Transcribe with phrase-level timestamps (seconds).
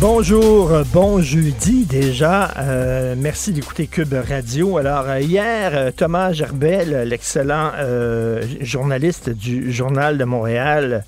[0.00, 2.52] Bonjour, bon jeudi déjà.
[2.58, 4.76] Euh, merci d'écouter Cube Radio.
[4.76, 7.72] Alors euh, hier, euh, Thomas Gerbet, le- l'excellent
[8.60, 11.04] journaliste du Journal de Montréal,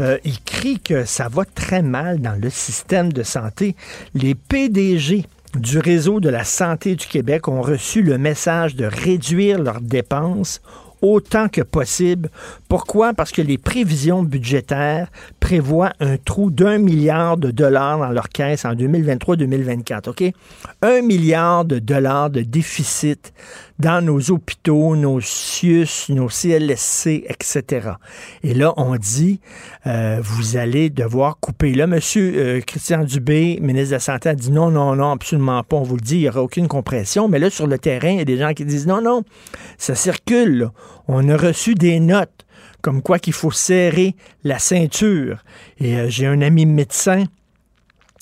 [0.00, 3.76] euh, écrit que ça va très mal dans le système de santé.
[4.14, 5.26] Les PDG
[5.58, 10.62] du réseau de la santé du Québec ont reçu le message de réduire leurs dépenses
[11.02, 12.30] autant que possible.
[12.68, 13.14] Pourquoi?
[13.14, 15.08] Parce que les prévisions budgétaires
[15.40, 20.10] prévoient un trou d'un milliard de dollars dans leur caisse en 2023-2024.
[20.10, 20.24] OK?
[20.82, 23.32] Un milliard de dollars de déficit
[23.80, 27.92] dans nos hôpitaux, nos CIUS, nos CLSC, etc.
[28.42, 29.40] Et là, on dit,
[29.86, 31.72] euh, vous allez devoir couper.
[31.72, 35.62] Là, monsieur euh, Christian Dubé, ministre de la Santé, a dit non, non, non, absolument
[35.62, 35.76] pas.
[35.76, 37.26] On vous le dit, il n'y aura aucune compression.
[37.26, 39.22] Mais là, sur le terrain, il y a des gens qui disent non, non,
[39.78, 40.70] ça circule.
[41.08, 42.46] On a reçu des notes
[42.82, 45.42] comme quoi qu'il faut serrer la ceinture.
[45.78, 47.24] Et euh, j'ai un ami médecin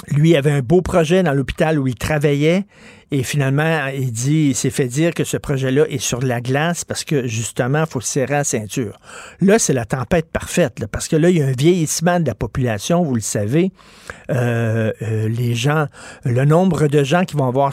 [0.07, 2.65] lui avait un beau projet dans l'hôpital où il travaillait
[3.11, 6.85] et finalement, il dit, il s'est fait dire que ce projet-là est sur la glace
[6.85, 8.99] parce que justement, faut se serrer la ceinture.
[9.41, 12.35] Là, c'est la tempête parfaite, parce que là, il y a un vieillissement de la
[12.35, 13.73] population, vous le savez.
[14.31, 15.87] Euh, euh, les gens,
[16.25, 17.73] le nombre de gens qui vont avoir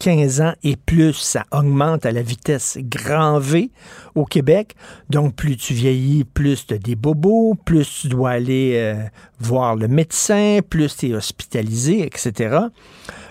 [0.00, 3.70] 75 ans et plus, ça augmente à la vitesse grand V
[4.14, 4.74] au Québec.
[5.10, 8.94] Donc, plus tu vieillis, plus tu as des bobos, plus tu dois aller euh,
[9.40, 12.58] voir le médecin, plus tu es hospitalisé, etc.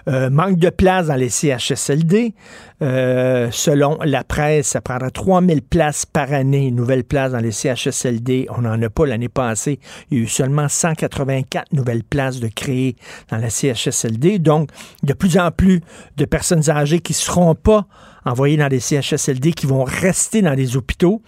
[0.08, 2.34] Euh, manque de place dans les CHSLD.
[2.82, 8.48] Euh, selon la presse, ça prendra 3000 places par année, nouvelles places dans les CHSLD.
[8.56, 9.80] On n'en a pas l'année passée.
[10.10, 12.96] Il y a eu seulement 184 nouvelles places de créées
[13.30, 14.40] dans la CHSLD.
[14.40, 14.70] Donc,
[15.04, 15.82] de plus en plus
[16.18, 17.86] de personnes âgées qui ne seront pas
[18.26, 21.22] envoyées dans des CHSLD, qui vont rester dans des hôpitaux.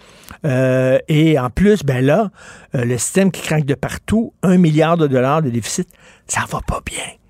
[0.44, 2.30] Euh, et en plus, ben là,
[2.74, 5.88] le système qui craque de partout, un milliard de dollars de déficit,
[6.26, 7.21] ça va pas bien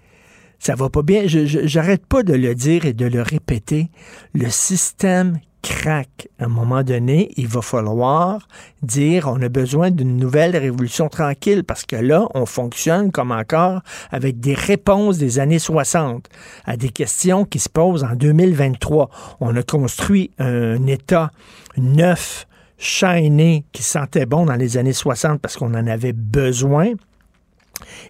[0.62, 1.24] ça va pas bien.
[1.26, 3.90] J'arrête pas de le dire et de le répéter.
[4.32, 6.28] Le système craque.
[6.38, 8.46] À un moment donné, il va falloir
[8.80, 13.80] dire on a besoin d'une nouvelle révolution tranquille parce que là, on fonctionne comme encore
[14.12, 16.28] avec des réponses des années 60
[16.64, 19.10] à des questions qui se posent en 2023.
[19.40, 21.32] On a construit un État
[21.76, 22.46] neuf,
[22.78, 26.92] shiny, qui sentait bon dans les années 60 parce qu'on en avait besoin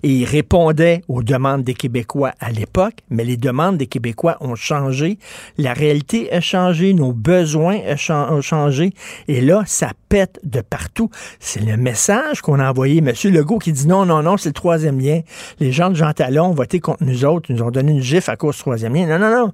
[0.03, 4.55] et il répondait aux demandes des Québécois à l'époque, mais les demandes des Québécois ont
[4.55, 5.19] changé,
[5.59, 7.79] la réalité a changé, nos besoins
[8.11, 8.93] ont changé,
[9.29, 11.11] et là, ça pète de partout.
[11.41, 13.01] C'est le message qu'on a envoyé.
[13.01, 15.21] Monsieur Legault qui dit non, non, non, c'est le troisième lien.
[15.61, 18.03] Les gens de Jean Talon ont voté contre nous autres, ils nous ont donné une
[18.03, 19.07] gifle à cause du troisième lien.
[19.07, 19.53] Non, non, non.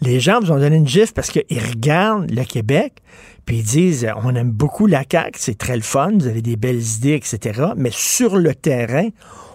[0.00, 2.94] Les gens vous ont donné une gifle parce qu'ils regardent le Québec,
[3.44, 6.56] puis ils disent on aime beaucoup la CAQ, c'est très le fun, vous avez des
[6.56, 7.66] belles idées, etc.
[7.76, 9.08] Mais sur le terrain,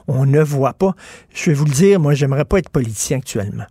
[0.07, 0.93] on ne voit pas.
[1.33, 3.65] Je vais vous le dire, moi, j'aimerais pas être politicien actuellement.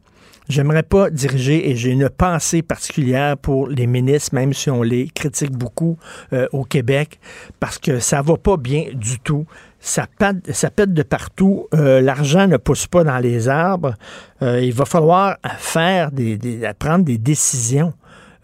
[0.48, 5.08] J'aimerais pas diriger et j'ai une pensée particulière pour les ministres, même si on les
[5.08, 5.98] critique beaucoup
[6.32, 7.18] euh, au Québec,
[7.58, 9.44] parce que ça va pas bien du tout.
[9.80, 11.66] Ça pète, de partout.
[11.74, 13.94] Euh, L'argent ne pousse pas dans les arbres.
[14.42, 16.38] Euh, il va falloir faire des-
[16.78, 17.92] prendre des décisions.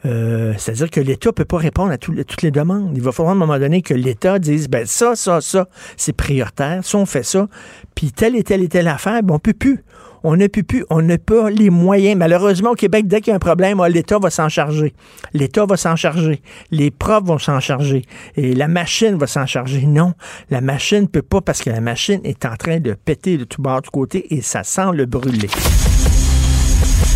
[0.05, 2.91] Euh, C'est-à-dire que l'État ne peut pas répondre à tout- toutes les demandes.
[2.95, 6.13] Il va falloir à un moment donné que l'État dise ben ça, ça, ça, c'est
[6.13, 6.81] prioritaire.
[6.85, 7.47] Ça, on fait ça.
[7.95, 9.85] Puis telle et telle et telle affaire, ben, on peut plus.
[10.25, 12.17] On ne peut plus, on n'a pas les moyens.
[12.17, 14.95] Malheureusement, au Québec, dès qu'il y a un problème, ah, l'État va s'en charger.
[15.35, 16.43] L'État va s'en charger.
[16.71, 18.05] Les profs vont s'en charger.
[18.37, 19.85] Et la machine va s'en charger.
[19.85, 20.15] Non,
[20.51, 23.43] la machine ne peut pas parce que la machine est en train de péter de
[23.45, 25.49] tout bord, de tout côté et ça sent le brûler.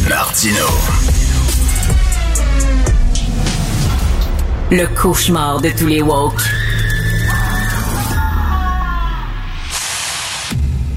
[0.09, 0.67] Martino.
[4.69, 6.43] Le cauchemar de tous les woke.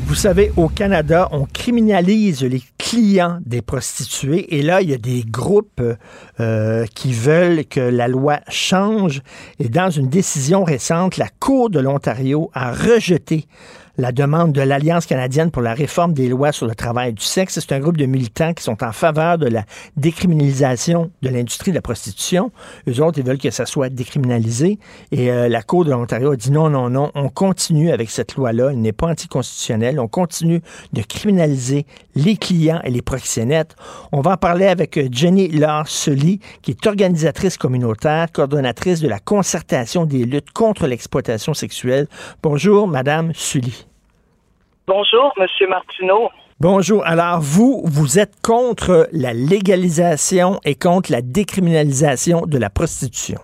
[0.08, 4.98] Vous savez, au Canada, on criminalise les clients des prostituées et là, il y a
[4.98, 5.84] des groupes
[6.40, 9.22] euh, qui veulent que la loi change
[9.60, 13.46] et dans une décision récente, la Cour de l'Ontario a rejeté
[14.00, 17.60] la demande de l'Alliance canadienne pour la réforme des lois sur le travail du sexe.
[17.60, 19.66] C'est un groupe de militants qui sont en faveur de la
[19.98, 22.52] décriminalisation de l'industrie de la prostitution.
[22.88, 24.80] Eux autres, ils veulent que ça soit décriminalisé.
[25.12, 28.36] Et euh, la Cour de l'Ontario a dit non, non, non, on continue avec cette
[28.36, 28.70] loi-là.
[28.72, 30.00] Elle n'est pas anticonstitutionnelle.
[30.00, 30.62] On continue
[30.94, 31.86] de criminaliser
[32.16, 33.76] les clients et les proxénètes.
[34.14, 39.20] On va en parler avec euh, Jenny Larsely, qui est organisatrice communautaire, coordonnatrice de la
[39.20, 42.08] concertation des luttes contre l'exploitation sexuelle.
[42.42, 43.89] Bonjour, Madame Sully.
[44.90, 46.32] Bonjour, Monsieur Martineau.
[46.60, 47.06] Bonjour.
[47.06, 53.38] Alors, vous, vous êtes contre la légalisation et contre la décriminalisation de la prostitution.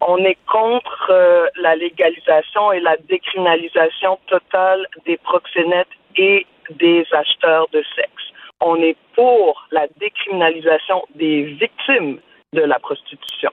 [0.00, 6.48] On est contre euh, la légalisation et la décriminalisation totale des proxénètes et
[6.80, 8.24] des acheteurs de sexe.
[8.60, 12.18] On est pour la décriminalisation des victimes
[12.54, 13.52] de la prostitution.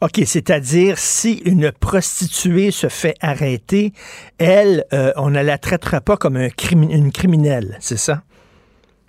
[0.00, 3.92] OK, c'est-à-dire si une prostituée se fait arrêter,
[4.38, 8.22] elle, euh, on ne la traitera pas comme un une criminelle, c'est ça?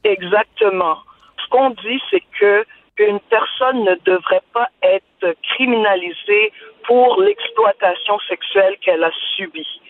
[0.03, 0.97] Exactement.
[1.43, 2.65] Ce qu'on dit, c'est que
[2.97, 6.53] une personne ne devrait pas être criminalisée
[6.87, 9.81] pour l'exploitation sexuelle qu'elle a subie.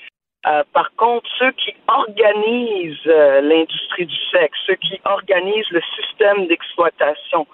[0.47, 6.47] Euh, par contre, ceux qui organisent euh, l'industrie du sexe, ceux qui organisent le système
[6.47, 7.47] d'exploitation,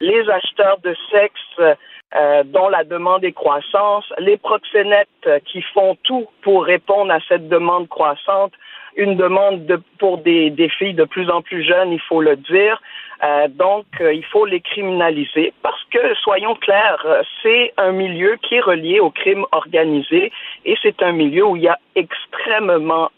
[0.00, 1.76] les acheteurs de sexe
[2.16, 7.48] euh, dont la demande est croissante, les proxénètes qui font tout pour répondre à cette
[7.48, 8.52] demande croissante,
[8.96, 12.36] une demande de, pour des, des, filles de plus en plus jeunes, il faut le
[12.36, 12.80] dire.
[13.22, 18.36] Euh, donc, euh, il faut les criminaliser parce que, soyons clairs, euh, c'est un milieu
[18.42, 20.32] qui est relié au crime organisé
[20.64, 23.10] et c'est un milieu où il y a extrêmement,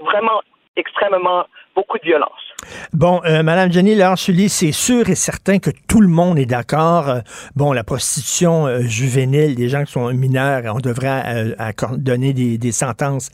[0.00, 0.42] vraiment
[0.76, 2.49] extrêmement beaucoup de violence.
[2.92, 7.08] Bon, euh, Madame Jenny Laurent-Sully, c'est sûr et certain que tout le monde est d'accord.
[7.08, 7.20] Euh,
[7.56, 11.54] bon, la prostitution euh, juvénile, des gens qui sont mineurs, on devrait
[11.98, 13.30] donner des sentences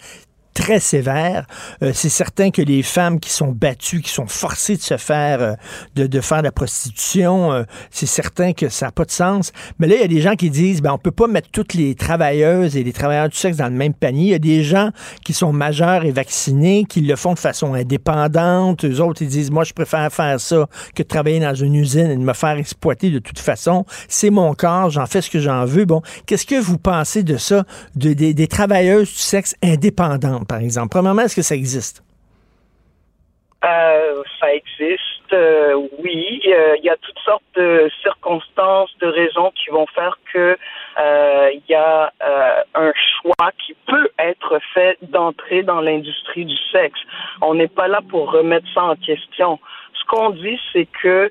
[0.57, 1.47] très sévère.
[1.83, 5.43] Euh, c'est certain que les femmes qui sont battues, qui sont forcées de se faire,
[5.43, 5.53] euh,
[5.95, 9.53] de, de, faire de la prostitution, euh, c'est certain que ça n'a pas de sens.
[9.79, 11.75] Mais là, il y a des gens qui disent, ben, on peut pas mettre toutes
[11.75, 14.25] les travailleuses et les travailleurs du sexe dans le même panier.
[14.25, 14.91] Il y a des gens
[15.25, 18.87] qui sont majeurs et vaccinés, qui le font de façon indépendante.
[18.87, 22.11] Eux autres, ils disent, moi, je préfère faire ça que de travailler dans une usine
[22.11, 23.85] et de me faire exploiter de toute façon.
[24.09, 25.85] C'est mon corps, j'en fais ce que j'en veux.
[25.85, 27.65] Bon, qu'est-ce que vous pensez de ça,
[27.95, 30.46] de, des, des travailleuses du sexe indépendantes?
[30.47, 30.91] Par exemple?
[30.91, 32.03] Premièrement, est-ce que ça existe?
[33.65, 36.41] Euh, ça existe, euh, oui.
[36.45, 40.57] Il y a toutes sortes de circonstances, de raisons qui vont faire que
[41.01, 42.13] euh, il y a
[42.75, 47.01] un choix qui peut être fait d'entrer dans l'industrie du sexe.
[47.41, 49.59] On n'est pas là pour remettre ça en question.
[49.95, 51.31] Ce qu'on dit, c'est que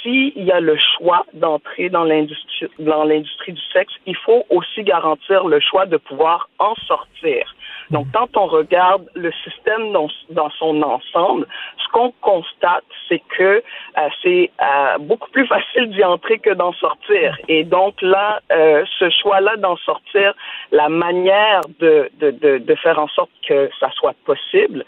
[0.00, 5.60] s'il y a le choix d'entrer dans l'industrie du sexe, il faut aussi garantir le
[5.60, 7.54] choix de pouvoir en sortir.
[7.90, 11.46] Donc, quand on regarde le système dans, son ensemble,
[11.78, 16.72] ce qu'on constate, c'est que euh, c'est euh, beaucoup plus facile d'y entrer que d'en
[16.74, 17.36] sortir.
[17.48, 20.34] Et donc là, euh, ce choix-là d'en sortir,
[20.70, 24.84] la manière de, de, de, de faire en sorte que ça soit possible,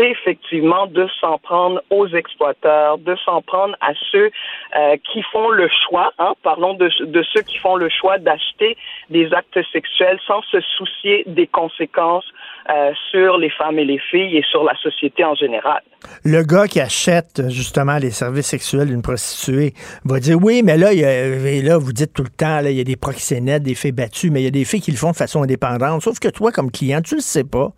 [0.00, 4.30] effectivement de s'en prendre aux exploiteurs, de s'en prendre à ceux
[4.76, 6.90] euh, qui font le choix, hein, parlons de,
[7.32, 8.76] ceux qui font le choix d'acheter
[9.10, 12.24] des actes sexuels sans se soucier des conséquences
[12.70, 15.82] euh, sur les femmes et les filles et sur la société en général.
[16.24, 20.92] Le gars qui achète justement les services sexuels d'une prostituée va dire oui, mais là,
[20.92, 23.92] il y a, vous dites tout le temps, il y a des proxénètes, des filles
[23.92, 26.02] battues, mais il y a des filles qui le font de façon indépendante.
[26.02, 27.72] Sauf que toi, comme client, tu le sais pas.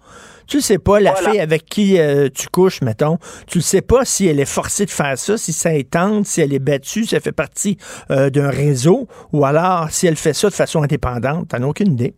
[0.46, 4.04] Tu sais pas, la fille avec qui euh, tu couches, mettons, tu ne sais pas
[4.04, 7.04] si elle est forcée de faire ça, si ça est tente, si elle est battue,
[7.04, 7.78] si elle fait partie
[8.10, 11.48] euh, d'un réseau, ou alors si elle fait ça de façon indépendante.
[11.48, 12.14] Tu n'as aucune idée.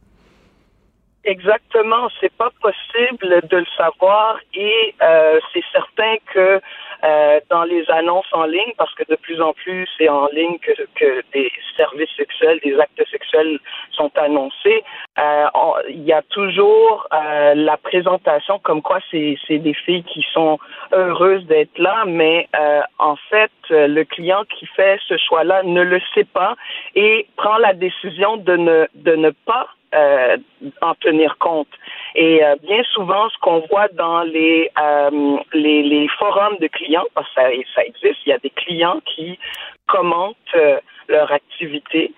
[1.25, 6.61] Exactement, c'est pas possible de le savoir et euh, c'est certain que
[7.04, 10.58] euh, dans les annonces en ligne, parce que de plus en plus c'est en ligne
[10.58, 13.58] que, que des services sexuels, des actes sexuels
[13.92, 14.82] sont annoncés,
[15.18, 15.46] euh,
[15.88, 20.58] il y a toujours euh, la présentation comme quoi c'est des filles qui sont
[20.92, 26.00] heureuses d'être là, mais euh, en fait le client qui fait ce choix-là ne le
[26.14, 26.56] sait pas
[26.94, 30.36] et prend la décision de ne de ne pas euh,
[30.82, 31.68] en tenir compte.
[32.14, 37.06] Et euh, bien souvent, ce qu'on voit dans les, euh, les, les forums de clients,
[37.14, 39.38] parce que ça, ça existe, il y a des clients qui
[39.86, 42.12] commentent euh, leur activité.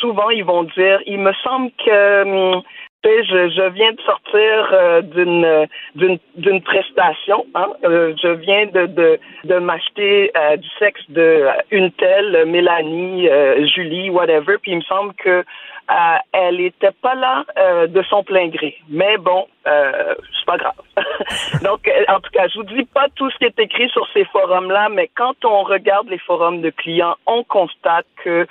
[0.00, 2.62] Souvent, ils vont dire, il me semble que hum,
[3.04, 7.46] je, je viens de sortir euh, d'une d'une d'une prestation.
[7.54, 7.68] Hein?
[7.84, 13.28] Euh, je viens de de, de m'acheter euh, du sexe de euh, une telle Mélanie,
[13.28, 14.58] euh, Julie, whatever.
[14.62, 15.44] Puis il me semble que
[15.90, 18.76] euh, elle était pas là euh, de son plein gré.
[18.88, 20.74] Mais bon, euh, c'est pas grave.
[21.62, 24.06] Donc, euh, en tout cas, je vous dis pas tout ce qui est écrit sur
[24.14, 28.46] ces forums-là, mais quand on regarde les forums de clients, on constate que euh,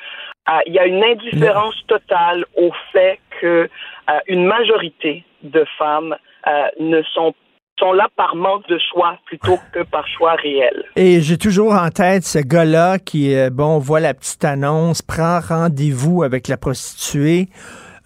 [0.65, 3.69] il y a une indifférence totale au fait que
[4.09, 6.15] euh, une majorité de femmes
[6.47, 7.33] euh, ne sont
[7.81, 10.83] sont là par manque de choix plutôt que par choix réel.
[10.95, 15.39] Et j'ai toujours en tête ce gars-là qui, euh, bon, voit la petite annonce, prend
[15.39, 17.47] rendez-vous avec la prostituée,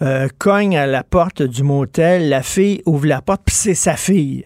[0.01, 3.97] euh, cogne à la porte du motel, la fille ouvre la porte, puis c'est sa
[3.97, 4.45] fille.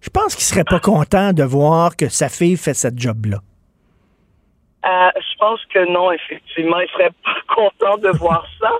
[0.00, 3.40] Je pense qu'il serait pas content de voir que sa fille fait cette job-là.
[4.86, 8.72] Euh, je pense que non, effectivement, il serait pas content de voir ça.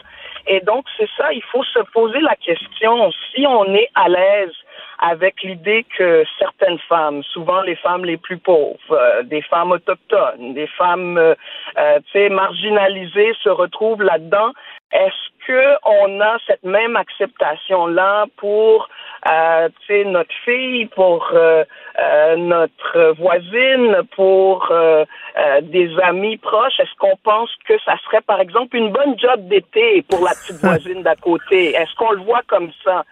[0.46, 4.52] Et donc, c'est ça, il faut se poser la question, si on est à l'aise
[4.98, 10.54] avec l'idée que certaines femmes, souvent les femmes les plus pauvres, euh, des femmes autochtones,
[10.54, 11.34] des femmes, euh,
[11.78, 14.52] euh, tu sais, marginalisées se retrouvent là-dedans,
[14.92, 18.88] est-ce que on a cette même acceptation-là pour,
[19.28, 21.64] euh, tu sais, notre fille, pour euh,
[21.98, 25.04] euh, notre voisine, pour euh,
[25.36, 26.78] euh, des amis proches?
[26.80, 30.56] Est-ce qu'on pense que ça serait, par exemple, une bonne job d'été pour la petite
[30.62, 31.74] voisine d'à côté?
[31.74, 33.04] Est-ce qu'on le voit comme ça?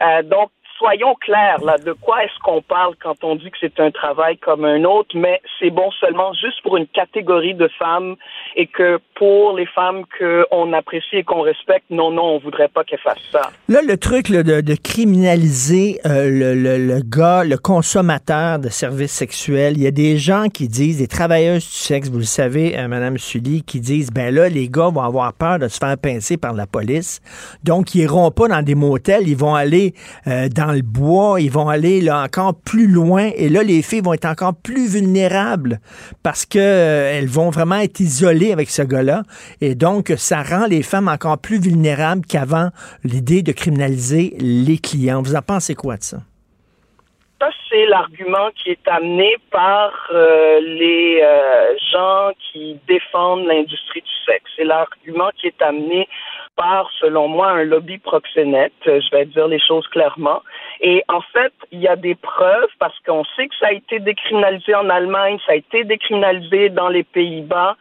[0.00, 0.50] Euh, donc,
[0.82, 4.36] soyons clairs, là, de quoi est-ce qu'on parle quand on dit que c'est un travail
[4.38, 8.16] comme un autre, mais c'est bon seulement juste pour une catégorie de femmes
[8.56, 12.82] et que pour les femmes qu'on apprécie et qu'on respecte, non, non, on voudrait pas
[12.82, 13.42] qu'elles fassent ça.
[13.68, 18.68] Là, le truc là, de, de criminaliser euh, le, le, le gars, le consommateur de
[18.68, 22.24] services sexuels, il y a des gens qui disent, des travailleuses du sexe, vous le
[22.24, 25.78] savez, euh, Madame Sully, qui disent, ben là, les gars vont avoir peur de se
[25.78, 27.20] faire pincer par la police,
[27.62, 29.94] donc ils iront pas dans des motels, ils vont aller
[30.26, 34.00] euh, dans le bois, ils vont aller là encore plus loin, et là, les filles
[34.00, 35.80] vont être encore plus vulnérables
[36.22, 39.22] parce que euh, vont vraiment être isolées avec ce gars-là,
[39.60, 42.70] et donc ça rend les femmes encore plus vulnérables qu'avant
[43.04, 45.22] l'idée de criminaliser les clients.
[45.22, 46.18] Vous en pensez quoi de ça?
[47.40, 54.24] Ça, c'est l'argument qui est amené par euh, les euh, gens qui défendent l'industrie du
[54.24, 54.48] sexe.
[54.54, 56.08] C'est l'argument qui est amené
[56.56, 58.72] par, selon moi, un lobby proxénète.
[58.86, 60.42] Euh, Je vais dire les choses clairement.
[60.80, 63.98] Et en fait, il y a des preuves parce qu'on sait que ça a été
[64.00, 67.76] décriminalisé en Allemagne, ça a été décriminalisé dans les Pays-Bas.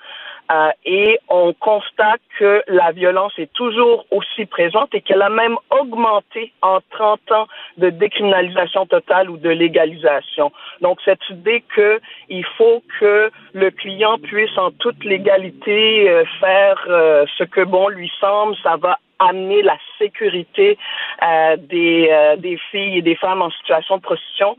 [0.52, 5.56] Euh, et on constate que la violence est toujours aussi présente et qu'elle a même
[5.70, 10.52] augmenté en 30 ans de décriminalisation totale ou de légalisation.
[10.82, 16.84] Donc cette idée que il faut que le client puisse en toute légalité euh, faire
[16.90, 20.80] euh, ce que bon lui semble, ça va amener la sécurité
[21.70, 24.58] des, filles et des femmes en situation de prostitution,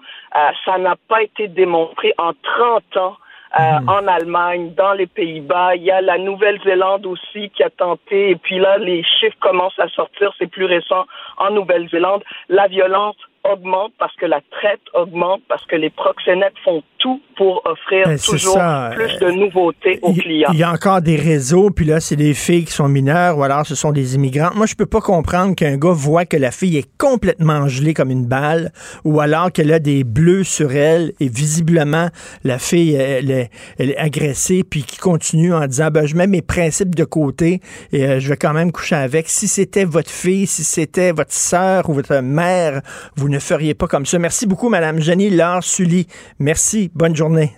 [0.64, 3.16] ça n'a pas été démontré en 30 ans
[3.58, 5.76] euh, en Allemagne, dans les Pays-Bas.
[5.76, 8.30] Il y a la Nouvelle-Zélande aussi qui a tenté.
[8.30, 10.32] Et puis là, les chiffres commencent à sortir.
[10.38, 11.04] C'est plus récent
[11.36, 12.22] en Nouvelle-Zélande.
[12.48, 13.16] La violence
[13.50, 18.16] augmente parce que la traite augmente, parce que les proxénètes font tout pour offrir Ben,
[18.16, 18.90] c'est toujours ça.
[18.94, 20.50] plus de nouveautés aux Il- clients.
[20.52, 23.42] Il y a encore des réseaux, puis là, c'est des filles qui sont mineures, ou
[23.42, 24.50] alors ce sont des immigrants.
[24.54, 28.10] Moi, je peux pas comprendre qu'un gars voit que la fille est complètement gelée comme
[28.10, 28.70] une balle,
[29.04, 32.08] ou alors qu'elle a des bleus sur elle, et visiblement,
[32.44, 36.28] la fille, elle est, elle est agressée, puis qui continue en disant, ben, je mets
[36.28, 37.60] mes principes de côté,
[37.92, 39.28] et euh, je vais quand même coucher avec.
[39.28, 42.82] Si c'était votre fille, si c'était votre sœur ou votre mère,
[43.16, 44.18] vous ne feriez pas comme ça.
[44.18, 46.06] Merci beaucoup, Madame Jenny Laure Sully.
[46.38, 46.90] Merci.
[46.94, 47.52] Bonne journée.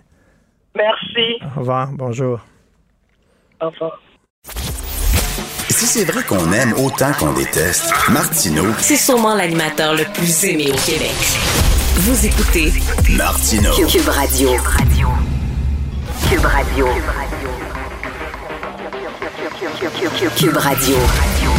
[0.75, 1.43] Merci.
[1.57, 1.89] Au revoir.
[1.93, 2.41] Bonjour.
[3.61, 4.01] Au revoir.
[5.69, 10.67] Si c'est vrai qu'on aime autant qu'on déteste, Martineau, C'est sûrement l'animateur le plus aimé
[10.71, 11.15] au Québec.
[11.97, 12.73] Vous écoutez
[13.17, 13.73] Martineau.
[13.87, 14.51] Cube Radio.
[16.31, 16.87] Cube Radio.
[20.37, 20.97] Cube Radio.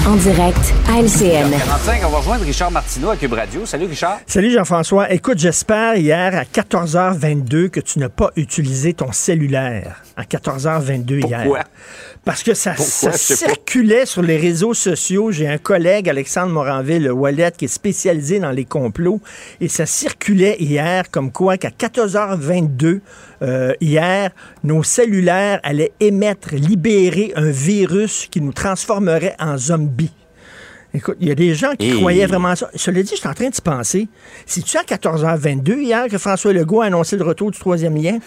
[0.08, 1.50] En direct à LCN.
[1.50, 3.66] 45, on va rejoindre Richard Martineau à Cube Radio.
[3.66, 4.20] Salut Richard.
[4.28, 5.12] Salut Jean-François.
[5.12, 10.05] Écoute, j'espère hier à 14h22 que tu n'as pas utilisé ton cellulaire.
[10.18, 11.66] À 14h22 hier.
[12.24, 12.86] Parce que ça, Pourquoi?
[12.86, 13.52] ça Je sais pas.
[13.54, 15.32] circulait sur les réseaux sociaux.
[15.32, 19.20] J'ai un collègue, Alexandre Moranville, Wallet, qui est spécialisé dans les complots.
[19.60, 23.02] Et ça circulait hier comme quoi qu'à 14h22,
[23.42, 24.32] euh, hier,
[24.64, 30.14] nos cellulaires allaient émettre, libérer un virus qui nous transformerait en zombies.
[30.94, 32.70] Écoute, il y a des gens qui Et- croyaient vraiment ça.
[32.74, 34.08] Cela dit, je suis en train de penser.
[34.46, 38.20] C'est-tu à 14h22 hier que François Legault a annoncé le retour du troisième lien?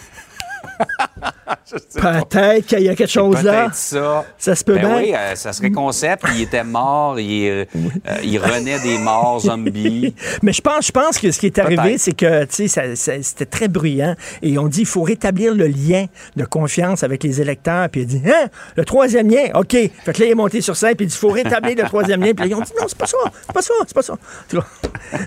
[1.93, 3.69] Peut-être qu'il y a quelque chose là.
[3.73, 4.25] Ça.
[4.37, 4.97] Ça se peut Ben bien.
[4.97, 6.23] oui, euh, ça serait concept.
[6.33, 7.65] Il était mort, il, euh,
[8.23, 10.15] il renaît des morts zombies.
[10.41, 14.15] Mais je pense, je pense que ce qui est arrivé, c'est que c'était très bruyant.
[14.41, 17.89] Et on dit il faut rétablir le lien de confiance avec les électeurs.
[17.89, 19.71] Puis il dit Hein, le troisième lien, OK.
[19.71, 21.83] Fait que là, il est monté sur scène, puis il dit il faut rétablir le
[21.83, 22.33] troisième lien.
[22.33, 24.17] Puis là, ils ont dit non, c'est pas ça, c'est pas ça, c'est pas ça.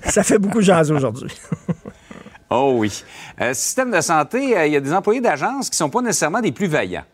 [0.10, 1.30] Ça fait beaucoup jaser aujourd'hui.
[2.54, 3.02] Oh oui.
[3.40, 6.42] Euh, système de santé, euh, il y a des employés d'agence qui sont pas nécessairement
[6.42, 7.04] des plus vaillants.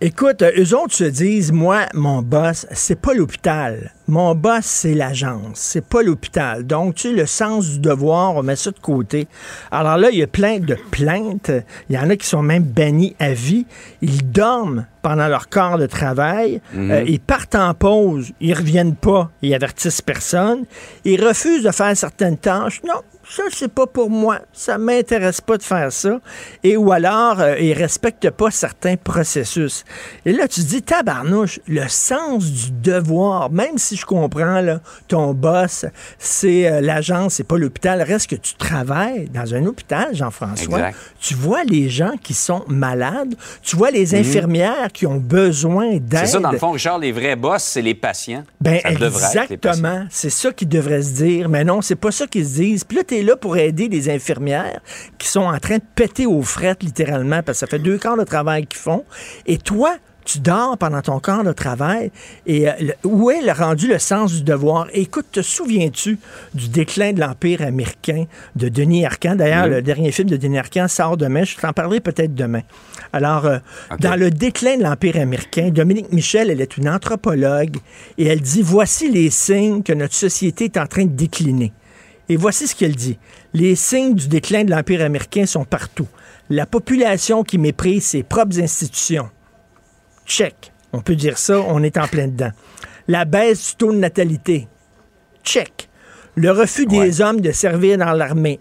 [0.00, 3.92] Écoute, euh, eux autres se disent, moi, mon boss, c'est pas l'hôpital.
[4.10, 5.54] Mon boss, c'est l'agence.
[5.54, 6.66] C'est pas l'hôpital.
[6.66, 9.28] Donc, tu sais, le sens du devoir, on met ça de côté.
[9.70, 11.52] Alors là, il y a plein de plaintes.
[11.88, 13.66] Il y en a qui sont même bannis à vie.
[14.02, 16.60] Ils dorment pendant leur corps de travail.
[16.74, 18.32] Euh, ils partent en pause.
[18.40, 19.30] Ils reviennent pas.
[19.42, 20.64] Ils avertissent personne.
[21.04, 22.82] Ils refusent de faire certaines tâches.
[22.82, 24.40] Non, ça, c'est pas pour moi.
[24.52, 26.20] Ça m'intéresse pas de faire ça.
[26.64, 29.84] Et ou alors, euh, ils respectent pas certains processus.
[30.24, 34.80] Et là, tu te dis, tabarnouche, le sens du devoir, même si je comprends, là,
[35.08, 35.84] ton boss,
[36.18, 40.90] c'est euh, l'agence, c'est pas l'hôpital, reste que tu travailles dans un hôpital, Jean-François.
[41.20, 46.12] Tu vois les gens qui sont malades, tu vois les infirmières qui ont besoin d'aide.
[46.12, 46.18] Mhm.
[46.20, 48.44] C'est ça, dans le fond, Richard, les vrais boss, c'est les patients.
[48.60, 52.10] Ben ça devrait les exactement, c'est ça qu'ils devraient se dire, mais non, c'est pas
[52.10, 52.84] ça qu'ils se disent.
[52.84, 54.80] Puis là, tu es là pour aider des infirmières
[55.18, 58.16] qui sont en train de péter aux frettes, littéralement, parce que ça fait deux quarts
[58.16, 59.04] de travail qu'ils font.
[59.46, 59.96] Et toi,
[60.32, 62.10] tu dors pendant ton quart de travail.
[62.46, 64.86] Et euh, le- où est le rendu le sens du devoir?
[64.92, 66.18] Écoute, te souviens-tu
[66.54, 68.24] du déclin de l'Empire américain
[68.56, 69.36] de Denis Arcand?
[69.36, 71.44] D'ailleurs, le dernier film de Denis Arcand sort demain.
[71.44, 72.62] Je t'en parlerai peut-être demain.
[73.12, 73.58] Alors, euh,
[73.98, 77.76] dans le déclin de l'Empire américain, Dominique Michel, elle est une anthropologue
[78.18, 81.72] et elle dit voici les signes que notre société est en train de décliner.
[82.28, 83.18] Et voici ce qu'elle dit.
[83.52, 86.06] Les signes du déclin de l'Empire américain sont partout.
[86.48, 89.28] La population qui méprise ses propres institutions.
[90.30, 90.72] Check.
[90.92, 92.52] On peut dire ça, on est en plein dedans.
[93.08, 94.68] La baisse du taux de natalité.
[95.42, 95.88] Check.
[96.36, 98.60] Le refus des hommes de servir dans l'armée.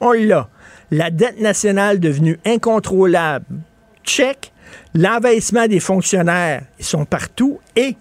[0.00, 0.48] On l'a.
[0.92, 3.44] La dette nationale devenue incontrôlable.
[4.04, 4.52] Check.
[4.94, 7.58] L'envahissement des fonctionnaires, ils sont partout.
[7.74, 7.96] Et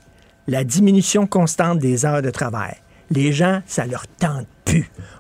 [0.47, 2.75] la diminution constante des heures de travail.
[3.09, 4.45] Les gens, ça leur tente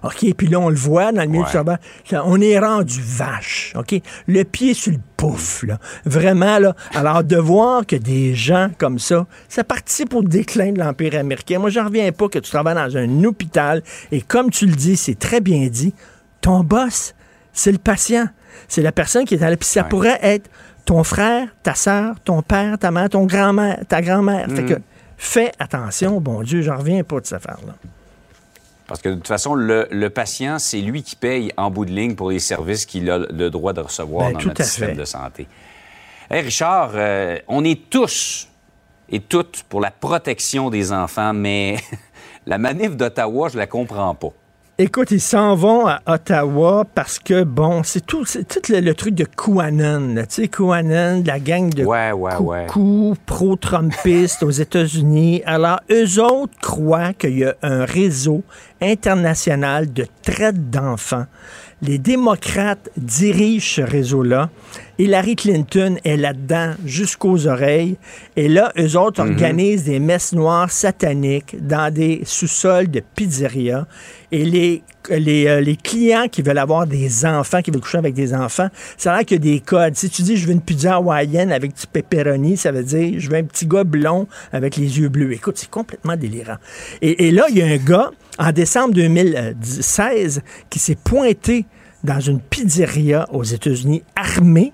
[0.03, 0.33] OK?
[0.35, 1.47] Puis là, on le voit dans le milieu Ouais.
[1.47, 1.77] du travail.
[2.25, 3.73] On est rendu vache.
[3.77, 3.95] OK?
[4.27, 5.79] Le pied sur le pouf, là.
[6.05, 6.75] Vraiment, là.
[6.93, 11.59] Alors, de voir que des gens comme ça, ça participe au déclin de l'Empire américain.
[11.59, 14.97] Moi, j'en reviens pas que tu travailles dans un hôpital et comme tu le dis,
[14.97, 15.93] c'est très bien dit,
[16.41, 17.13] ton boss,
[17.53, 18.27] c'est le patient.
[18.67, 19.57] C'est la personne qui est à la...
[19.57, 19.89] Puis ça Ouais.
[19.89, 20.49] pourrait être
[20.85, 24.47] ton frère, ta soeur, ton père, ta mère, ton grand-mère, ta grand-mère.
[24.49, 24.73] Fait que
[25.17, 27.73] fais attention, bon Dieu, j'en reviens pas de cette affaire-là.
[28.87, 31.91] Parce que de toute façon, le, le patient, c'est lui qui paye en bout de
[31.91, 34.95] ligne pour les services qu'il a le droit de recevoir Ben, dans notre système fait.
[34.95, 35.47] de santé.
[36.29, 38.47] Hey, Richard, euh, on est tous
[39.09, 41.77] et toutes pour la protection des enfants, mais
[42.45, 44.29] la manif d'Ottawa, je la comprends pas.
[44.79, 48.95] Écoute, ils s'en vont à Ottawa parce que, bon, c'est tout, c'est tout le, le
[48.95, 49.23] truc de
[50.15, 50.25] là.
[50.25, 52.65] Tu sais, QAnon, la gang de Ouais, ouais, ouais.
[52.67, 55.43] coucou pro-trumpistes aux États-Unis.
[55.45, 58.41] Alors, eux autres croient qu'il y a un réseau
[58.81, 61.27] international de traite d'enfants.
[61.85, 64.49] Les démocrates dirigent ce réseau-là.
[64.97, 67.97] Hillary Clinton est là-dedans jusqu'aux oreilles.
[68.37, 73.85] Et là, eux autres organisent des messes noires sataniques dans des sous-sols de pizzeria.
[74.31, 78.13] Et les, les, euh, les clients qui veulent avoir des enfants, qui veulent coucher avec
[78.13, 79.97] des enfants, ça a l'air qu'il y a des codes.
[79.97, 83.29] Si tu dis je veux une pizza hawaïenne avec du pepperoni, ça veut dire je
[83.29, 85.33] veux un petit gars blond avec les yeux bleus.
[85.33, 86.57] Écoute, c'est complètement délirant.
[87.01, 91.65] Et, et là, il y a un gars, en décembre 2016, qui s'est pointé
[92.03, 94.73] dans une pizzeria aux États-Unis armé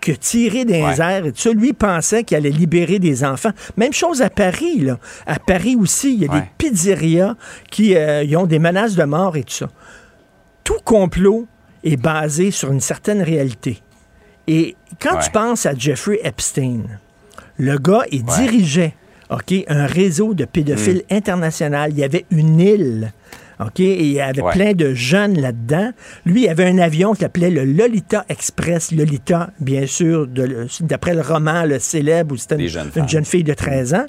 [0.00, 0.98] que tiré des Ouais.
[1.00, 1.52] airs et tout ça.
[1.52, 3.52] Lui pensait qu'il allait libérer des enfants.
[3.76, 4.98] Même chose à Paris, là.
[5.26, 7.36] À Paris aussi, il y a des pizzerias
[7.70, 9.68] qui euh, ils ont des menaces de mort et tout ça.
[10.64, 11.46] Tout complot
[11.84, 13.80] est basé sur une certaine réalité.
[14.48, 15.22] Et quand Ouais.
[15.24, 16.82] tu penses à Jeffrey Epstein,
[17.58, 18.94] le gars, il dirigeait
[19.30, 21.92] OK, un réseau de pédophiles international.
[21.92, 23.12] Il y avait une île.
[23.66, 24.52] OK, et il y avait Ouais.
[24.52, 25.92] plein de jeunes là-dedans.
[26.24, 28.92] Lui, il avait un avion qui s'appelait le Lolita Express.
[28.92, 30.26] Lolita, bien sûr,
[30.80, 34.06] d'après le roman le célèbre où c'était une, jeune fille de 13 ans.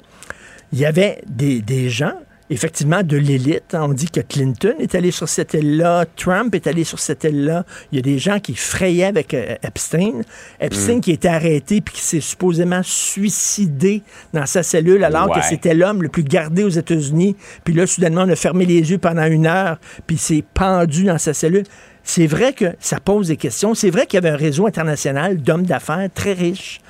[0.72, 2.14] Il y avait des, des gens
[2.50, 3.74] effectivement de l'élite.
[3.74, 7.64] On dit que Clinton est allé sur cette île-là, Trump est allé sur cette île-là.
[7.90, 10.22] Il y a des gens qui frayaient avec euh, Epstein.
[10.60, 14.02] Epstein qui a été arrêté puis qui s'est supposément suicidé
[14.32, 17.36] dans sa cellule alors que c'était l'homme le plus gardé aux États-Unis.
[17.64, 21.04] Puis là, soudainement, on a fermé les yeux pendant une heure puis il s'est pendu
[21.04, 21.64] dans sa cellule.
[22.02, 23.74] C'est vrai que ça pose des questions.
[23.74, 26.80] C'est vrai qu'il y avait un réseau international d'hommes d'affaires très riches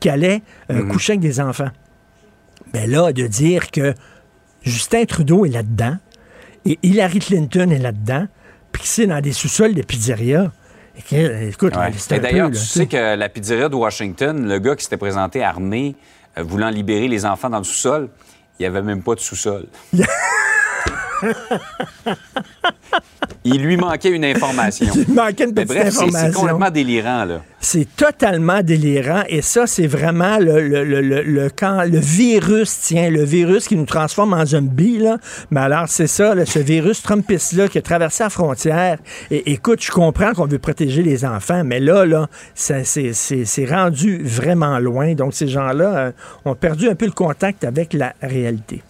[0.00, 1.70] qui allaient euh, coucher avec des enfants.
[2.72, 3.94] Ben là, de dire que
[4.64, 5.96] Justin Trudeau est là-dedans
[6.64, 8.26] et Hillary Clinton est là-dedans,
[8.84, 10.52] c'est dans des sous-sols de pizzeria.
[10.96, 12.18] Écoute, Ouais.
[12.20, 15.96] D'ailleurs, tu sais que la pizzeria de Washington, le gars qui s'était présenté armé,
[16.38, 18.08] euh, voulant libérer les enfants dans le sous-sol,
[18.58, 19.66] il n'y avait même pas de sous-sol.
[23.44, 24.86] il lui manquait une information.
[24.94, 26.40] Il manquait une Mais petite bref, c'est- c'est information.
[26.40, 27.42] complètement délirant, là.
[27.60, 32.78] C'est totalement délirant et ça, c'est vraiment le, le, le, le, le- quand le virus,
[32.80, 35.16] tiens, le virus qui nous transforme en zombies, là.
[35.50, 38.98] Mais alors, c'est ça, là, ce virus Trumpiste-là qui a traversé la frontière.
[39.30, 44.78] Et écoute, je comprends qu'on veut protéger les enfants, mais là, là, c'est rendu vraiment
[44.78, 45.14] loin.
[45.14, 46.12] Donc, ces gens-là euh,
[46.44, 48.82] ont perdu un peu le contact avec la réalité.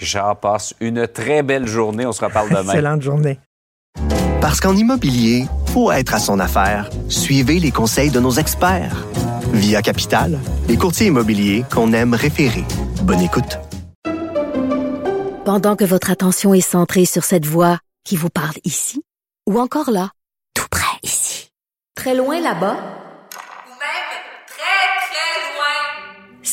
[0.00, 2.06] Richard passe une très belle journée.
[2.06, 2.62] On se reparle demain.
[2.72, 3.38] Excellente journée.
[4.40, 6.88] Parce qu'en immobilier, faut être à son affaire.
[7.08, 9.04] Suivez les conseils de nos experts.
[9.52, 12.64] Via Capital, les courtiers immobiliers qu'on aime référer.
[13.02, 13.58] Bonne écoute.
[15.44, 19.02] Pendant que votre attention est centrée sur cette voix qui vous parle ici,
[19.48, 20.10] ou encore là,
[20.54, 21.50] tout près ici,
[21.94, 24.10] très loin là-bas, Ou même
[24.46, 26.44] très, très loin.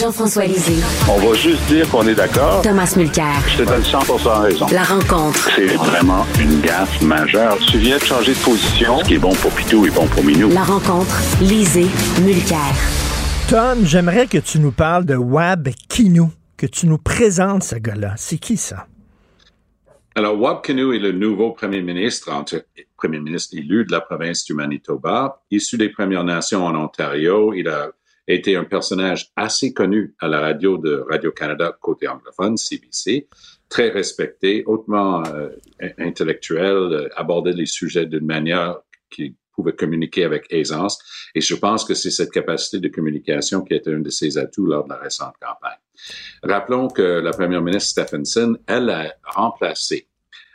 [0.00, 2.60] Jean-François Lisée, On va juste dire qu'on est d'accord.
[2.62, 3.24] Thomas Mulcair.
[3.48, 3.98] Je te donne 100
[4.42, 4.66] raison.
[4.70, 5.48] La rencontre.
[5.56, 7.56] C'est vraiment une gaffe majeure.
[7.70, 8.98] Tu viens de changer de position.
[9.00, 10.50] Ce qui est bon pour Pitou est bon pour Minou.
[10.50, 11.16] La rencontre.
[11.40, 11.86] Lisée.
[12.22, 12.58] Mulcair.
[13.48, 18.14] Tom, j'aimerais que tu nous parles de Wab Kinou, que tu nous présentes ce gars-là.
[18.18, 18.86] C'est qui ça?
[20.14, 22.56] Alors, Wab Kinew est le nouveau premier ministre, en tout-
[22.98, 27.54] premier ministre élu de la province du Manitoba, issu des Premières Nations en Ontario.
[27.54, 27.88] Il a
[28.34, 33.28] été un personnage assez connu à la radio de Radio-Canada côté anglophone, CBC,
[33.68, 38.78] très respecté, hautement euh, in- intellectuel, euh, abordait les sujets d'une manière
[39.10, 40.98] qui pouvait communiquer avec aisance.
[41.34, 44.66] Et je pense que c'est cette capacité de communication qui était un de ses atouts
[44.66, 45.78] lors de la récente campagne.
[46.42, 50.08] Rappelons que la première ministre Stephenson, elle a remplacé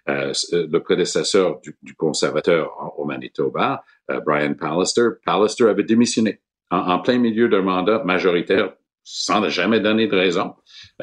[0.10, 3.84] euh, le prédécesseur du, du conservateur au Manitoba,
[4.26, 5.08] Brian Pallister.
[5.26, 10.54] Pallister avait démissionné en, plein milieu d'un mandat majoritaire sans jamais donner de raison.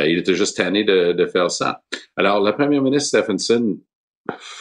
[0.00, 1.83] Euh, il était juste tanné de, faire ça.
[2.16, 3.78] Alors, la première ministre Stephenson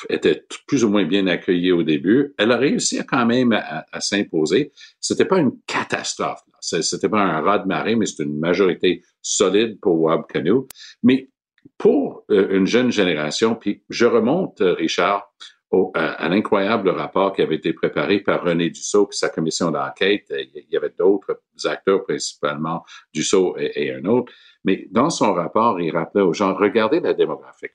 [0.10, 2.34] était plus ou moins bien accueillie au début.
[2.38, 4.72] Elle a réussi quand même à, s'imposer.
[5.00, 6.41] C'était pas une catastrophe.
[6.62, 10.67] C'était pas un raz de marée, mais c'est une majorité solide pour Wab Canoe.
[11.04, 11.30] Mais
[11.78, 15.32] pour euh, une jeune génération, puis je remonte, euh, Richard,
[15.72, 19.72] au, à, à l'incroyable rapport qui avait été préparé par René Dussault et sa commission
[19.72, 20.26] d'enquête.
[20.32, 24.32] Euh, Il y avait d'autres acteurs, principalement Dussault et, et un autre.
[24.64, 27.68] Mais dans son rapport, il rappelait aux gens, regardez la démographie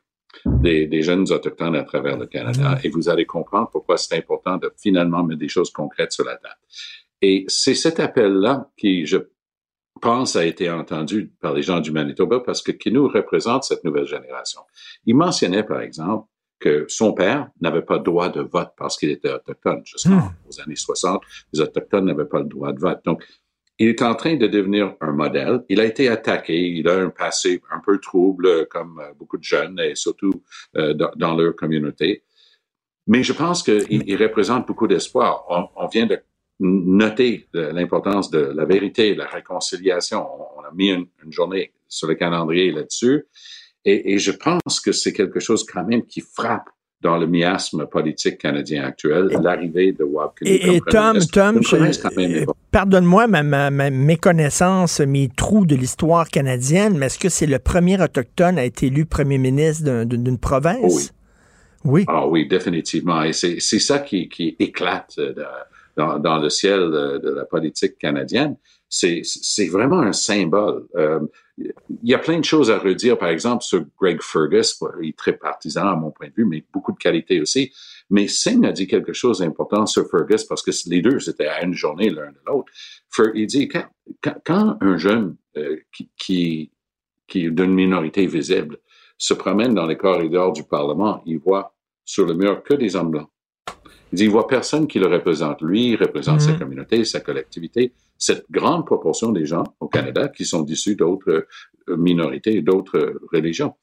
[0.46, 4.56] des, des jeunes autochtones à travers le Canada et vous allez comprendre pourquoi c'est important
[4.56, 6.60] de finalement mettre des choses concrètes sur la table.
[7.20, 9.18] Et c'est cet appel-là qui, je
[10.00, 13.84] pense, a été entendu par les gens du Manitoba parce que qui nous représente cette
[13.84, 14.62] nouvelle génération.
[15.06, 16.26] Il mentionnait, par exemple,
[16.62, 19.82] que son père n'avait pas droit de vote parce qu'il était autochtone.
[19.84, 21.22] Jusqu'aux années 60,
[21.52, 23.00] les autochtones n'avaient pas le droit de vote.
[23.04, 23.24] Donc,
[23.78, 25.64] il est en train de devenir un modèle.
[25.68, 26.56] Il a été attaqué.
[26.56, 30.42] Il a un passé un peu trouble, euh, comme euh, beaucoup de jeunes, et surtout
[30.76, 32.22] euh, dans, dans leur communauté.
[33.08, 35.44] Mais je pense qu'il il représente beaucoup d'espoir.
[35.48, 36.20] On, on vient de
[36.60, 40.20] noter l'importance de la vérité, de la réconciliation.
[40.20, 43.26] On, on a mis une, une, journée sur le calendrier là-dessus.
[43.84, 46.68] Et, et, je pense que c'est quelque chose quand même qui frappe
[47.00, 51.60] dans le miasme politique canadien actuel, l'arrivée de Wab Et, et Tom, Tom,
[52.70, 57.58] pardonne-moi ma, ma, ma, méconnaissance, mes trous de l'histoire canadienne, mais est-ce que c'est le
[57.58, 60.78] premier autochtone à être élu premier ministre d'une province?
[60.80, 61.08] Oh oui.
[61.84, 62.04] Oui.
[62.06, 63.24] Ah oui, définitivement.
[63.24, 65.44] Et c'est ça qui, qui éclate de,
[65.96, 68.56] dans, dans le ciel de, de, la politique canadienne.
[68.88, 70.84] C'est, c'est vraiment un symbole.
[70.96, 71.20] Euh,
[71.58, 74.80] il y a plein de choses à redire, par exemple, sur Greg Fergus.
[75.02, 77.72] Il est très partisan à mon point de vue, mais beaucoup de qualité aussi.
[78.10, 81.62] Mais Singh a dit quelque chose d'important sur Fergus parce que les deux, c'était à
[81.62, 82.72] une journée l'un de l'autre.
[83.34, 86.72] Il dit, quand, un jeune euh, qui, qui,
[87.26, 88.78] qui est d'une minorité visible
[89.18, 93.10] se promène dans les corridors du Parlement, il voit sur le mur que des hommes
[93.10, 93.31] blancs.
[94.12, 95.62] Il dit, il voit personne qui le représente.
[95.62, 96.58] Lui, il représente sa mhm.
[96.58, 97.92] communauté, sa collectivité.
[98.18, 101.46] Cette grande proportion des gens au Canada qui sont issus d'autres
[101.88, 103.74] euh, minorités et d'autres religions.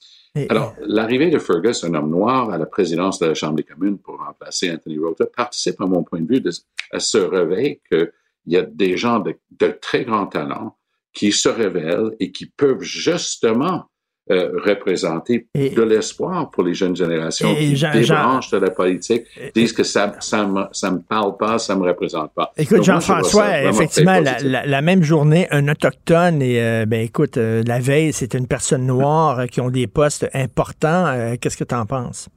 [0.48, 3.98] Alors, l'arrivée de Fergus, un homme noir, à la présidence de la Chambre des communes
[3.98, 6.44] pour remplacer Anthony Rota, participe, à mon point de vue,
[6.92, 8.12] à ce réveil qu'il
[8.46, 9.36] y a des gens de,
[9.82, 10.78] très grand talent
[11.14, 13.86] qui se révèlent et qui peuvent justement
[14.32, 19.24] euh, représenter de l'espoir pour les jeunes générations qui débranchent de la politique,
[19.56, 22.52] disent que ça ça me, ça me parle pas, ça me représente pas.
[22.58, 27.80] Écoute, Jean-François, effectivement, la, la, même journée, un autochtone et, euh, ben écoute, euh, la
[27.80, 31.36] veille, c'était une personne noire qui ont des postes importants.
[31.42, 32.30] Qu'est-ce que tu en penses?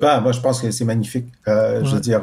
[0.00, 1.26] Ah, moi, je pense que c'est magnifique.
[1.46, 2.20] Je veux dire,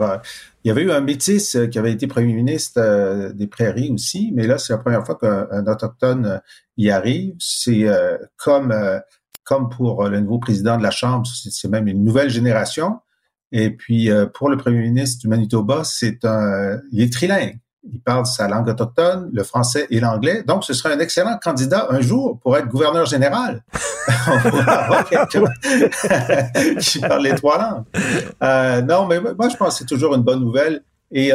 [0.63, 4.45] il y avait eu un métis qui avait été premier ministre des Prairies aussi, mais
[4.45, 6.41] là, c'est la première fois qu'un autochtone
[6.80, 7.36] y arrive.
[7.39, 9.00] C'est euh, comme euh,
[9.43, 13.00] comme pour le nouveau président de la Chambre, c'est même une nouvelle génération.
[13.52, 17.60] Et puis euh, pour le premier ministre du Manitoba, c'est un il est trilingue.
[17.91, 20.43] Il parle sa langue autochtone, le français et l'anglais.
[20.43, 23.63] Donc, ce serait un excellent candidat un jour pour être gouverneur général.
[26.80, 27.86] qui parle les trois langues.
[28.88, 30.82] non, mais moi, je pense que c'est toujours une bonne nouvelle.
[31.12, 31.32] Et,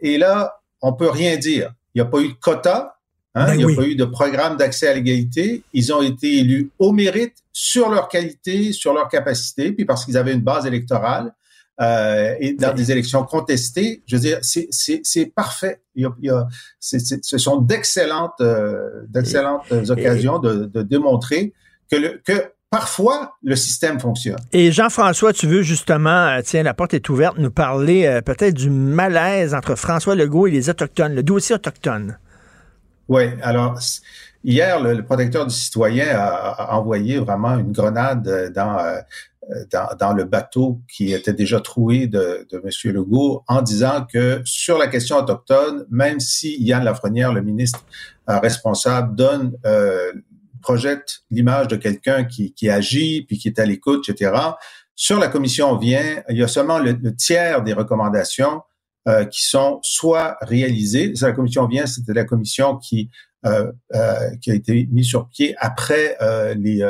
[0.00, 1.72] et là, on peut rien dire.
[1.94, 2.96] Il n'y a pas eu de quota.
[3.34, 3.46] Hein?
[3.46, 5.62] Ben il n'y a pas eu de programme d'accès à l'égalité.
[5.72, 10.16] Ils ont été élus au mérite sur leur qualité, sur leur capacité, puis parce qu'ils
[10.16, 11.32] avaient une base électorale
[11.80, 14.02] euh, et dans des élections contestées.
[14.06, 15.80] Je veux dire, c'est parfait.
[15.94, 16.46] Il y a, il y a
[16.80, 21.52] ce sont d'excellentes euh, d'excellentes occasions de, de, démontrer
[21.90, 24.38] que, le, que parfois, le système fonctionne.
[24.52, 28.54] Et Jean-François, tu veux justement, euh, tiens, la porte est ouverte, nous parler euh, peut-être
[28.54, 32.18] du malaise entre François Legault et les Autochtones, le dossier autochtone.
[33.08, 33.78] Oui, alors
[34.44, 40.24] hier, le, protecteur du citoyen a, envoyé vraiment une grenade euh, euh, dans, dans, le
[40.24, 42.92] bateau qui était déjà troué de, de M.
[42.94, 47.84] Legault en disant que sur la question autochtone, même si Yann Lafrenière, le ministre
[48.28, 49.56] euh, responsable, donne
[50.62, 54.32] projette l'image de quelqu'un qui, qui agit puis qui est à l'écoute, etc.
[54.94, 58.62] Sur la commission vient, il y a seulement le tiers des recommandations
[59.08, 61.12] euh, qui sont soit réalisées.
[61.20, 65.54] La commission vient, c'était la commission qui euh, euh, qui a été mise sur pied
[65.58, 66.16] après
[66.56, 66.86] les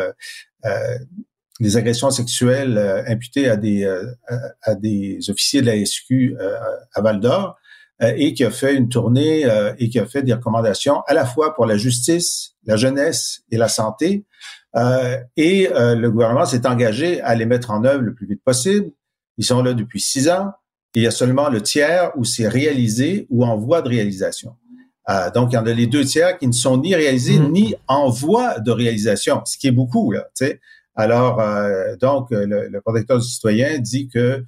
[1.61, 3.87] les agressions sexuelles imputées à des
[4.63, 6.37] à des officiers de la SQ
[6.95, 7.57] à Val d'Or
[8.01, 9.47] et qui a fait une tournée
[9.79, 13.57] et qui a fait des recommandations à la fois pour la justice, la jeunesse et
[13.57, 14.27] la santé.
[15.37, 18.91] et le gouvernement s'est engagé à les mettre en œuvre le plus vite possible.
[19.39, 20.53] Ils sont là depuis six ans
[20.95, 24.57] il y a seulement le tiers où c'est réalisé ou en voie de réalisation.
[25.09, 27.51] Euh, donc, il y en a les deux tiers qui ne sont ni réalisés mm-hmm.
[27.51, 30.13] ni en voie de réalisation, ce qui est beaucoup.
[30.13, 30.61] Là, sais.
[30.95, 34.45] Alors, euh, donc, le, le, protecteur du citoyen dit que,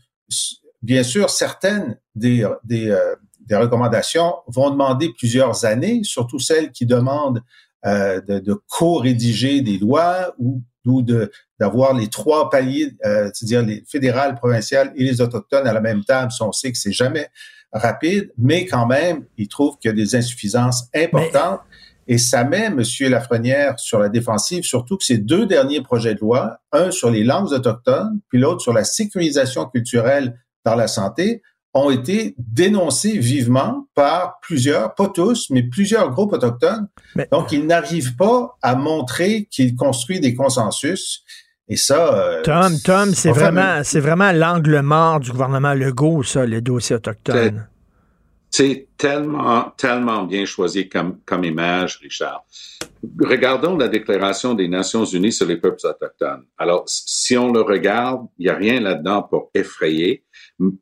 [0.82, 3.14] bien sûr, certaines des, des, euh,
[3.46, 7.42] des recommandations vont demander plusieurs années, surtout celles qui demandent
[7.86, 13.62] euh, de, de co-rédiger des lois ou ou de d'avoir les trois paliers, euh, c'est-à-dire
[13.62, 16.32] les fédérales, provinciales et les autochtones à la même table.
[16.40, 17.28] On sait que c'est jamais
[17.74, 21.60] rapide, mais quand même, il trouve qu'il y a des insuffisances importantes.
[22.06, 22.82] Et ça met M.
[23.10, 27.24] Lafrenière sur la défensive, surtout que ces deux derniers projets de loi, un sur les
[27.24, 33.88] langues autochtones, puis l'autre sur la sécurisation culturelle dans la santé, ont été dénoncés vivement
[33.94, 36.88] par plusieurs, pas tous, mais plusieurs groupes autochtones.
[37.32, 41.24] Donc, ils n'arrivent pas à montrer qu'ils construisent des consensus.
[41.68, 42.14] Et ça.
[42.14, 46.96] Euh, Tom, Tom, c'est vraiment, c'est vraiment l'angle mort du gouvernement Legault, ça, les dossiers
[46.96, 47.66] autochtones.
[48.50, 52.44] C'est tellement, tellement bien choisi comme, comme image, Richard.
[53.20, 56.44] Regardons la Déclaration des Nations Unies sur les peuples autochtones.
[56.56, 60.22] Alors, si on le regarde, il n'y a rien là-dedans pour effrayer.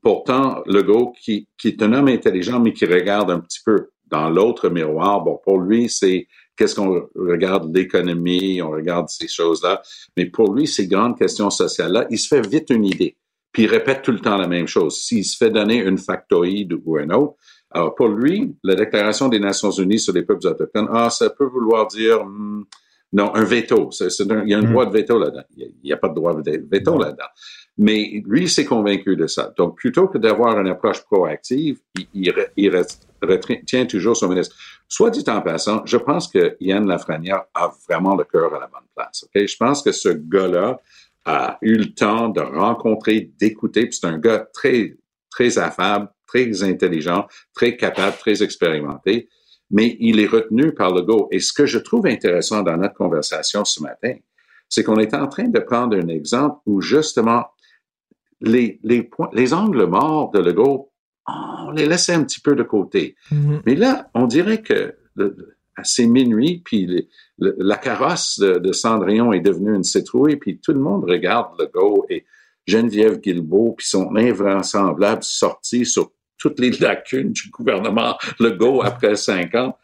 [0.03, 4.29] Pourtant, Legault, qui, qui est un homme intelligent, mais qui regarde un petit peu dans
[4.29, 9.83] l'autre miroir, bon, pour lui, c'est qu'est-ce qu'on regarde l'économie, on regarde ces choses-là.
[10.17, 13.17] Mais pour lui, ces grandes questions sociales-là, il se fait vite une idée.
[13.53, 15.01] Puis il répète tout le temps la même chose.
[15.01, 17.35] S'il se fait donner une factoïde ou un autre,
[17.71, 21.47] alors pour lui, la Déclaration des Nations Unies sur les peuples autochtones, ah, ça peut
[21.47, 22.65] vouloir dire, hmm,
[23.15, 23.91] Non, un veto.
[24.01, 25.43] Un- il y a un droit de veto là-dedans.
[25.59, 27.29] Il n'y a, pas de droit de veto là-dedans.
[27.77, 29.53] Mais lui, il s'est convaincu de ça.
[29.59, 34.29] Donc, plutôt que d'avoir une approche proactive, il, il, re- il re- retient toujours son
[34.29, 34.57] ministre.
[34.89, 38.67] Soit dit en passant, je pense que Yann Lafrenière a vraiment le cœur à la
[38.67, 39.25] bonne place.
[39.25, 39.47] ok?
[39.47, 40.81] Je pense que ce gars-là
[41.25, 43.89] a eu le temps de rencontrer, d'écouter.
[43.91, 44.97] C'est un gars très,
[45.31, 49.29] très affable, très intelligent, très capable, très expérimenté.
[49.71, 51.29] Mais il est retenu par le go.
[51.31, 54.15] Et ce que je trouve intéressant dans notre conversation ce matin,
[54.69, 57.45] c'est qu'on est en train de prendre un exemple où justement
[58.41, 60.92] les, les, points, les angles morts de Legault,
[61.27, 63.15] on les laissait un petit peu de côté.
[63.31, 63.63] Mhm.
[63.67, 67.09] Mais là, on dirait que le- le- à c'est minuit, puis les-
[67.39, 71.59] le- la carrosse de, de Cendrillon est devenue une citrouille, puis tout le monde regarde
[71.59, 72.25] Legault et
[72.67, 79.55] Geneviève Guilbeault, puis son invraisemblable sortie sur toutes les lacunes du gouvernement Legault après cinq
[79.55, 79.77] ans.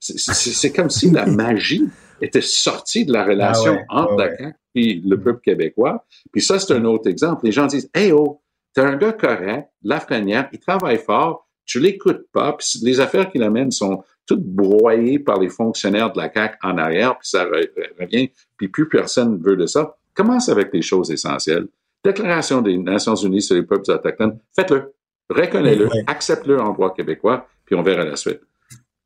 [0.00, 1.84] C'est comme si la magie
[2.20, 4.36] était sortie de la relation Ah ouais, entre ouais, la ouais.
[4.38, 6.04] CAQ et le peuple québécois.
[6.32, 7.44] Puis ça, c'est un autre exemple.
[7.44, 8.40] Les gens disent, hey oh,
[8.74, 13.42] t'es un gars correct, Lafrenière, il travaille fort, tu l'écoutes pas, puis les affaires qu'il
[13.42, 17.68] amène sont toutes broyées par les fonctionnaires de la CAQ en arrière, puis ça re-
[18.00, 19.96] revient, puis plus personne veut de ça.
[20.14, 21.66] Commence avec les choses essentielles.
[22.04, 24.92] Déclaration des Nations Unies sur les peuples autochtones, faites-le,
[25.28, 26.00] reconnais-le, Oui.
[26.06, 28.40] accepte-le en droit québécois, puis on verra la suite.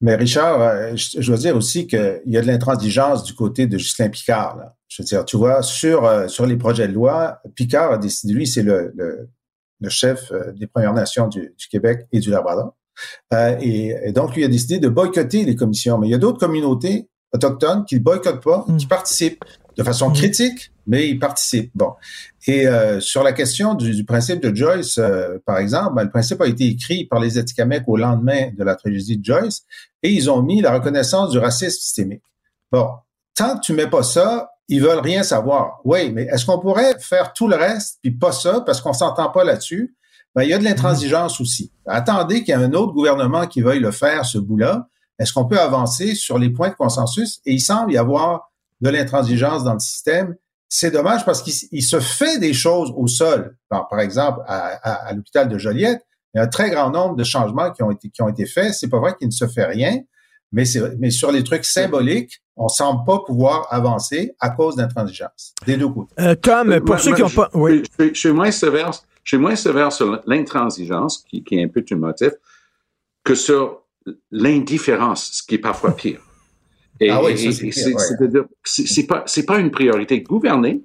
[0.01, 3.79] Mais Richard, euh, je, dois dire aussi qu'il y a de l'intransigeance du côté de
[3.79, 4.57] Justin Picard.
[4.57, 4.75] Là.
[4.89, 8.35] Je veux dire, tu vois, sur, euh, sur les projets de loi, Picard a décidé,
[8.35, 9.29] lui, c'est le, le,
[9.81, 12.75] le chef euh, des Premières Nations du, du Québec et du Labrador.
[13.33, 15.99] Euh, et, et donc, lui a décidé de boycotter les commissions.
[15.99, 18.77] Mais il y a d'autres communautés autochtones qui ne boycottent pas, Mm.
[18.77, 19.45] qui participent
[19.77, 20.13] de façon Mm.
[20.13, 21.73] critique, mais ils participent.
[21.75, 21.95] Bon.
[22.47, 26.11] Et euh, sur la question du, du principe de Joyce, euh, par exemple, ben, le
[26.11, 29.63] principe a été écrit par les Atikamekw au lendemain de la tragédie de Joyce
[30.05, 32.23] et ils ont mis la reconnaissance du racisme systémique.
[32.71, 32.89] Bon,
[33.35, 35.81] tant que tu mets pas ça, ils veulent rien savoir.
[35.85, 39.31] Oui, mais est-ce qu'on pourrait faire tout le reste puis pas ça parce qu'on s'entend
[39.31, 39.97] pas là-dessus?
[40.35, 41.73] Ben, il y a de l'intransigeance aussi.
[41.87, 44.89] Attendez qu'il y ait un autre gouvernement qui veuille le faire, ce bout-là.
[45.19, 47.41] Est-ce qu'on peut avancer sur les points de consensus?
[47.47, 48.51] Et il semble y avoir
[48.81, 50.35] de l'intransigeance dans le système.
[50.69, 53.57] C'est dommage parce qu'il il se fait des choses au sol.
[53.69, 57.71] Par, exemple, à l'hôpital de Joliette, il y a un très grand nombre de changements
[57.71, 58.75] qui ont été, qui ont été faits.
[58.75, 60.01] C'est pas vrai qu'il ne se fait rien,
[60.55, 65.53] mais, c'est- mais sur les trucs symboliques, on semble pas pouvoir avancer à cause d'intransigeance.
[65.67, 66.15] Des deux côtés.
[66.21, 67.51] Euh, Tom, Euh, pour ceux moi, qui n'ont je- pas.
[67.55, 67.83] Oui.
[67.99, 68.91] Je, je- je suis moins sévère,
[69.25, 72.33] je suis moins sévère sur l'intransigeance, qui, qui est un peu tout le motif,
[73.25, 73.83] que sur
[74.31, 76.21] l'indifférence, ce qui est parfois pire.
[77.01, 80.21] Et, Ah oui, c'est-à-dire, c'est c'est pas, c'est pas une priorité.
[80.23, 80.83] Gouverner,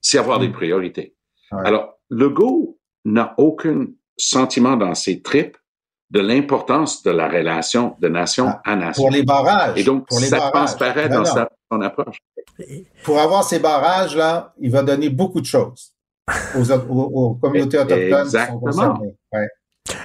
[0.00, 0.52] c'est avoir des Mm.
[0.52, 1.14] priorités.
[1.52, 1.60] Ouais.
[1.64, 5.56] Alors, Legault n'a aucun sentiment dans ses tripes
[6.12, 9.02] de l'importance de la relation de nation Ah, à nation.
[9.02, 9.78] Pour les barrages.
[9.80, 10.52] Et donc, pour les ça barrages.
[10.52, 12.18] transparaît Non, dans sa, son approche.
[13.02, 15.92] Pour avoir ces barrages, là, il va donner beaucoup de choses
[16.56, 18.60] aux, aux- aux communautés autochtones qui sont Exactement.
[18.60, 19.14] concernées.
[19.32, 19.48] Ouais.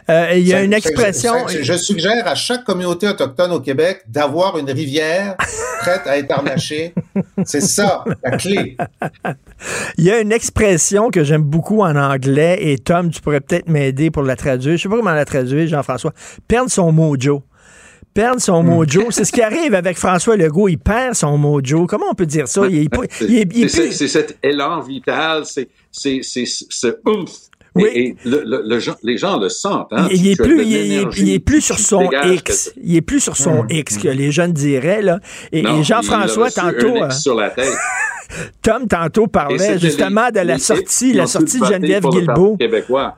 [0.10, 1.48] Euh, il y a Ça- une expression.
[1.48, 5.36] ça- je suggère à chaque communauté autochtone au Québec d'avoir une rivière
[5.82, 6.94] prête à être harnachée.
[7.46, 8.78] C'est ça, la clé.
[9.98, 13.68] Il y a une expression que j'aime beaucoup en anglais et Tom, tu pourrais peut-être
[13.68, 14.78] m'aider pour la traduire.
[14.78, 16.14] Je sais pas comment la traduire, Jean-François.
[16.48, 17.44] Perdre son mojo.
[18.14, 18.68] Perdre son Hmm.
[18.68, 19.12] mojo.
[19.12, 20.70] C'est ce qui arrive avec François Legault.
[20.70, 21.86] Il perd son mojo.
[21.86, 22.62] Comment on peut dire ça?
[22.68, 27.30] Il C'est il il cet élan vital, c'est c'est- c'est ce oomph.
[27.78, 27.90] Oui.
[27.94, 29.88] Et, et le, le- le gens- les gens le sentent.
[29.92, 30.08] Hein?
[30.12, 32.10] il, il est Tu as de plus, il, est- l'énergie il est plus sur son
[32.26, 32.72] X.
[32.74, 35.02] que- Il est plus sur son Hum, X que les jeunes diraient.
[35.02, 35.20] Là.
[35.52, 37.74] Et, Jean-François, il a reçu tantôt, un euh, X sur la tête.
[38.62, 42.58] Tom, tantôt parlait justement de la sortie, la sortie de Geneviève Guilbeault.
[42.58, 43.16] québécois.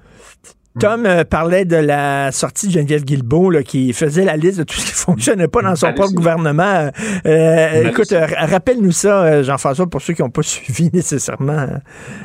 [0.79, 4.63] Tom euh, parlait de la sortie de Geneviève Guilbeault, là, qui faisait la liste de
[4.63, 6.89] tout ce qui fonctionnait pas dans son propre gouvernement.
[7.25, 11.67] Euh, écoute, euh, rappelle-nous ça, Jean-François, pour ceux qui n'ont pas suivi nécessairement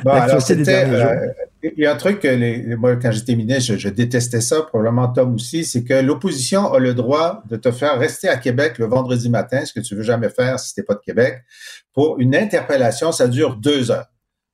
[0.03, 1.11] Bon, alors, des c'était, derniers jours.
[1.77, 4.61] Il y a un truc que les, moi, quand j'étais ministre, je, je détestais ça,
[4.61, 8.77] probablement Tom aussi, c'est que l'opposition a le droit de te faire rester à Québec
[8.77, 11.43] le vendredi matin, ce que tu veux jamais faire si t'es pas de Québec,
[11.93, 14.07] pour une interpellation, ça dure deux heures.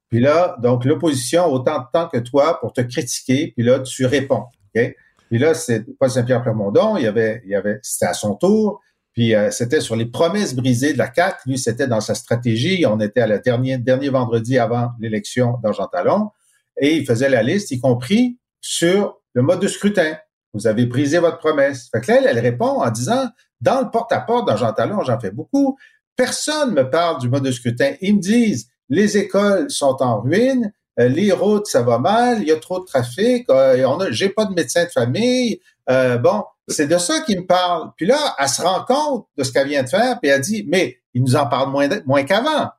[0.09, 4.05] Puis là, donc l'opposition autant de temps que toi pour te critiquer, puis là, tu
[4.05, 4.45] réponds.
[4.75, 4.95] OK?
[5.29, 8.35] Puis là, c'est pas Saint-Pierre Plamondon, il y avait, il y avait, c'était à son
[8.35, 8.81] tour.
[9.13, 11.49] Puis euh, c'était sur les promesses brisées de la CAQ.
[11.49, 12.85] Lui, c'était dans sa stratégie.
[12.85, 16.29] On était à la dernière, dernier vendredi avant l'élection d'Argent Talon.
[16.79, 20.17] Et il faisait la liste, y compris sur le mode de scrutin.
[20.53, 21.89] Vous avez brisé votre promesse.
[21.91, 23.29] Fait que là, elle, elle répond en disant,
[23.61, 25.77] dans le porte-à-porte d'Argent Talon, j'en fais beaucoup,
[26.15, 27.93] personne me parle du mode de scrutin.
[28.01, 32.47] Ils me disent, les écoles sont en ruine, euh, les routes, ça va mal, il
[32.47, 35.61] y a trop de trafic, euh, j'ai pas de médecin de famille.
[35.89, 37.91] Euh, bon, c'est de ça qu'il me parle.
[37.95, 40.65] Puis là, elle se rend compte de ce qu'elle vient de faire, puis elle dit,
[40.67, 42.69] mais ils nous en parlent moins, moins qu'avant.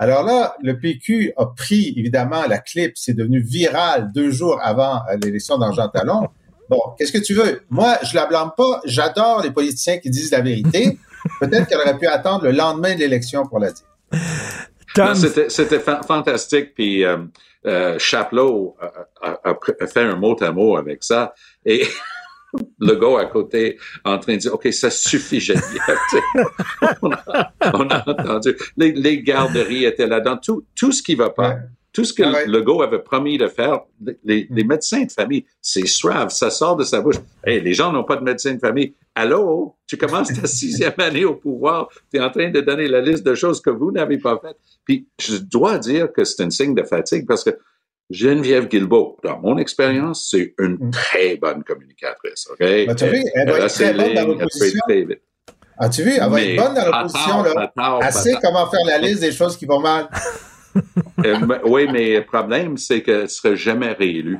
[0.00, 5.02] Alors là, le PQ a pris évidemment la clip, c'est devenu viral deux jours avant
[5.10, 6.26] euh, l'élection d'Argent Talon.
[6.70, 7.60] Bon, qu'est-ce que tu veux?
[7.68, 8.80] Moi, je la blâme pas.
[8.86, 10.98] J'adore les politiciens qui disent la vérité.
[11.38, 13.84] Peut-être qu'elle aurait pu attendre le lendemain de l'élection pour la dire.
[15.48, 16.74] C'était fantastique.
[16.74, 17.18] Puis euh,
[17.66, 18.76] euh, Chapelot
[19.20, 21.34] a, a, fait un mot à mot avec ça.
[21.66, 21.86] Et
[22.78, 25.98] le gars à côté en train de dire OK, ça suffit, Geneviève.
[27.02, 28.56] on, a, on a entendu.
[28.76, 30.38] Les, les, garderies étaient là-dedans.
[30.42, 31.56] Tout, tout ce qui va pas.
[31.92, 33.80] Tout ce que ah le gars avait promis de faire,
[34.24, 37.16] les, les médecins de famille, c'est suave, ça sort de sa bouche.
[37.44, 38.94] Hey, les gens n'ont pas de médecin de famille.
[39.16, 43.00] Allô, tu commences ta sixième année au pouvoir, tu es en train de donner la
[43.00, 44.56] liste de choses que vous n'avez pas faites.
[44.84, 47.50] Puis je dois dire que c'est un signe de fatigue parce que
[48.10, 50.90] Geneviève Guilbeault, dans mon expérience, c'est une mm.
[50.90, 52.48] très bonne communicatrice.
[52.50, 52.58] OK?
[52.58, 54.80] Bah, tu vu, elle, va être très bonne dans l'opposition.
[55.78, 56.12] As-tu vu?
[56.20, 57.44] Elle va être bonne dans l'opposition.
[58.02, 60.08] Elle sait comment faire la liste des choses qui vont mal.
[61.26, 61.36] Euh,
[61.66, 64.38] oui, mais le problème, c'est qu'elle ne serait jamais réélue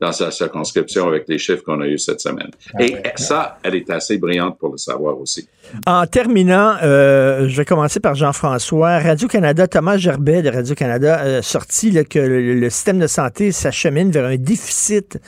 [0.00, 2.50] dans sa circonscription avec les chiffres qu'on a eus cette semaine.
[2.74, 5.48] Ah Et ça, elle est assez brillante pour le savoir aussi.
[5.86, 8.98] En terminant, euh, je vais commencer par Jean-François.
[8.98, 14.36] Radio-Canada, Thomas Gerbet de Radio-Canada euh, sorti que le, système de santé s'achemine vers un
[14.36, 15.18] déficit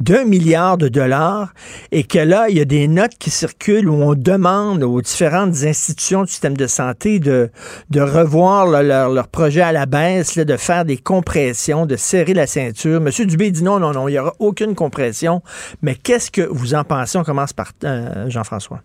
[0.00, 1.52] d'un milliard de dollars
[1.92, 5.62] et que là, il y a des notes qui circulent où on demande aux différentes
[5.62, 7.50] institutions du système de santé de,
[7.94, 13.00] revoir leur, leur, projet à la baisse, de faire des compressions, de serrer la ceinture.
[13.00, 15.42] Monsieur Dubé dit non, non, non, il n'y aura aucune compression.
[15.82, 17.18] Mais qu'est-ce que vous en pensez?
[17.18, 18.82] On commence par euh, Jean-François.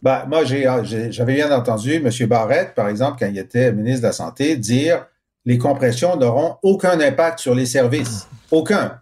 [0.00, 2.10] Ben, moi, ah, j'avais bien entendu M.
[2.28, 5.06] Barrette, par exemple, quand il était ministre de la Santé, dire
[5.44, 8.28] les compressions n'auront aucun impact sur les services.
[8.50, 9.00] Aucun.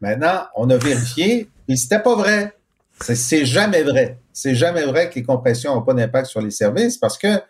[0.00, 2.54] Maintenant, on a vérifié et c'était pas vrai.
[3.00, 4.18] C'est jamais vrai.
[4.32, 7.40] C'est jamais vrai que les compressions n'ont pas d'impact sur les services parce que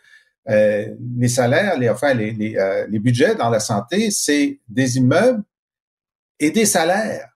[0.49, 0.87] euh,
[1.19, 5.43] les salaires, enfin, les, les, euh, les budgets dans la santé, c'est des immeubles
[6.39, 7.31] et des salaires,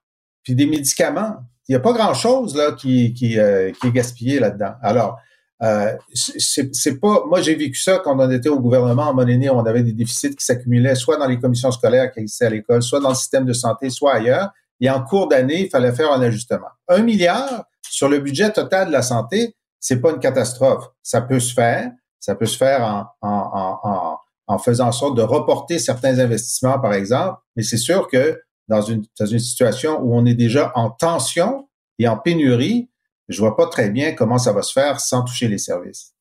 [0.44, 1.38] puis des médicaments.
[1.68, 4.74] Il n'y a pas grand-chose là qui, qui, euh, qui est gaspillé là-dedans.
[4.82, 5.18] Alors,
[5.62, 7.24] euh, c'est pas.
[7.26, 10.34] Moi, j'ai vécu ça quand on était au gouvernement en Monténégro, on avait des déficits
[10.34, 13.44] qui s'accumulaient soit dans les commissions scolaires qui existaient à l'école, soit dans le système
[13.44, 14.50] de santé, soit ailleurs.
[14.80, 16.68] Et en cours d'année, il fallait faire un ajustement.
[16.88, 20.86] Un milliard sur le budget total de la santé, c'est pas une catastrophe.
[21.02, 21.90] Ça peut se faire.
[22.18, 26.78] Ça peut se faire en, en, en, en faisant en sorte de reporter certains investissements,
[26.80, 27.38] par exemple.
[27.56, 31.68] Mais c'est sûr que dans une, dans une situation où on est déjà en tension
[31.98, 32.89] et en pénurie,
[33.31, 36.12] je vois pas très bien comment ça va se faire sans toucher les services.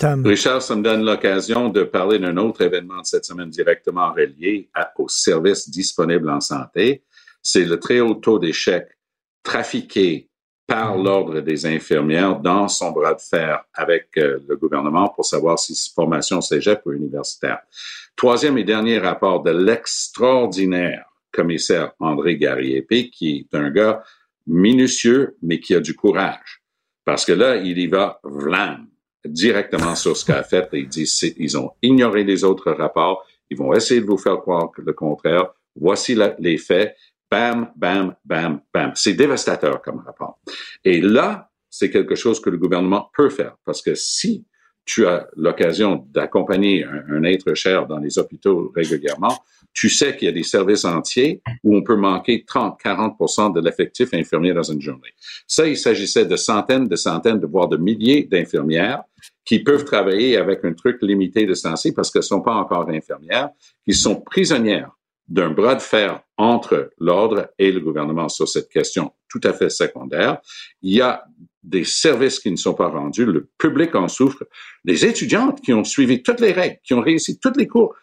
[0.00, 4.68] Richard, ça me donne l'occasion de parler d'un autre événement de cette semaine directement relié
[4.98, 7.04] aux services disponibles en santé.
[7.42, 8.88] C'est le très haut taux d'échec
[9.42, 10.30] trafiqué
[10.66, 11.04] par mm-hmm.
[11.04, 15.78] l'Ordre des infirmières dans son bras de fer avec euh, le gouvernement pour savoir si
[15.94, 17.60] formation cégep ou universitaire.
[18.16, 24.02] Troisième et dernier rapport de l'extraordinaire commissaire André Garriépé, qui est un gars
[24.46, 26.62] minutieux, mais qui a du courage.
[27.04, 28.88] Parce que là, il y va vlam,
[29.24, 33.56] directement sur ce qu'a fait et il dit, ils ont ignoré les autres rapports, ils
[33.56, 35.52] vont essayer de vous faire croire le contraire.
[35.76, 36.96] Voici les faits.
[37.30, 38.92] Bam, bam, bam, bam.
[38.94, 40.38] C'est dévastateur comme rapport.
[40.84, 43.56] Et là, c'est quelque chose que le gouvernement peut faire.
[43.64, 44.46] Parce que si
[44.84, 49.36] tu as l'occasion d'accompagner un, être cher dans les hôpitaux régulièrement,
[49.74, 53.60] tu sais qu'il y a des services entiers où on peut manquer 30, 40 de
[53.60, 55.12] l'effectif infirmier dans une journée.
[55.46, 59.02] Ça, il s'agissait de centaines, de centaines, de voire de milliers d'infirmières
[59.44, 62.88] qui peuvent travailler avec un truc limité de sensé parce qu'elles ne sont pas encore
[62.88, 63.50] infirmières,
[63.84, 64.90] qui sont prisonnières
[65.26, 69.70] d'un bras de fer entre l'ordre et le gouvernement sur cette question tout à fait
[69.70, 70.38] secondaire.
[70.82, 71.24] Il y a
[71.62, 74.44] des services qui ne sont pas rendus, le public en souffre.
[74.84, 77.94] Les étudiantes qui ont suivi toutes les règles, qui ont réussi tous les cours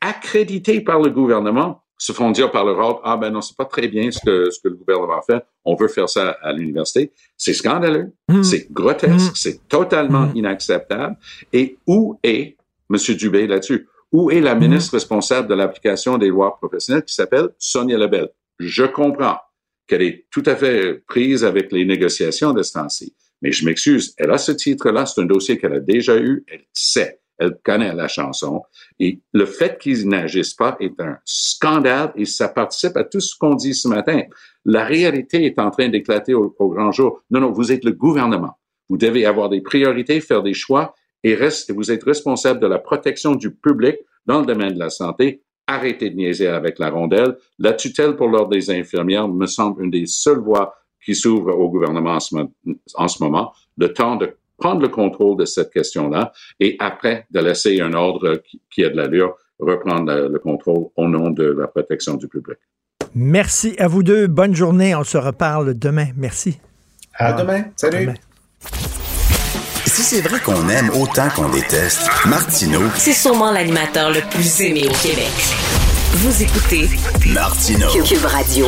[0.00, 3.88] accrédités par le gouvernement, se font dire par l'Europe, ah ben non, c'est pas très
[3.88, 7.12] bien ce que, ce que le gouvernement fait, on veut faire ça à l'université.
[7.36, 8.42] C'est scandaleux, mmh.
[8.42, 9.36] c'est grotesque, mmh.
[9.36, 10.36] c'est totalement mmh.
[10.36, 11.16] inacceptable.
[11.52, 12.56] Et où est,
[12.90, 13.16] M.
[13.16, 17.96] Dubé là-dessus, où est la ministre responsable de l'application des lois professionnelles qui s'appelle Sonia
[17.96, 18.28] Lebel?
[18.58, 19.38] Je comprends
[19.86, 23.14] qu'elle est tout à fait prise avec les négociations de ce temps-ci.
[23.42, 26.64] Mais je m'excuse, elle a ce titre-là, c'est un dossier qu'elle a déjà eu, elle
[26.72, 28.62] sait, elle connaît la chanson.
[28.98, 33.36] Et le fait qu'ils n'agissent pas est un scandale et ça participe à tout ce
[33.36, 34.22] qu'on dit ce matin.
[34.64, 37.22] La réalité est en train d'éclater au, grand jour.
[37.30, 38.58] Non, non, vous êtes le gouvernement.
[38.88, 41.36] Vous devez avoir des priorités, faire des choix et
[41.70, 46.10] vous êtes responsable de la protection du public dans le domaine de la santé arrêtez
[46.10, 47.36] de niaiser avec la rondelle.
[47.58, 50.74] La tutelle pour l'ordre des infirmières me semble une des seules voies
[51.04, 52.18] qui s'ouvrent au gouvernement
[52.94, 53.52] en ce, moment.
[53.76, 58.36] Le temps de prendre le contrôle de cette question-là et après de laisser un ordre
[58.36, 62.28] qui, qui a de l'allure reprendre le, le contrôle au nom de la protection du
[62.28, 62.58] public.
[63.14, 64.26] Merci à vous deux.
[64.26, 64.94] Bonne journée.
[64.94, 66.08] On se reparle demain.
[66.16, 66.58] Merci.
[67.14, 67.64] À demain.
[67.76, 67.96] Salut.
[67.96, 68.14] À demain.
[69.86, 74.82] Si c'est vrai qu'on aime autant qu'on déteste, Martineau, C'est sûrement l'animateur le plus aimé
[74.88, 75.30] au Québec.
[76.14, 76.88] Vous écoutez
[77.32, 77.88] Martineau.
[78.04, 78.66] Cube Radio.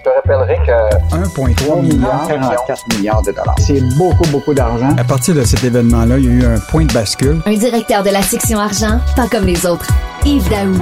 [0.00, 3.54] Je te rappellerai que 1,3 milliard, 44 milliards de dollars.
[3.58, 4.96] c'est beaucoup, beaucoup d'argent.
[4.96, 7.42] À partir de cet événement-là, il y a eu un point de bascule.
[7.44, 9.86] Un directeur de la section argent, pas comme les autres.
[10.24, 10.72] Yves Daou.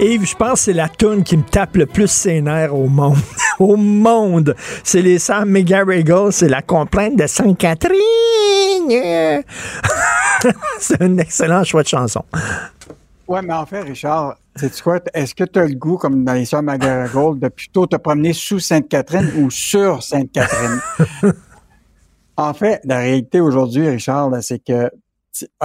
[0.00, 2.88] Yves, je pense que c'est la toune qui me tape le plus ses nerfs au
[2.88, 3.18] monde.
[3.60, 4.56] au monde.
[4.82, 8.00] C'est les Sam McGarrigle, c'est la complainte de Sainte-Catherine.
[10.80, 12.24] c'est un excellent choix de chanson.
[13.28, 14.98] Ouais, mais en fait, Richard, sais-tu quoi?
[15.14, 18.32] Est-ce que tu as le goût, comme dans les Sœurs McGarrigle, de plutôt te promener
[18.32, 20.80] sous Sainte-Catherine ou sur Sainte-Catherine?
[22.36, 24.90] en fait, la réalité aujourd'hui, Richard, c'est que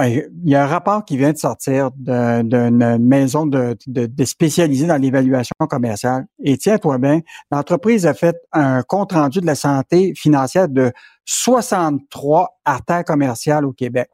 [0.02, 4.86] il y a un rapport qui vient de sortir d'une maison de, de, de spécialisée
[4.86, 6.26] dans l'évaluation commerciale.
[6.42, 7.20] Et tiens-toi bien,
[7.50, 10.92] l'entreprise a fait un compte rendu de la santé financière de
[11.24, 14.08] 63 artères commerciales au Québec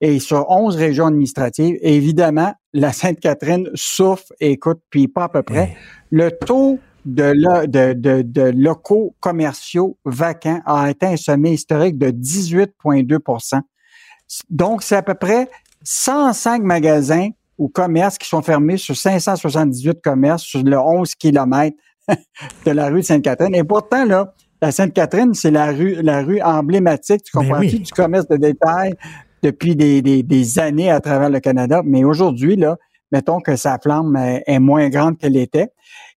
[0.00, 1.76] et sur 11 régions administratives.
[1.80, 5.76] Et évidemment, la Sainte-Catherine souffre, écoute, puis pas à peu près.
[6.10, 11.96] Le taux de, lo- de, de, de locaux commerciaux vacants a atteint un sommet historique
[11.98, 13.18] de 18,2
[14.50, 15.48] donc, c'est à peu près
[15.84, 21.76] 105 magasins ou commerces qui sont fermés sur 578 commerces sur le 11 kilomètres
[22.66, 23.54] de la rue de Sainte-Catherine.
[23.54, 27.80] Et pourtant, là, la Sainte-Catherine, c'est la rue, la rue emblématique, tu comprends oui.
[27.80, 28.94] du commerce de détail
[29.42, 31.82] depuis des, des, des années à travers le Canada.
[31.84, 32.76] Mais aujourd'hui, là,
[33.12, 35.68] mettons que sa flamme est, est moins grande qu'elle était.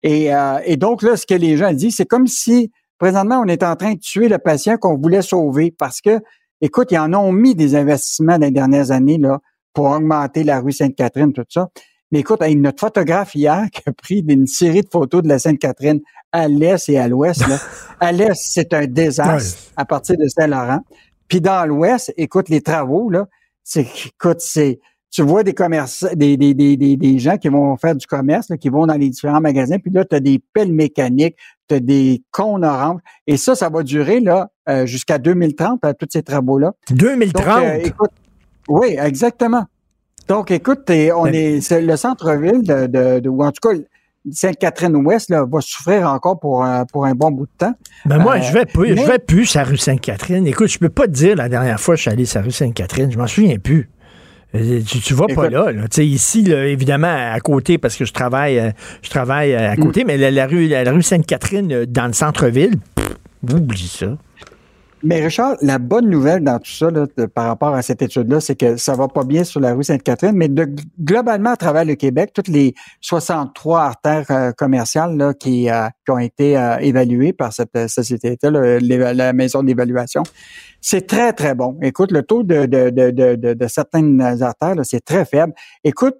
[0.02, 3.48] Et, euh, et donc, là, ce que les gens disent, c'est comme si présentement, on
[3.48, 6.20] est en train de tuer le patient qu'on voulait sauver parce que
[6.60, 9.40] Écoute, ils en ont mis des investissements dans les dernières années là,
[9.72, 11.68] pour augmenter la rue Sainte-Catherine, tout ça.
[12.10, 15.22] Mais écoute, il y a notre photographe hier qui a pris une série de photos
[15.22, 16.00] de la Sainte-Catherine
[16.32, 17.44] à l'est et à l'ouest.
[18.00, 20.80] à l'est, c'est un désastre à partir de Saint-Laurent.
[21.28, 23.26] Puis dans l'ouest, écoute, les travaux, là,
[23.62, 24.80] c'est, écoute, c'est,
[25.10, 28.50] tu vois des commerces, des, des, des, des, des gens qui vont faire du commerce,
[28.50, 31.36] là, qui vont dans les différents magasins, puis là, tu as des pelles mécaniques,
[31.68, 35.94] tu as des cônes oranges, et ça, ça va durer là euh, jusqu'à 2030, à
[35.94, 36.72] tous ces travaux-là.
[36.90, 37.44] 2030?
[37.44, 38.10] Donc, euh, écoute,
[38.68, 39.64] oui, exactement.
[40.28, 43.74] Donc, écoute, on Ben- est, le centre-ville de, de, de- ou en tout cas,
[44.30, 47.74] Sainte-Catherine-Ouest va souffrir encore pour, un- pour un bon bout de temps.
[48.04, 50.46] Ben moi, Euh, je vais plus, mais- je vais plus la rue Sainte-Catherine.
[50.46, 52.50] Écoute, je peux pas te dire la dernière fois que je suis allé la rue
[52.50, 53.10] Sainte-Catherine.
[53.10, 53.88] Je m'en souviens plus.
[54.54, 55.70] Euh, Tu, tu vas pas là.
[55.72, 55.82] là.
[55.82, 58.70] Tu sais, ici, là, évidemment, à côté, parce que je travaille, euh,
[59.02, 59.80] je travaille euh, à Mm.
[59.80, 63.16] côté, mais la, la rue, la, rue Sainte-Catherine, dans le centre-ville, pff,
[63.54, 64.16] oublie ça.
[65.04, 66.88] Mais Richard, la bonne nouvelle dans tout ça,
[67.32, 70.34] par rapport à cette étude-là, c'est que ça va pas bien sur la rue Sainte-Catherine,
[70.34, 70.48] mais
[71.00, 75.68] globalement à travers le Québec, toutes les 63 artères euh, commerciales euh, qui
[76.08, 78.80] ont été euh, évaluées par cette société-là,
[79.14, 80.24] la maison d'évaluation,
[80.80, 81.78] c'est très, très bon.
[81.80, 85.52] Écoute, le taux de, certaines artères, c'est très faible.
[85.84, 86.16] Écoute,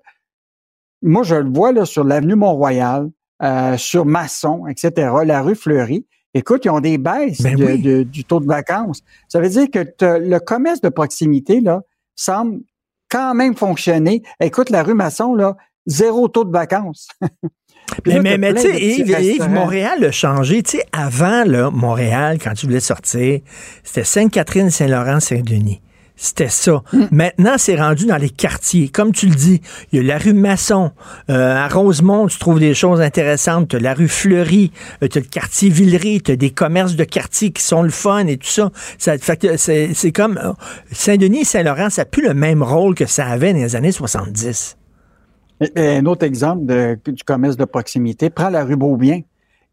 [1.03, 3.09] moi, je le vois sur l'avenue Mont-Royal,
[3.77, 6.07] sur Masson, etc., la rue Fleury.
[6.35, 7.79] Écoute, ils ont des baisses Ben de- oui.
[7.83, 9.03] de- du taux de vacances.
[9.29, 11.81] Ça veut dire que le commerce de proximité là
[12.17, 12.61] semble
[13.11, 14.23] quand même fonctionner.
[14.41, 15.57] Écoute, la rue Masson, là,
[15.87, 17.09] zéro taux de vacances.
[18.05, 19.49] Mais, là, mais, tu sais, Yves.
[19.49, 20.63] Montréal a changé.
[20.63, 23.41] Tu sais, avant, là, Montréal, quand tu voulais sortir,
[23.83, 25.81] c'était Sainte-Catherine, Saint-Laurent, Saint-Denis.
[26.21, 26.83] C'était ça.
[27.13, 28.89] Maintenant, c'est rendu dans les quartiers.
[28.89, 29.61] Comme tu le dis,
[29.93, 30.91] il y a la rue Masson.
[31.31, 33.69] Euh, à Rosemont, tu trouves des choses intéressantes.
[33.69, 34.73] Tu as la rue Fleury.
[35.01, 36.21] tu as le quartier Villeray.
[36.21, 38.71] Tu as des commerces de quartier qui sont le fun et tout ça.
[38.99, 40.53] ça fait que c'est c'est comme euh,
[40.91, 43.93] Saint-Denis et Saint-Laurent, ça n'a plus le même rôle que ça avait dans les années
[43.93, 44.77] 70.
[45.61, 49.21] Et- et Un autre exemple de- du commerce de proximité, prends la rue Beaubien.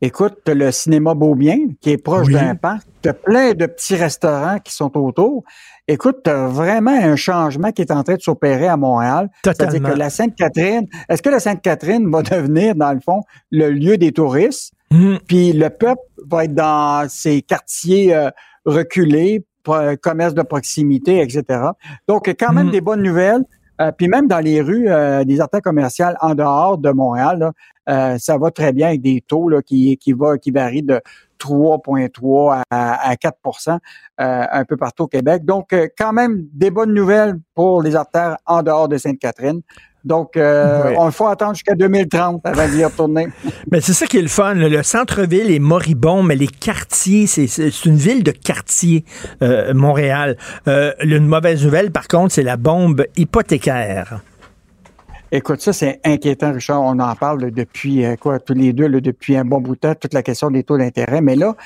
[0.01, 2.33] Écoute, t'as le cinéma Beaubien qui est proche Oui.
[2.33, 2.83] d'un parc.
[3.01, 5.43] T'as plein de petits restaurants qui sont autour.
[5.87, 9.29] Écoute, vraiment un changement qui est en train de s'opérer à Montréal.
[9.43, 13.21] C'est-à-dire que la Sainte-Catherine, est-ce que la Sainte-Catherine va devenir, dans le fond,
[13.51, 14.73] le lieu des touristes?
[14.89, 15.17] Mm.
[15.27, 18.31] Puis le peuple va être dans ces quartiers euh,
[18.65, 19.45] reculés,
[20.01, 21.43] commerce de proximité, etc.
[22.07, 22.71] Donc, quand même Mm.
[22.71, 23.43] des bonnes nouvelles.
[23.81, 27.51] Euh, puis même dans les rues euh, des artères commerciales en dehors de Montréal,
[27.87, 30.99] là, ça va très bien avec des taux là, qui, qui, va, qui varient de
[31.39, 33.77] 3,3 à, à 4% euh,
[34.51, 35.45] un peu partout au Québec.
[35.45, 39.61] Donc, euh, quand même, des bonnes nouvelles pour les artères en dehors de Sainte-Catherine.
[40.05, 40.95] Donc, euh, Oui.
[40.99, 43.27] on faut attendre jusqu'à 2030 avant d'y retourner.
[43.71, 44.53] Mais c'est ça qui est le fun.
[44.53, 49.03] Le centre-ville est moribond, mais les quartiers, c'est une ville de quartier,
[49.41, 50.37] euh, Montréal.
[50.67, 54.19] Euh, une mauvaise nouvelle, par contre, c'est la bombe hypothécaire.
[55.35, 56.81] Écoute, ça, c'est inquiétant, Richard.
[56.81, 59.79] On en parle depuis, euh, quoi, tous les deux, là, depuis un bon bout de
[59.81, 61.19] temps, toute la question des taux d'intérêt.
[61.19, 61.57] Mais là,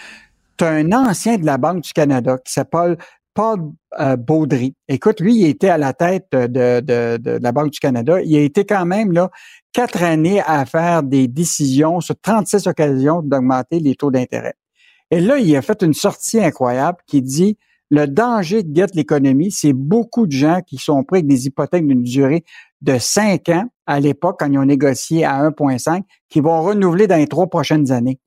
[0.57, 2.97] tu as un ancien de la Banque du Canada qui s'appelle
[3.36, 3.59] Paul
[3.99, 4.74] euh, Baudry.
[4.88, 6.47] Écoute, lui, il était à la tête de,
[6.80, 8.20] de- de la Banque du Canada.
[8.24, 9.30] Il a été quand même, là,
[9.72, 14.55] quatre années à faire des décisions sur 36 occasions d'augmenter les taux d'intérêt.
[15.11, 17.55] Et là, il a fait une sortie incroyable qui dit
[17.91, 21.88] le danger de guette l'économie, c'est beaucoup de gens qui sont pris avec des hypothèques
[21.88, 22.43] d'une durée
[22.82, 27.17] de 5 ans à l'époque, quand ils ont négocié à 1,5, qui vont renouveler dans
[27.17, 28.19] les trois prochaines années.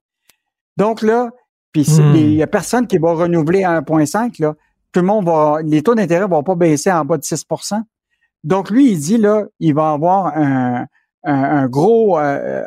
[0.76, 1.30] Donc là,
[1.72, 2.14] puis Hmm.
[2.14, 4.54] il y a personne qui va renouveler à 1,5, là.
[4.92, 7.46] Tout le monde va, les taux d'intérêt vont pas baisser en bas de 6
[8.44, 10.86] Donc lui, il dit, là, il va avoir un,
[11.24, 12.62] un, un gros, euh,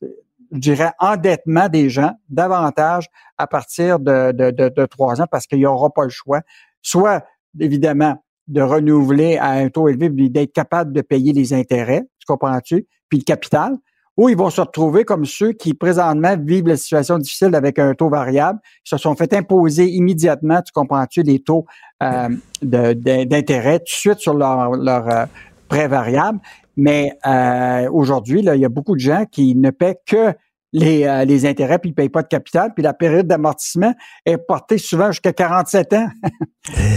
[0.00, 5.46] je dirais, endettement des gens davantage à partir de, de, de, de 3 ans parce
[5.46, 6.40] qu'il n'y aura pas le choix.
[6.80, 7.26] Soit,
[7.58, 12.26] évidemment, de renouveler à un taux élevé, puis d'être capable de payer les intérêts, tu
[12.26, 13.76] comprends-tu, puis le capital,
[14.16, 17.94] ou ils vont se retrouver comme ceux qui présentement vivent la situation difficile avec un
[17.94, 21.64] taux variable, se sont fait imposer immédiatement, tu comprends-tu, des taux
[22.02, 22.28] euh,
[22.60, 25.24] d'intérêt tout de suite sur leur, leur euh,
[25.68, 26.40] prêt variable.
[26.76, 30.34] Mais euh, aujourd'hui, il y a beaucoup de gens qui ne paient que
[30.72, 33.92] les, euh, les intérêts, puis ils ne payent pas de capital, puis la période d'amortissement
[34.24, 36.08] est portée souvent jusqu'à 47 ans.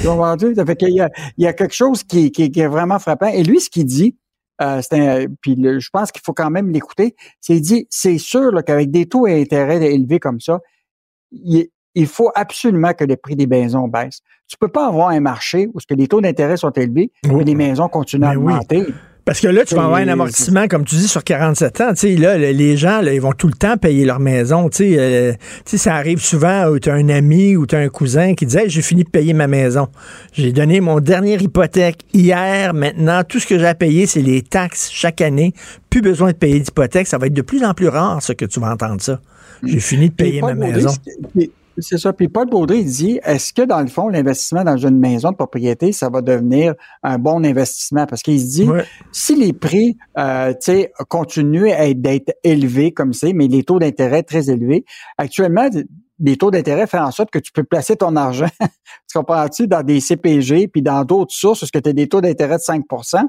[0.05, 0.55] Comprends-tu?
[0.55, 2.99] Ça fait qu'il y a, il y a quelque chose qui, qui- qui est vraiment
[2.99, 3.27] frappant.
[3.27, 4.15] Et lui, ce qu'il dit,
[4.61, 7.87] euh, c'est un- puis le- je pense qu'il faut quand même l'écouter, c'est il dit,
[7.89, 10.59] c'est sûr là, qu'avec des taux d'intérêt élevés comme ça,
[11.31, 14.21] il, il faut absolument que les prix des maisons baissent.
[14.47, 17.43] Tu peux pas avoir un marché où ce que les taux d'intérêt sont élevés, mais
[17.43, 18.53] les maisons continuent à oui.
[19.25, 21.89] Parce que là, tu vas avoir un amortissement, comme tu dis, sur 47 ans.
[21.93, 24.67] Tu sais, là, le- les gens, là, ils vont tout le temps payer leur maison.
[24.67, 25.33] Tu sais, euh,
[25.65, 28.57] ça arrive souvent où tu as un ami ou tu as un cousin qui dit
[28.57, 29.87] Hey, j'ai fini de payer ma maison.
[30.33, 32.73] J'ai donné mon dernier hypothèque hier.
[32.73, 35.53] Maintenant, tout ce que j'ai à payer, c'est les taxes chaque année.
[35.89, 37.07] Plus besoin de payer d'hypothèque.
[37.07, 39.21] Ça va être de plus en plus rare, ça, que tu vas entendre ça.
[39.65, 40.89] J'ai fini de payer ma maison.
[41.77, 42.13] C'est- ça.
[42.13, 45.35] Puis Paul Baudry il dit, est-ce que dans le fond, l'investissement dans une maison de
[45.35, 48.05] propriété, ça va devenir un bon investissement?
[48.05, 48.65] Parce qu'il se dit,
[49.11, 53.63] si les prix, euh, tu sais, continuent à être- d'être élevés comme c'est, mais les
[53.63, 54.85] taux d'intérêt très élevés,
[55.17, 55.69] actuellement,
[56.19, 58.45] les taux d'intérêt font en sorte que tu peux placer ton argent,
[59.09, 62.21] tu comprends-tu, dans des CPG, puis dans d'autres sources, parce que tu as des taux
[62.21, 63.23] d'intérêt de 5%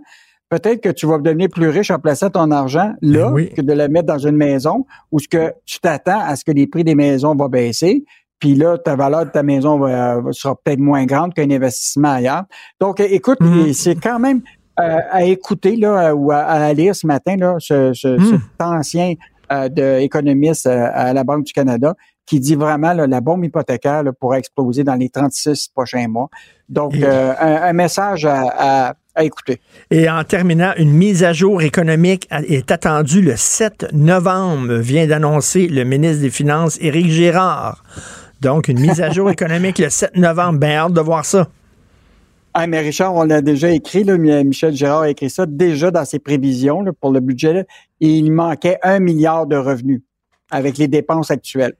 [0.50, 3.88] Peut-être que tu vas devenir plus riche en plaçant ton argent là que de le
[3.88, 6.94] mettre dans une maison où ce que tu t'attends à ce que les prix des
[6.94, 8.04] maisons vont baisser.
[8.40, 12.12] Puis là, ta valeur de ta maison va, va- sera peut-être moins grande qu'un investissement
[12.14, 12.44] ailleurs.
[12.80, 14.42] Donc, euh, écoute, et c'est quand même
[14.80, 18.40] euh, à écouter là, euh, ou à, à lire ce matin là, ce, ce- cet
[18.60, 19.14] ancien
[19.52, 21.94] euh, de économiste euh, à la Banque du Canada
[22.26, 26.28] qui dit vraiment là, la bombe hypothécaire là, pourrait exploser dans les 36 prochains mois.
[26.70, 28.44] Donc, euh, un, un message à,
[28.88, 29.60] à- à écouter.
[29.92, 35.68] Et en terminant, une mise à jour économique est attendue le 7 novembre, vient d'annoncer
[35.68, 37.84] le ministre des Finances, Éric Girard.
[38.44, 40.58] Donc, une mise à jour économique le 7 novembre.
[40.58, 41.48] Bien hâte de voir ça.
[42.52, 46.04] Ah, mais Richard, on l'a déjà écrit, là, Michel Gérard a écrit ça déjà dans
[46.04, 47.54] ses prévisions là, pour le budget.
[47.54, 47.60] là,
[48.02, 50.02] et il manquait un milliard de revenus
[50.50, 51.72] avec les dépenses actuelles.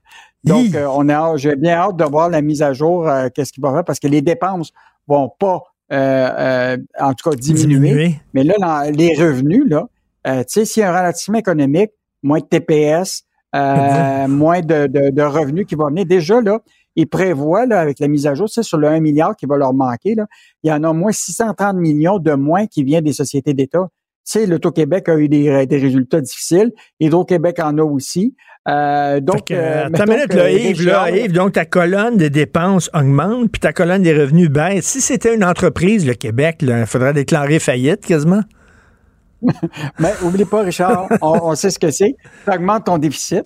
[0.43, 3.53] Donc, euh, on a, j'ai bien hâte de voir la mise à jour, euh, qu'est-ce
[3.53, 4.73] qu'il va faire, parce que les dépenses
[5.07, 5.61] vont pas,
[5.93, 7.91] euh, euh, en tout cas, diminuer.
[7.91, 8.21] Diminuer.
[8.33, 9.87] Mais là, dans les revenus, là,
[10.25, 11.91] tu sais, s'il y a un ralentissement économique,
[12.23, 16.61] moins de TPS, euh, moins de, de, de revenus qui vont venir, déjà, là,
[16.97, 19.57] ils prévoient, là, avec la mise à jour, c'est sur le 1 milliard qui va
[19.57, 20.27] leur manquer, là,
[20.63, 23.89] il y en a au moins 630 millions de moins qui viennent des sociétés d'État.
[24.27, 26.73] Tu sais, l'Auto-Québec a eu des, des résultats difficiles.
[26.99, 28.35] Hydro-Québec en a aussi.
[28.67, 32.29] Euh, donc, Euh, euh, mettons minute, que là, Yves, là, Yves, donc ta colonne de
[32.29, 34.87] dépenses augmente, puis ta colonne des revenus baisse.
[34.87, 38.41] Si c'était une entreprise, le Québec, il faudrait déclarer faillite quasiment.
[39.99, 42.15] Mais oublie pas, Richard, on, on sait ce que c'est.
[42.45, 43.45] Tu augmentes ton déficit,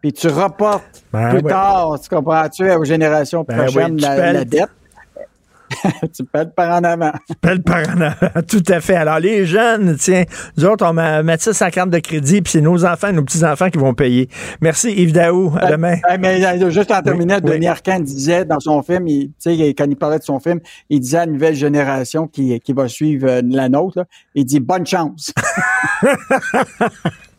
[0.00, 1.50] puis tu reportes Ben plus ouais.
[1.50, 4.70] tard, tu comprends-tu, aux générations Ben prochaines oui, la dette?
[6.14, 7.12] tu pelles par en avant.
[7.40, 8.96] Pelle par en avant, tout à fait.
[8.96, 10.24] Alors, les jeunes, tiens,
[10.56, 13.12] nous autres, on va mettre ça sur la carte de crédit, puis c'est nos enfants,
[13.12, 14.28] nos petits-enfants qui vont payer.
[14.60, 15.52] Merci, Yves Daou.
[15.60, 15.96] À demain.
[16.12, 17.50] Eh, mais euh, juste en terminant, oui.
[17.50, 20.60] Denis Arcand disait dans son film, il, tu sais, quand il parlait de son film,
[20.90, 24.04] il disait à la nouvelle génération qui, qui va suivre euh, la nôtre, là,
[24.34, 25.32] il dit bonne chance.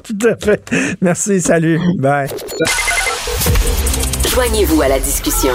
[0.03, 0.71] Tout à fait.
[1.01, 1.79] Merci, salut.
[1.97, 2.29] Bye.
[4.29, 5.53] Joignez-vous à la discussion.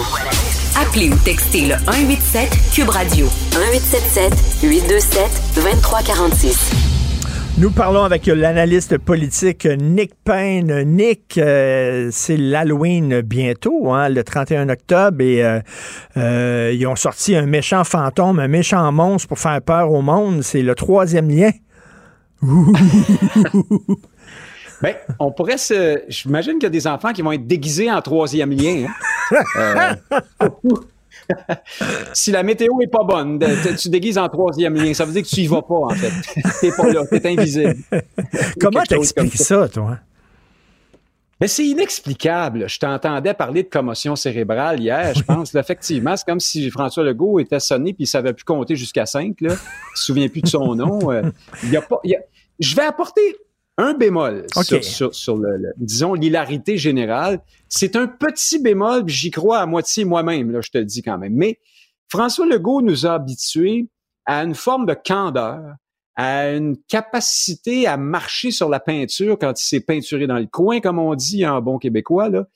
[0.83, 6.73] Appelez ou textez le 187 Cube Radio 1877 827 2346.
[7.59, 10.83] Nous parlons avec l'analyste politique Nick Payne.
[10.83, 15.61] Nick, euh, c'est l'Halloween bientôt, hein, le 31 octobre, et euh,
[16.17, 20.43] euh, ils ont sorti un méchant fantôme, un méchant monstre pour faire peur au monde.
[20.43, 21.53] C'est le troisième lien.
[24.83, 26.03] Ben, on pourrait se.
[26.09, 28.87] J'imagine qu'il y a des enfants qui vont être déguisés en troisième lien.
[29.57, 29.97] hein.
[31.31, 31.55] Euh,
[32.13, 33.39] si la météo est pas bonne,
[33.79, 36.11] tu déguises en troisième lien, ça veut dire que tu y vas pas, en fait.
[36.61, 37.77] T'es pas là, t'es invisible.
[38.61, 39.99] Comment t'expliques ça, toi?
[41.41, 42.69] Mais c'est inexplicable.
[42.69, 45.53] Je t'entendais parler de commotion cérébrale hier, je pense.
[45.53, 49.07] Là, effectivement, c'est comme si François Legault était sonné puis il savait plus compter jusqu'à
[49.07, 49.41] cinq.
[49.43, 49.55] Là.
[49.55, 51.11] Il se souvient plus de son nom.
[51.13, 51.23] Euh,
[51.63, 52.21] il y a pas, il y a-
[52.59, 53.37] Je vais apporter
[53.79, 57.41] un bémol sur, sur- sur le, le- disons, l'hilarité générale.
[57.69, 61.19] C'est un petit bémol, j'y crois à moitié moi-même, là, je te le dis quand
[61.19, 61.35] même.
[61.35, 61.59] Mais
[62.09, 63.89] François Legault nous a habitués
[64.27, 65.63] à une forme de candeur,
[66.15, 70.81] à une capacité à marcher sur la peinture quand il s'est peinturé dans le coin,
[70.81, 72.29] comme on dit en bon québécois.
[72.29, 72.47] Là.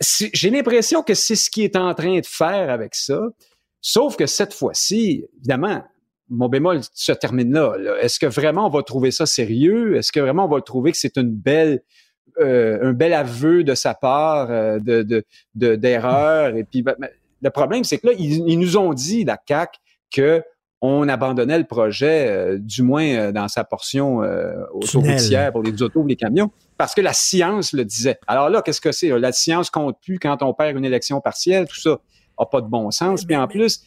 [0.00, 3.20] J'ai l'impression que c'est ce qu'il est en train de faire avec ça.
[3.80, 5.84] Sauf que cette fois-ci, évidemment,
[6.30, 7.76] mon bémol se termine là.
[7.78, 7.96] là.
[8.00, 9.96] Est-ce que vraiment on va trouver ça sérieux?
[9.96, 11.82] Est-ce que vraiment on va trouver que c'est une belle,
[12.40, 16.56] euh, un bel aveu de sa part euh, de, de, de- d'erreur?
[16.56, 17.08] Et puis, ben, ben,
[17.42, 19.78] le problème, c'est que là, ils, ils nous ont dit, la CAQ,
[20.10, 20.42] que
[20.86, 25.82] on abandonnait le projet, euh, du moins euh, dans sa portion euh, autoroutière pour les
[25.82, 28.18] autos ou les camions, parce que la science le disait.
[28.26, 29.08] Alors là, qu'est-ce que c'est?
[29.18, 31.98] La science compte plus quand on perd une élection partielle, tout ça
[32.38, 33.24] n'a pas de bon sens.
[33.24, 33.80] Puis en plus,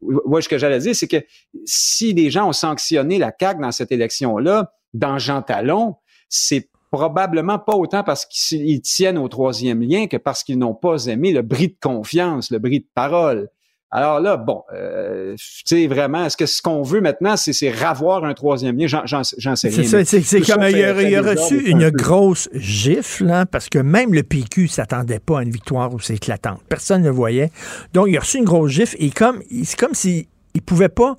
[0.00, 1.24] ouais, ce que j'allais dire, c'est que
[1.64, 5.96] si les gens ont sanctionné la CAQ dans cette élection-là, dans Jean Talon,
[6.28, 11.06] c'est probablement pas autant parce qu'ils tiennent au troisième lien que parce qu'ils n'ont pas
[11.06, 13.48] aimé le bris de confiance, le bris de parole.
[13.90, 18.24] Alors là, bon, euh, tu sais, vraiment, est-ce que ce qu'on veut maintenant, c'est, ravoir
[18.24, 18.86] un troisième lien?
[18.86, 19.56] J'en, sais rien.
[19.56, 24.12] C'est ça, comme il a, il reçu une un grosse gifle, hein, parce que même
[24.12, 26.60] le PQ s'attendait pas à une victoire aussi éclatante.
[26.68, 27.50] Personne ne le voyait.
[27.94, 31.16] Donc, il a reçu une grosse gifle et comme c'est comme s'il il pouvait pas.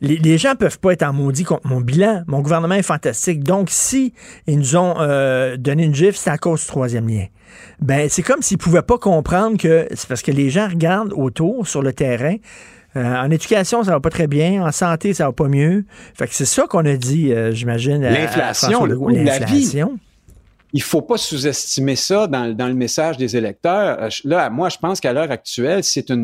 [0.00, 2.22] Les, les gens peuvent pas être en maudit contre mon bilan.
[2.26, 3.42] Mon gouvernement est fantastique.
[3.42, 4.12] Donc, si
[4.46, 7.26] ils nous ont euh, donné une gifle, c'est à cause du troisième lien.
[7.80, 11.66] Ben, c'est comme s'ils pouvaient pas comprendre que c'est parce que les gens regardent autour
[11.66, 12.36] sur le terrain.
[12.96, 14.66] Euh, en éducation, ça va pas très bien.
[14.66, 15.84] En santé, ça va pas mieux.
[16.14, 18.02] Fait que c'est ça qu'on a dit, euh, j'imagine.
[18.02, 18.98] L'inflation, le.
[19.10, 19.98] L'inflation.
[20.76, 24.02] Il faut pas sous-estimer ça dans, dans le message des électeurs.
[24.02, 26.16] Euh, Là, moi, je pense qu'à l'heure actuelle, c'est un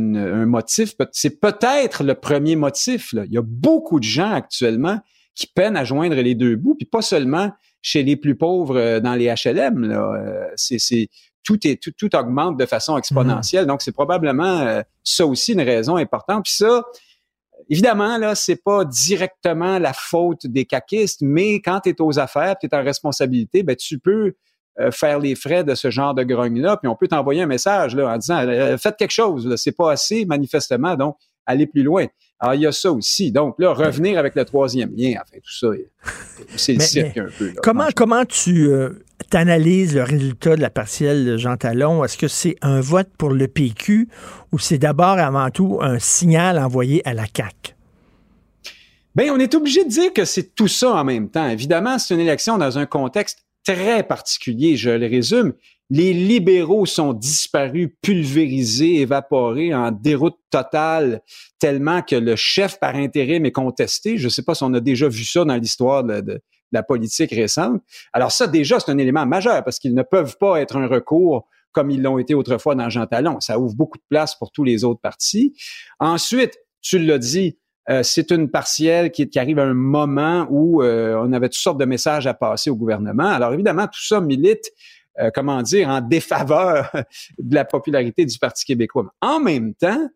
[0.44, 3.14] motif, c'est peut-être le premier motif.
[3.14, 3.24] là.
[3.24, 4.98] Il y a beaucoup de gens actuellement
[5.34, 7.50] qui peinent à joindre les deux bouts, puis pas seulement
[7.80, 9.88] chez les plus pauvres euh, dans les HLM.
[9.88, 10.12] Là.
[10.16, 11.08] Euh, C'est,
[11.44, 13.64] tout, est, tout, tout augmente de façon exponentielle.
[13.64, 16.44] Donc, c'est probablement ça aussi une raison importante.
[16.44, 16.84] Puis ça,
[17.72, 22.54] Évidemment, là, c'est pas directement la faute des caquistes, mais quand tu es aux affaires,
[22.60, 24.34] tu es en responsabilité, ben, tu peux
[24.78, 27.96] euh, faire les frais de ce genre de grogne-là, puis on peut t'envoyer un message
[27.96, 31.16] là, en disant euh, faites quelque chose, c'est pas assez, manifestement, donc
[31.46, 32.08] allez plus loin.
[32.42, 33.30] Alors, il y a ça aussi.
[33.30, 35.68] Donc, là, revenir avec le troisième lien, enfin, tout ça,
[36.56, 37.46] c'est le cirque mais un peu.
[37.46, 37.52] là.
[37.62, 38.90] Comment, comment tu euh,
[39.32, 42.04] analyses le résultat de la partielle de Jean Talon?
[42.04, 44.08] Est-ce que c'est un vote pour le PQ
[44.50, 47.76] ou c'est d'abord avant tout un signal envoyé à la CAQ?
[49.14, 51.48] Ben, on est obligé de dire que c'est tout ça en même temps.
[51.48, 54.76] Évidemment, c'est une élection dans un contexte très particulier.
[54.76, 55.52] Je le résume.
[55.94, 61.20] Les libéraux sont disparus, pulvérisés, évaporés, en déroute totale,
[61.58, 64.16] tellement que le chef par intérim est contesté.
[64.16, 66.40] Je ne sais pas si on a déjà vu ça dans l'histoire de,
[66.72, 67.82] la politique récente.
[68.14, 71.46] Alors ça, déjà, c'est un élément majeur parce qu'ils ne peuvent pas être un recours
[71.72, 73.40] comme ils l'ont été autrefois dans Jean Talon.
[73.40, 75.54] Ça ouvre beaucoup de place pour tous les autres partis.
[76.00, 77.58] Ensuite, tu l'as dit,
[77.90, 81.60] euh, c'est une partielle qui, qui arrive à un moment où euh, on avait toutes
[81.60, 83.28] sortes de messages à passer au gouvernement.
[83.28, 84.70] Alors évidemment, tout ça milite,
[85.20, 86.90] euh, comment dire, en défaveur
[87.38, 89.04] de la popularité du Parti québécois.
[89.04, 90.08] Mais en même temps,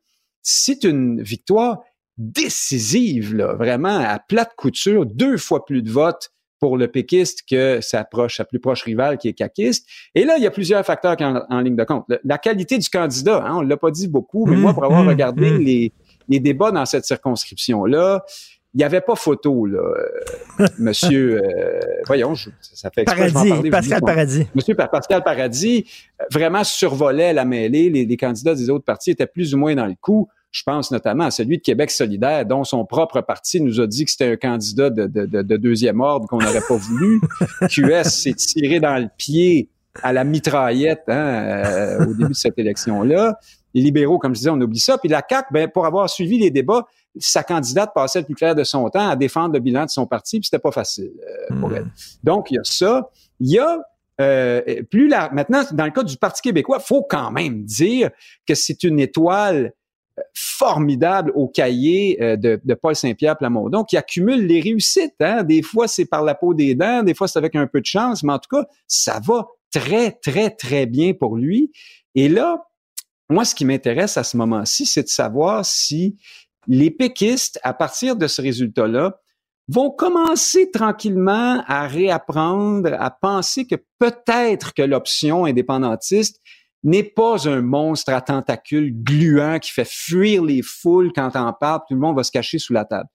[0.43, 1.81] c'est une victoire
[2.19, 7.81] décisive, là, vraiment à plate couture, deux fois plus de votes pour le péquiste que
[7.83, 9.87] sa, proche, sa plus proche rivale qui est caquiste.
[10.15, 12.05] Et là, il y a plusieurs facteurs qui en, en ligne de compte.
[12.09, 14.73] Le- La qualité du candidat, hein, on ne l'a pas dit beaucoup, mais Mmh, moi,
[14.73, 15.59] pour avoir mmh, regardé mmh.
[15.59, 15.93] les,
[16.29, 18.25] les débats dans cette circonscription-là,
[18.77, 19.79] il n'y avait pas photo, là.
[20.61, 24.47] Euh, Monsieur, euh, voyons, je- ça fait exprès, Paradis, parler, Pascal dis Paradis.
[24.55, 25.87] Monsieur Pa- Pascal Paradis
[26.31, 27.89] vraiment survolait la mêlée.
[27.89, 30.29] Les, les candidats des autres partis étaient plus ou moins dans le coup.
[30.51, 34.05] Je pense notamment à celui de Québec solidaire, dont son propre parti nous a dit
[34.05, 37.21] que c'était un candidat de, de, de, de deuxième ordre qu'on n'aurait pas voulu.
[37.71, 39.69] QS s'est tiré dans le pied
[40.03, 43.39] à la mitraillette hein, euh, au début de cette élection-là.
[43.75, 44.99] Les libéraux, comme je disais, on oublie ça.
[44.99, 46.85] Puis la CAQ, ben, pour avoir suivi les débats,
[47.19, 50.07] sa candidate passait le plus clair de son temps à défendre le bilan de son
[50.07, 51.13] parti, puis c'était pas facile
[51.51, 51.77] euh, pour Hmm.
[51.77, 51.91] elle.
[52.23, 53.11] Donc, il y a ça.
[53.41, 53.81] Il y a
[54.21, 58.11] euh, plus la, maintenant, dans le cas du Parti québécois, faut quand même dire
[58.47, 59.73] que c'est une étoile
[60.19, 65.15] euh, formidable au cahier euh, de, de Paul Saint-Pierre Plamondon qui accumule les réussites.
[65.21, 65.43] Hein?
[65.43, 67.87] Des fois, c'est par la peau des dents, des fois, c'est avec un peu de
[67.87, 71.71] chance, mais en tout cas, ça va très, très, très bien pour lui.
[72.15, 72.67] Et là,
[73.29, 76.17] moi, ce qui m'intéresse à ce moment-ci, c'est de savoir si
[76.69, 79.19] les péquistes, à partir de ce résultat-là,
[79.69, 86.41] vont commencer tranquillement à réapprendre, à penser que peut-être que l'option indépendantiste
[86.85, 91.81] n'est pas un monstre à tentacules gluant qui fait fuir les foules quand on parle,
[91.89, 93.09] tout le monde va se cacher sous la table.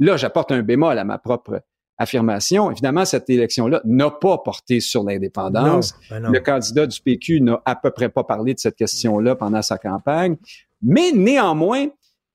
[0.00, 1.62] Là, j'apporte un bémol à ma propre
[1.96, 2.72] affirmation.
[2.72, 5.94] Évidemment, cette élection-là n'a pas porté sur l'indépendance.
[6.10, 6.28] Ben.
[6.32, 9.78] Le candidat du PQ n'a à peu près pas parlé de cette question-là pendant sa
[9.78, 10.36] campagne.
[10.82, 11.86] Mais néanmoins,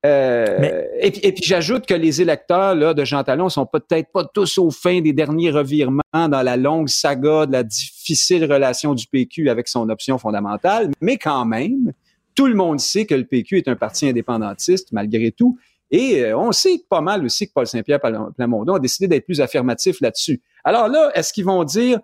[0.05, 4.11] euh, et, puis- et puis j'ajoute que les électeurs là, de Jean Talon sont peut-être
[4.13, 8.93] pas tous au fin des derniers revirements dans la longue saga de la difficile relation
[8.93, 11.91] du PQ avec son option fondamentale, mais quand même,
[12.35, 15.57] tout le monde sait que le PQ est un parti indépendantiste malgré tout.
[15.91, 19.25] Et euh, on sait pas mal aussi que Paul Saint-Pierre Plam- Plamondon a décidé d'être
[19.25, 20.39] plus affirmatif là-dessus.
[20.63, 21.99] Alors là, est-ce qu'ils vont dire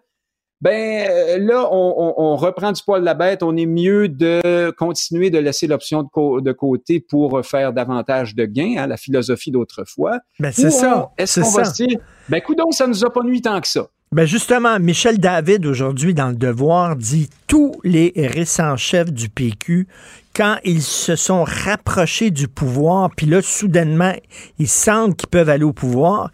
[0.61, 3.43] ben euh, là, on, on- on reprend du poil de la bête.
[3.43, 8.35] On est mieux de continuer de laisser l'option de, co- de côté pour faire davantage
[8.35, 10.19] de gains, hein, la philosophie d'autrefois.
[10.39, 11.73] Ben, c'est ça, Est-ce c'est qu'on va ça.
[11.73, 11.99] se dire,
[12.29, 13.87] ben coudonc, ça nous a pas nuit tant que ça.
[14.11, 19.87] Ben justement, Michel David, aujourd'hui, dans Le Devoir, dit tous les récents chefs du PQ,
[20.33, 24.13] quand ils se sont rapprochés du pouvoir, puis là, soudainement,
[24.57, 26.29] ils sentent qu'ils peuvent aller au pouvoir,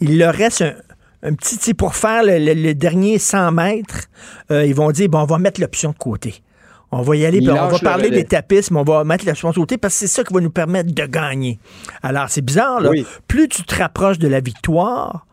[0.00, 0.74] il leur reste un,
[1.22, 4.06] un petit, pour faire le, le- le dernier 100 mètres,
[4.50, 6.42] euh, ils vont dire, bon, on va mettre l'option de côté.
[6.92, 9.50] On va y aller, puis on va parler des tapistes, mais on va mettre l'option
[9.50, 11.60] de côté parce que c'est ça qui va nous permettre de gagner.
[12.02, 12.90] Alors, c'est bizarre, là.
[12.90, 13.06] Oui.
[13.28, 15.24] Plus tu te rapproches de la victoire,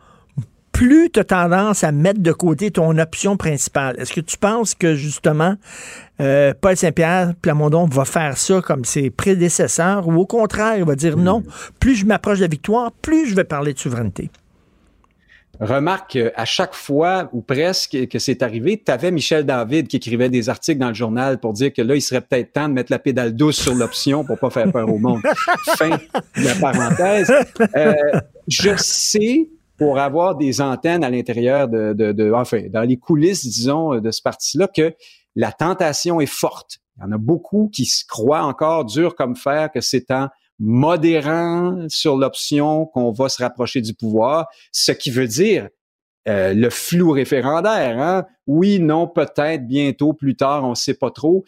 [0.72, 3.96] plus tu as tendance à mettre de côté ton option principale.
[4.00, 5.56] Est-ce que tu penses que justement
[6.22, 10.94] euh, Paul Saint-Pierre Plamondon va faire ça comme ses prédécesseurs ou au contraire, il va
[10.96, 11.42] dire non,
[11.80, 14.30] plus je m'approche de la victoire, plus je vais parler de souveraineté?
[15.60, 20.30] Remarque à chaque fois ou presque que c'est arrivé, tu avais Michel David qui écrivait
[20.30, 22.92] des articles dans le journal pour dire que là, il serait peut-être temps de mettre
[22.92, 25.22] la pédale douce sur l'option pour pas faire peur au monde.
[25.78, 27.32] fin de la parenthèse.
[27.76, 27.94] Euh,
[28.48, 33.44] je sais, pour avoir des antennes à l'intérieur de, de, de- enfin, dans les coulisses,
[33.44, 34.94] disons, de ce parti-là, que
[35.36, 36.78] la tentation est forte.
[36.98, 40.28] Il y en a beaucoup qui se croient encore dur comme fer que c'est en
[40.60, 45.70] modérant sur l'option qu'on va se rapprocher du pouvoir, ce qui veut dire
[46.28, 48.00] euh, le flou référendaire.
[48.00, 48.26] Hein?
[48.48, 51.46] Oui, non, peut-être, bientôt, plus tard, on ne sait pas trop.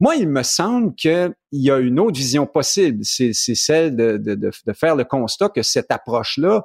[0.00, 3.04] Moi, il me semble qu'il y a une autre vision possible.
[3.04, 6.64] C'est celle de faire le constat que cette approche-là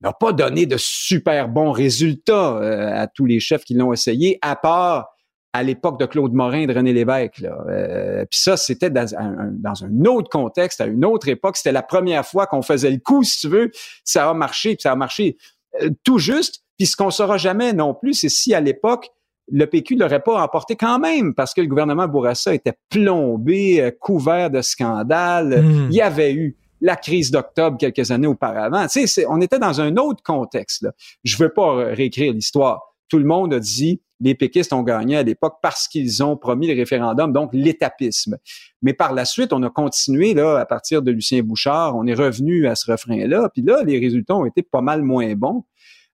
[0.00, 4.38] n'a pas donné de super bons résultats euh, à tous les chefs qui l'ont essayé,
[4.42, 5.15] à part
[5.56, 7.38] à l'époque de Claude Morin et de René Lévesque.
[7.38, 7.56] Là.
[7.68, 11.56] Euh, Puis ça, c'était dans un, dans un autre contexte, à une autre époque.
[11.56, 13.70] C'était la première fois qu'on faisait le coup, si tu veux.
[14.04, 15.38] Ça a marché, puis ça a marché
[15.82, 16.62] euh, tout juste.
[16.76, 19.08] Puis ce qu'on saura jamais non plus, c'est si à l'époque,
[19.50, 23.90] le PQ l'aurait pas emporté quand même, parce que le gouvernement Bourassa était plombé, euh,
[23.98, 25.62] couvert de scandales.
[25.62, 25.88] Mm.
[25.90, 28.86] Il y avait eu la crise d'octobre quelques années auparavant.
[28.88, 30.82] Tu sais, on était dans un autre contexte.
[30.82, 30.92] Là.
[31.24, 32.94] Je veux pas euh, réécrire l'histoire.
[33.08, 36.66] Tout le monde a dit les péquistes ont gagné à l'époque parce qu'ils ont promis
[36.66, 38.38] le référendum, donc l'étapisme.
[38.82, 42.14] Mais par la suite, on a continué là à partir de Lucien Bouchard, on est
[42.14, 45.64] revenu à ce refrain-là, puis là, les résultats ont été pas mal moins bons.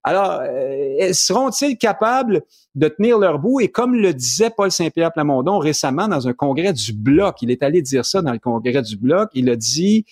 [0.05, 2.43] Alors, euh, seront-ils capables
[2.75, 3.61] de tenir leur bout?
[3.61, 7.63] Et comme le disait Paul Saint-Pierre Plamondon récemment dans un congrès du Bloc, il est
[7.63, 10.05] allé dire ça dans le congrès du Bloc, il a dit,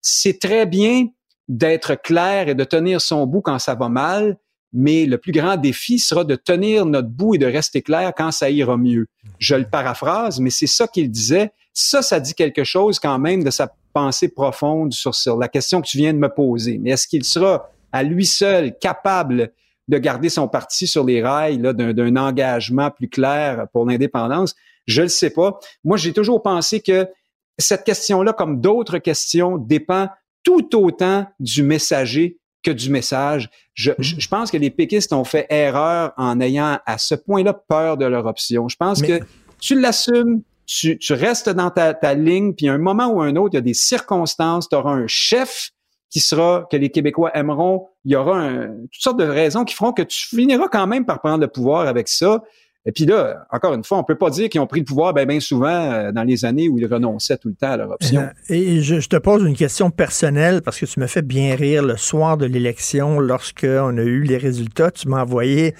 [0.00, 1.08] c'est très bien
[1.48, 4.38] d'être clair et de tenir son bout quand ça va mal,
[4.78, 8.30] mais le plus grand défi sera de tenir notre bout et de rester clair quand
[8.30, 9.06] ça ira mieux.
[9.38, 11.50] Je le paraphrase, mais c'est ça qu'il disait.
[11.72, 15.80] Ça, ça dit quelque chose quand même de sa pensée profonde sur, sur la question
[15.80, 16.76] que tu viens de me poser.
[16.76, 19.50] Mais est-ce qu'il sera à lui seul capable
[19.88, 24.54] de garder son parti sur les rails d'un, engagement plus clair pour l'indépendance?
[24.84, 25.58] Je ne sais pas.
[25.84, 27.08] Moi, j'ai toujours pensé que
[27.56, 30.10] cette question-là, comme d'autres questions, dépend
[30.42, 33.48] tout autant du messager que du message.
[33.74, 37.52] Je, je, je pense que les péquistes ont fait erreur en ayant à ce point-là
[37.54, 38.68] peur de leur option.
[38.68, 39.24] Je pense Mais- que
[39.60, 43.36] tu l'assumes, tu, tu restes dans ta, ta ligne, puis à un moment ou un
[43.36, 45.70] autre, il y a des circonstances, tu auras un chef
[46.10, 49.74] qui sera, que les Québécois aimeront, il y aura un, toutes sortes de raisons qui
[49.74, 52.42] feront que tu finiras quand même par prendre le pouvoir avec ça.
[52.86, 55.12] Et puis là, encore une fois, on peut pas dire qu'ils ont pris le pouvoir
[55.12, 57.90] bien ben souvent euh, dans les années où ils renonçaient tout le temps à leur
[57.90, 58.20] option.
[58.20, 61.56] Euh, Et je, je te pose une question personnelle parce que tu me fais bien
[61.56, 64.92] rire le soir de l'élection lorsqu'on a eu les résultats.
[64.92, 65.74] Tu m'as envoyé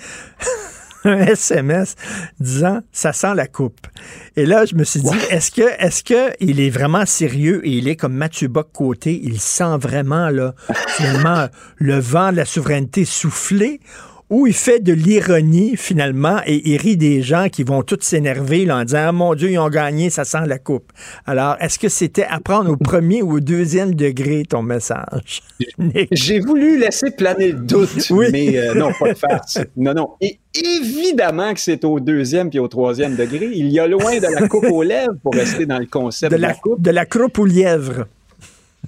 [1.05, 1.95] un SMS
[2.41, 3.87] disant ça sent la coupe.
[4.35, 7.71] Et là, je me suis dit, est-ce que est-ce que il est vraiment sérieux et
[7.71, 10.55] il est comme Mathieu Bock côté, il sent vraiment là
[10.89, 11.47] finalement
[11.77, 13.81] le vent de la souveraineté souffler
[14.29, 18.68] ou il fait de l'ironie finalement et il rit des gens qui vont tous s'énerver
[18.70, 20.93] en disant ah, mon Dieu ils ont gagné ça sent la coupe.
[21.27, 25.43] Alors est-ce que c'était à prendre au premier ou au deuxième degré ton message?
[26.11, 28.27] J'ai voulu laisser planer le doute, Oui.
[28.33, 29.59] mais euh, non, pas de farce.
[29.77, 30.11] Non, non.
[30.20, 33.49] Et évidemment que c'est au deuxième puis au troisième degré.
[33.55, 36.37] Il y a loin de la coupe aux lèvres pour rester dans le concept de
[36.37, 36.81] de la, la coupe.
[36.83, 38.07] de la croupe au lièvre.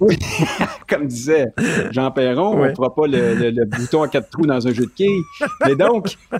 [0.01, 0.18] Oui.
[0.88, 1.53] Comme disait
[1.90, 4.84] Jean Perron, on fera pas le, le- le bouton à quatre trous dans un jeu
[4.86, 5.22] de quilles.
[5.66, 6.38] Mais donc, euh,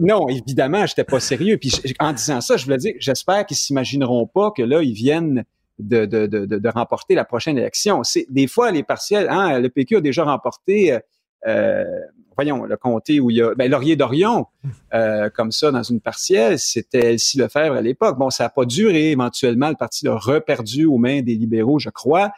[0.00, 1.56] non, évidemment, j'étais pas sérieux.
[1.58, 5.44] Puis en disant ça, je voulais dire, j'espère qu'ils s'imagineront pas que là, ils viennent
[5.78, 8.02] de, de, de, de- de remporter la prochaine élection.
[8.04, 9.26] C'est des fois les partiels.
[9.30, 10.92] Hein, le PQ a déjà remporté.
[10.92, 10.98] euh,
[11.48, 11.84] euh,
[12.36, 14.46] voyons, le comté où il y a ben, Laurier d'Orion,
[14.94, 18.16] euh, comme ça, dans une partielle, c'était Elsie Lefebvre à l'époque.
[18.18, 19.10] Bon, ça n'a pas duré.
[19.10, 22.30] Éventuellement, le parti l'a reperdu aux mains des libéraux, je crois.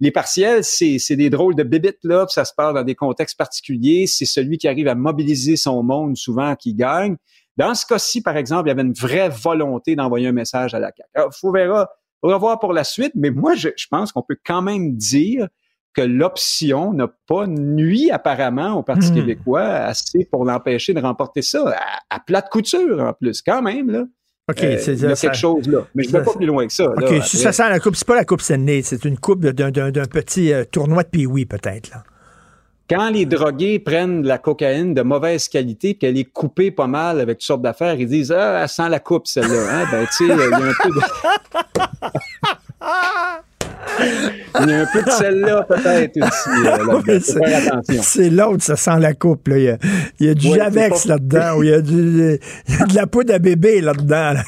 [0.00, 3.38] Les partiels, c'est des drôles de bébites, là, puis ça se passe dans des contextes
[3.38, 4.06] particuliers.
[4.06, 7.16] C'est celui qui arrive à mobiliser son monde souvent qui gagne.
[7.56, 10.80] Dans ce cas-ci, par exemple, il y avait une vraie volonté d'envoyer un message à
[10.80, 11.08] la CAQ.
[11.14, 11.88] Alors, faut verra,
[12.22, 15.48] voir pour la suite, mais moi, je, je pense qu'on peut quand même dire
[15.94, 19.14] que l'option n'a pas nuit apparemment au Parti Hmm.
[19.14, 21.72] québécois assez pour l'empêcher de remporter ça
[22.10, 24.04] à, à plate couture en plus, quand même là.
[24.50, 25.28] OK, Euh, c'est il y a ça.
[25.28, 26.84] quelque chose là, mais je ne vais ça- pas plus loin que ça.
[26.90, 29.40] OK, là, si ça sent la coupe, c'est pas la coupe Stanley, c'est une coupe
[29.44, 29.70] d'un,
[30.06, 31.92] petit euh, tournoi de pee peut-être.
[32.90, 37.18] Quand les drogués prennent de la cocaïne de mauvaise qualité, qu'elle est coupée pas mal
[37.20, 39.64] avec toutes sortes d'affaires, ils disent ah, elle sent la coupe celle-là.
[39.70, 39.86] Hein?
[39.90, 41.00] Ben tu sais, il y a un peu de
[44.60, 47.18] il y a un peu de celle-là peut-être aussi.
[47.88, 48.00] euh.
[48.02, 49.48] C'est l'autre, ça sent la coupe.
[49.48, 49.56] Là.
[49.58, 49.78] Il, y a,
[50.20, 52.86] il y a du Ouais, Javex là-dedans, ou il y, a du- il y a
[52.86, 54.32] de la poudre à bébé là-dedans.
[54.34, 54.42] là.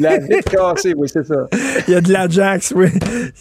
[0.00, 1.46] La cassée, oui, c'est ça.
[1.88, 2.88] Il y a de la Jax, oui.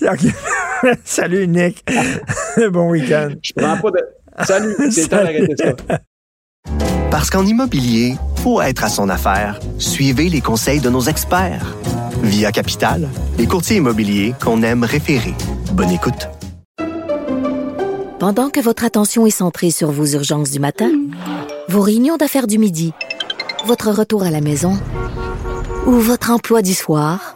[1.05, 1.83] Salut, Nick.
[2.71, 3.29] bon week-end.
[3.41, 3.99] Je prends pas de.
[4.45, 5.97] Salut, c'est le temps d'arrêter ça.
[7.11, 11.75] Parce qu'en immobilier, pour être à son affaire, suivez les conseils de nos experts.
[12.23, 15.33] Via Capital, les courtiers immobiliers qu'on aime référer.
[15.73, 16.29] Bonne écoute.
[18.17, 20.89] Pendant que votre attention est centrée sur vos urgences du matin,
[21.67, 22.93] vos réunions d'affaires du midi,
[23.65, 24.79] votre retour à la maison
[25.85, 27.35] ou votre emploi du soir,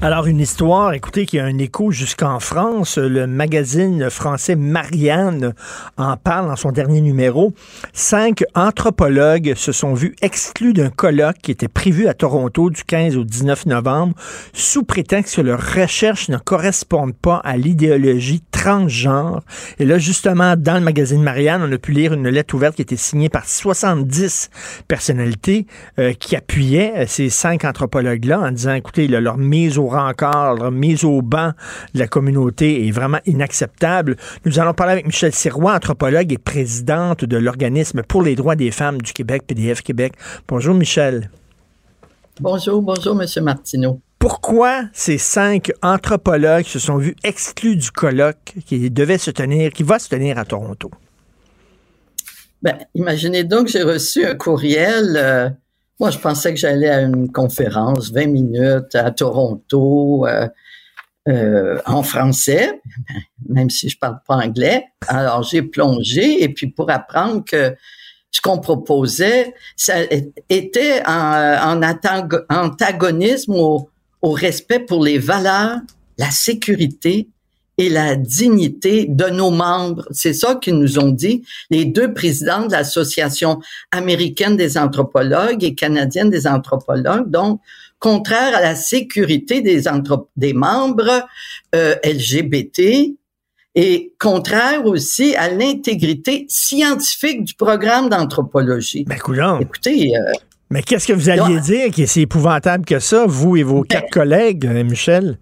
[0.00, 2.98] Alors, une histoire, écoutez, qui a un écho jusqu'en France.
[2.98, 5.54] Le magazine français Marianne
[5.96, 7.52] en parle dans son dernier numéro.
[7.92, 13.16] Cinq anthropologues se sont vus exclus d'un colloque qui était prévu à Toronto du 15
[13.16, 14.14] au 19 novembre
[14.52, 19.42] sous prétexte que leurs recherches ne correspondent pas à l'idéologie transgenre.
[19.80, 22.82] Et là, justement, dans le magazine Marianne, on a pu lire une lettre ouverte qui
[22.82, 24.50] était signée par 70
[24.86, 25.66] personnalités
[25.98, 30.70] euh, qui appuyaient euh, ces cinq anthropologues-là en disant, écoutez, leur mise au rencard, leur
[30.70, 31.52] mise au banc
[31.94, 34.16] de la communauté est vraiment inacceptable.
[34.44, 38.70] Nous allons parler avec Michel Sirois, anthropologue et présidente de l'organisme pour les droits des
[38.70, 40.14] femmes du Québec, PDF Québec.
[40.46, 41.30] Bonjour Michel.
[42.40, 44.00] Bonjour, bonjour, Monsieur Martineau.
[44.18, 49.82] Pourquoi ces cinq anthropologues se sont vus exclus du colloque qui devait se tenir, qui
[49.82, 50.90] va se tenir à Toronto?
[52.62, 55.14] Ben, imaginez donc, j'ai reçu un courriel.
[55.16, 55.48] euh,
[56.00, 60.48] moi, je pensais que j'allais à une conférence, 20 minutes à Toronto, euh,
[61.28, 62.80] euh, en français,
[63.48, 64.84] même si je parle pas anglais.
[65.08, 67.74] Alors, j'ai plongé et puis pour apprendre que
[68.30, 69.94] ce qu'on proposait, ça
[70.48, 71.82] était en,
[72.50, 73.90] antagonisme au
[74.22, 75.78] respect pour les valeurs,
[76.18, 77.28] la sécurité
[77.78, 80.06] et la dignité de nos membres.
[80.10, 83.60] C'est ça qu'ils nous ont dit les deux présidents de l'Association
[83.92, 87.60] américaine des anthropologues et canadienne des anthropologues, donc
[88.00, 91.26] contraire à la sécurité des, membres
[91.74, 93.16] euh, LGBT
[93.74, 99.04] et contraire aussi à l'intégrité scientifique du programme d'anthropologie.
[99.04, 99.16] Ben.
[99.60, 100.32] Écoutez, euh,
[100.70, 103.82] Mais qu'est-ce que vous alliez dire qui est si épouvantable que ça, vous et vos
[103.82, 105.38] quatre collègues, euh, Michel?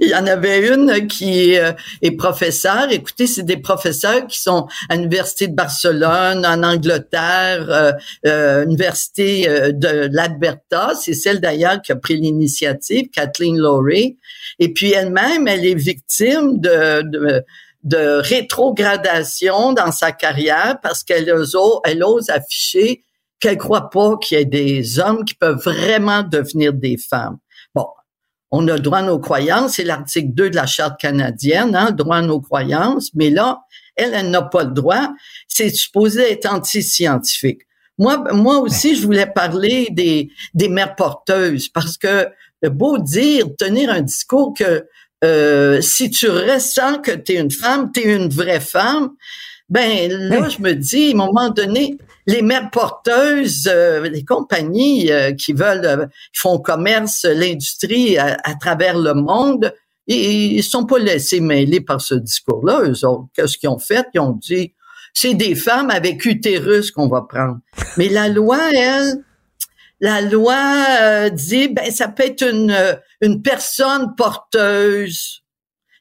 [0.00, 1.72] Il y en avait une qui euh,
[2.02, 2.86] est professeure.
[2.90, 7.92] Écoutez, c'est des professeurs qui sont à l'Université de Barcelone, en Angleterre, euh,
[8.26, 10.92] euh, Université euh, de l'Alberta.
[11.00, 14.16] C'est celle d'ailleurs qui a pris l'initiative, Kathleen Lowry.
[14.58, 17.42] Et puis elle-même, elle est victime de, de,
[17.82, 23.04] de rétrogradation dans sa carrière parce qu'elle ose, elle ose afficher
[23.40, 27.36] qu'elle croit pas qu'il y ait des hommes qui peuvent vraiment devenir des femmes.
[28.56, 31.86] On a le droit à nos croyances, c'est l'article 2 de la Charte canadienne, hein,
[31.90, 33.62] le droit à nos croyances, mais là,
[33.96, 35.12] elle, elle n'a pas le droit.
[35.48, 37.62] C'est supposé être anti-scientifique.
[37.98, 42.28] Moi, moi aussi, je voulais parler des, des mères porteuses parce que
[42.62, 44.86] beau dire, tenir un discours que
[45.24, 49.10] euh, si tu ressens que tu es une femme, tu es une vraie femme,
[49.68, 55.12] ben là, je me dis, à un moment donné, les mères porteuses, euh, les compagnies
[55.12, 59.74] euh, qui veulent, euh, qui font commerce, l'industrie à, à travers le monde,
[60.06, 62.82] ils, ils sont pas laissés mêler par ce discours-là.
[62.82, 64.06] Eux autres, qu'est-ce qu'ils ont fait?
[64.14, 64.72] Ils ont dit,
[65.12, 67.58] c'est des femmes avec utérus qu'on va prendre.
[67.96, 69.22] Mais la loi, elle,
[70.00, 70.58] la loi
[71.00, 72.76] euh, dit, ben ça peut être une
[73.20, 75.42] une personne porteuse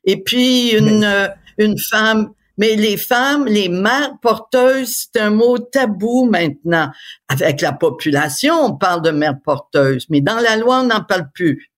[0.04, 2.32] et puis une euh, une femme.
[2.58, 6.90] Mais les femmes, les mères porteuses, c'est un mot tabou maintenant.
[7.28, 11.30] Avec la population, on parle de mères porteuses, mais dans la loi, on n'en parle
[11.34, 11.72] plus.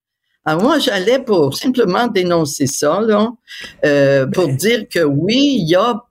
[0.44, 3.32] Alors moi, j'allais pour simplement dénoncer ça, là,
[3.84, 6.04] euh, pour dire que oui, il y a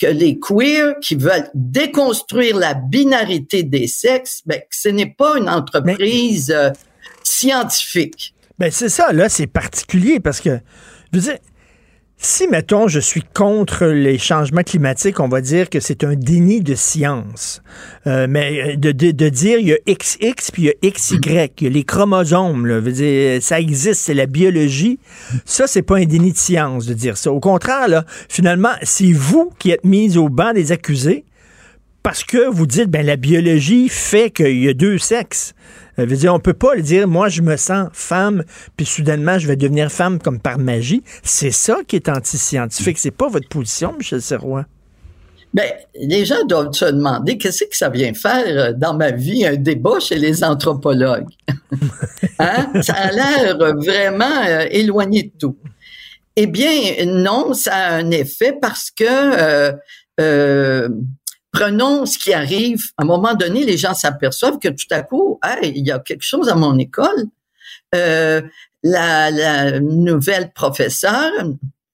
[0.00, 5.36] que les queers qui veulent déconstruire la binarité des sexes, ben, que ce n'est pas
[5.38, 6.70] une entreprise euh,
[7.22, 8.34] scientifique.
[8.58, 10.58] Ben c'est ça, là, c'est particulier parce que,
[11.12, 11.38] je veux dire,
[12.24, 16.62] si, mettons, je suis contre les changements climatiques, on va dire que c'est un déni
[16.62, 17.62] de science.
[18.06, 21.18] Euh, mais de, de, de, dire il y a XX puis il y a XY,
[21.24, 24.98] il y a les chromosomes, là, dire, ça existe, c'est la biologie.
[25.44, 27.30] Ça, c'est pas un déni de science de dire ça.
[27.30, 31.24] Au contraire, là, finalement, c'est vous qui êtes mis au banc des accusés
[32.04, 35.54] parce que vous dites, ben la biologie fait qu'il y a deux sexes.
[35.98, 38.44] Euh, veut dire, on peut pas le dire, moi, je me sens femme,
[38.76, 41.02] puis soudainement, je vais devenir femme comme par magie.
[41.22, 42.98] C'est ça qui est anti-scientifique.
[42.98, 44.66] C'est pas votre position, Michel Serrois.
[45.54, 49.46] Ben, les gens doivent se demander qu'est-ce que ça vient faire euh, dans ma vie,
[49.46, 51.30] un débat chez les anthropologues?
[52.38, 52.82] hein?
[52.82, 55.56] Ça a l'air vraiment euh, éloigné de tout.
[56.36, 59.72] Eh bien, non, ça a un effet parce que
[60.20, 60.88] euh,
[61.54, 62.82] prenons ce qui arrive.
[62.98, 66.00] À un moment donné, les gens s'aperçoivent que tout à coup, hey, il y a
[66.00, 67.24] quelque chose à mon école.
[67.94, 68.42] Euh,
[68.82, 71.30] la, la, nouvelle professeure,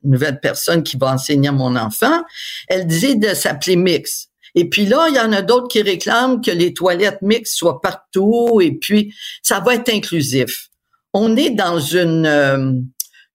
[0.02, 2.24] nouvelle personne qui va enseigner à mon enfant,
[2.68, 4.28] elle disait de s'appeler Mix.
[4.56, 7.80] Et puis là, il y en a d'autres qui réclament que les toilettes mixtes soient
[7.80, 10.70] partout et puis ça va être inclusif.
[11.12, 12.72] On est dans une, euh,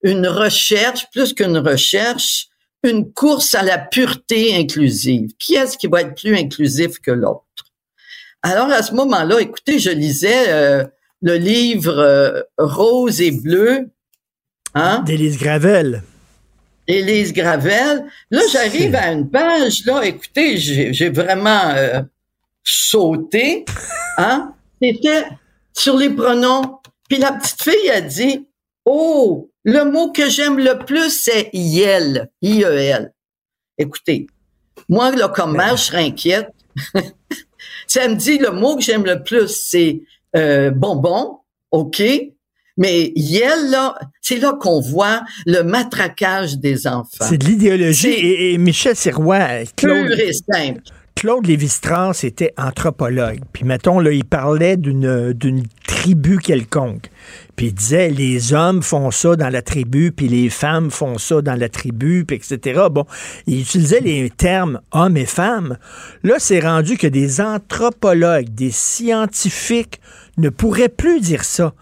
[0.04, 2.50] une recherche, plus qu'une recherche,
[2.86, 5.32] une course à la pureté inclusive.
[5.40, 7.44] Qui est-ce qui va être plus inclusif que l'autre?
[8.44, 10.86] Alors, à ce moment-là, écoutez, je lisais euh,
[11.22, 13.90] le livre euh, Rose et bleu.
[14.76, 15.04] Hein?
[15.06, 16.04] D'Élise Gravel.
[16.88, 18.06] Élise Gravel.
[18.30, 22.02] Là, j'arrive à une page, là, écoutez, j'ai vraiment euh,
[22.64, 23.66] sauté.
[24.18, 24.54] Hein?
[24.82, 25.26] C'était
[25.74, 26.80] sur les pronoms.
[27.10, 28.48] Puis la petite fille a dit,
[28.86, 33.12] oh, le mot que j'aime le plus, c'est IEL, I-E-L.
[33.78, 34.28] Écoutez,
[34.88, 36.50] moi, là, comme mère, je serais inquiète.
[37.88, 40.02] Ça me dit, le mot que j'aime le plus, c'est
[40.36, 41.40] euh, bonbon,
[41.72, 42.02] OK,
[42.78, 47.26] mais IEL, là, c'est là qu'on voit le matraquage des enfants.
[47.28, 48.10] C'est de l'idéologie.
[48.10, 50.82] Et, et, Michel Sirois, Claude, pur et simple.
[51.16, 53.40] Claude Lévi-Strauss était anthropologue.
[53.54, 57.10] Puis mettons, là, il parlait d'une, d'une tribu quelconque.
[57.56, 61.42] Puis il disait, les hommes font ça dans la tribu, puis les femmes font ça
[61.42, 62.82] dans la tribu, puis etc.
[62.92, 63.06] Bon,
[63.48, 65.78] il utilisait les termes hommes et femmes.
[66.24, 70.00] Là, c'est rendu que des anthropologues, des scientifiques
[70.38, 71.74] ne pourraient plus dire ça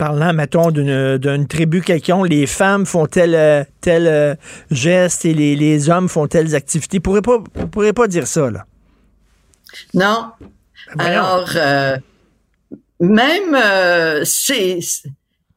[0.00, 4.34] parlant, mettons, d'une, tribu quelconque, les femmes font tel, tel euh,
[4.70, 7.00] geste et les, les, hommes font telles activités.
[7.04, 8.64] Vous ne pourrez, pourrez pas dire ça, là.
[9.92, 10.32] Non.
[10.96, 11.98] Ben Alors, euh,
[13.00, 14.78] même euh, c'est,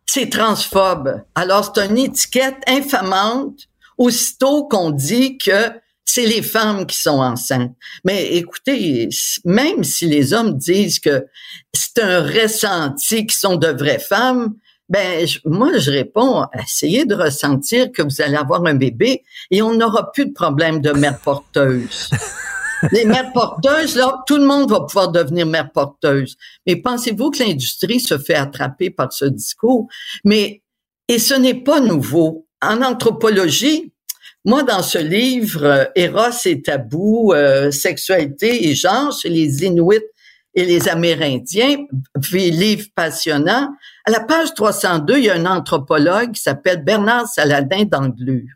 [0.05, 1.23] c'est transphobe.
[1.35, 3.67] Alors, c'est une étiquette infamante
[3.97, 5.71] aussitôt qu'on dit que
[6.05, 7.75] c'est les femmes qui sont enceintes.
[8.03, 9.09] Mais écoutez,
[9.45, 11.25] même si les hommes disent que
[11.73, 14.55] c'est un ressenti qui sont de vraies femmes,
[14.89, 19.73] Ben, moi, je réponds, essayez de ressentir que vous allez avoir un bébé et on
[19.73, 22.09] n'aura plus de problème de mère porteuse.
[22.91, 26.35] Les mères porteuses, là, tout le monde va pouvoir devenir mère porteuse.
[26.65, 29.87] Mais pensez-vous que l'industrie se fait attraper par ce discours?
[30.23, 30.61] Mais,
[31.07, 32.47] et ce n'est pas nouveau.
[32.61, 33.93] En anthropologie,
[34.45, 40.03] moi, dans ce livre, euh, Eros et tabou, euh, sexualité et genre chez les Inuits
[40.53, 41.77] et les Amérindiens,
[42.33, 43.69] livre passionnant.
[44.05, 48.49] À la page 302, il y a un anthropologue qui s'appelle Bernard Saladin d'Anglure.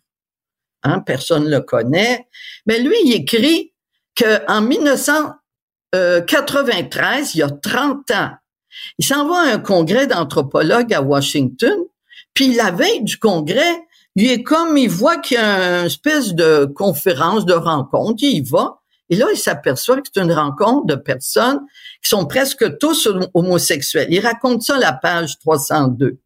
[0.84, 2.28] Hein, personne ne le connaît.
[2.66, 3.74] Mais lui, il écrit
[4.18, 8.32] qu'en 1993, il y a 30 ans,
[8.98, 11.78] il s'en à un congrès d'anthropologues à Washington,
[12.34, 13.84] puis la veille du congrès,
[14.16, 18.38] il est comme, il voit qu'il y a une espèce de conférence, de rencontre, il
[18.38, 18.80] y va,
[19.10, 21.62] et là, il s'aperçoit que c'est une rencontre de personnes
[22.04, 24.08] qui sont presque tous hom- homosexuels.
[24.10, 26.18] Il raconte ça à la page 302.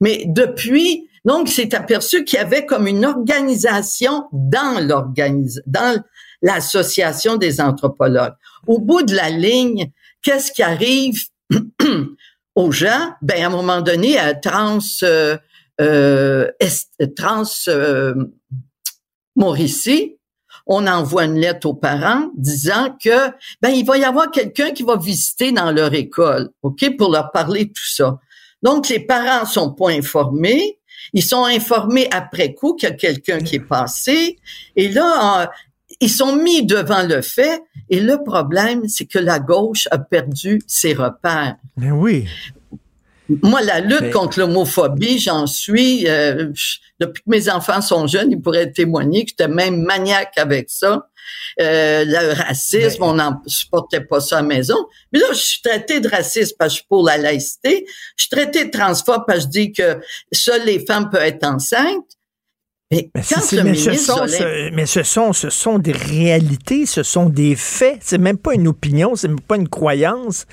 [0.00, 5.62] Mais depuis, donc, il s'est aperçu qu'il y avait comme une organisation dans l'organisation,
[6.42, 8.34] l'association des anthropologues.
[8.66, 9.90] Au bout de la ligne,
[10.22, 11.20] qu'est-ce qui arrive
[12.54, 13.12] aux gens?
[13.22, 15.36] Ben, à un moment donné, à trans, euh,
[15.80, 18.14] euh, est- trans euh,
[19.36, 20.16] Mauricie,
[20.66, 23.30] on envoie une lettre aux parents disant que
[23.62, 27.30] ben il va y avoir quelqu'un qui va visiter dans leur école, ok, pour leur
[27.30, 28.18] parler de tout ça.
[28.62, 30.78] Donc les parents sont pas informés,
[31.14, 34.36] ils sont informés après coup qu'il y a quelqu'un qui est passé,
[34.76, 35.46] et là euh,
[36.00, 37.60] ils sont mis devant le fait.
[37.90, 41.56] Et le problème, c'est que la gauche a perdu ses repères.
[41.76, 42.26] Ben oui.
[43.42, 46.08] Moi, la lutte Mais- contre l'homophobie, j'en suis.
[46.08, 50.32] euh, je- depuis que mes enfants sont jeunes, ils pourraient témoigner que j'étais même maniaque
[50.38, 51.08] avec ça.
[51.60, 54.76] Euh, le racisme, on n'en supportait pas ça à la maison.
[55.12, 57.86] Mais là, je suis traitée de raciste parce que je suis pour la laïcité.
[58.16, 59.98] Je suis traitée de transphobe parce que je dis que
[60.32, 62.16] seules les femmes peuvent être enceintes.
[62.90, 65.92] Mais Mais, quand c'est- le mais ce sont, ce- mais ce sont, ce sont des
[65.92, 67.98] réalités, ce sont des faits.
[68.00, 70.46] C'est même pas une opinion, c'est même pas une croyance.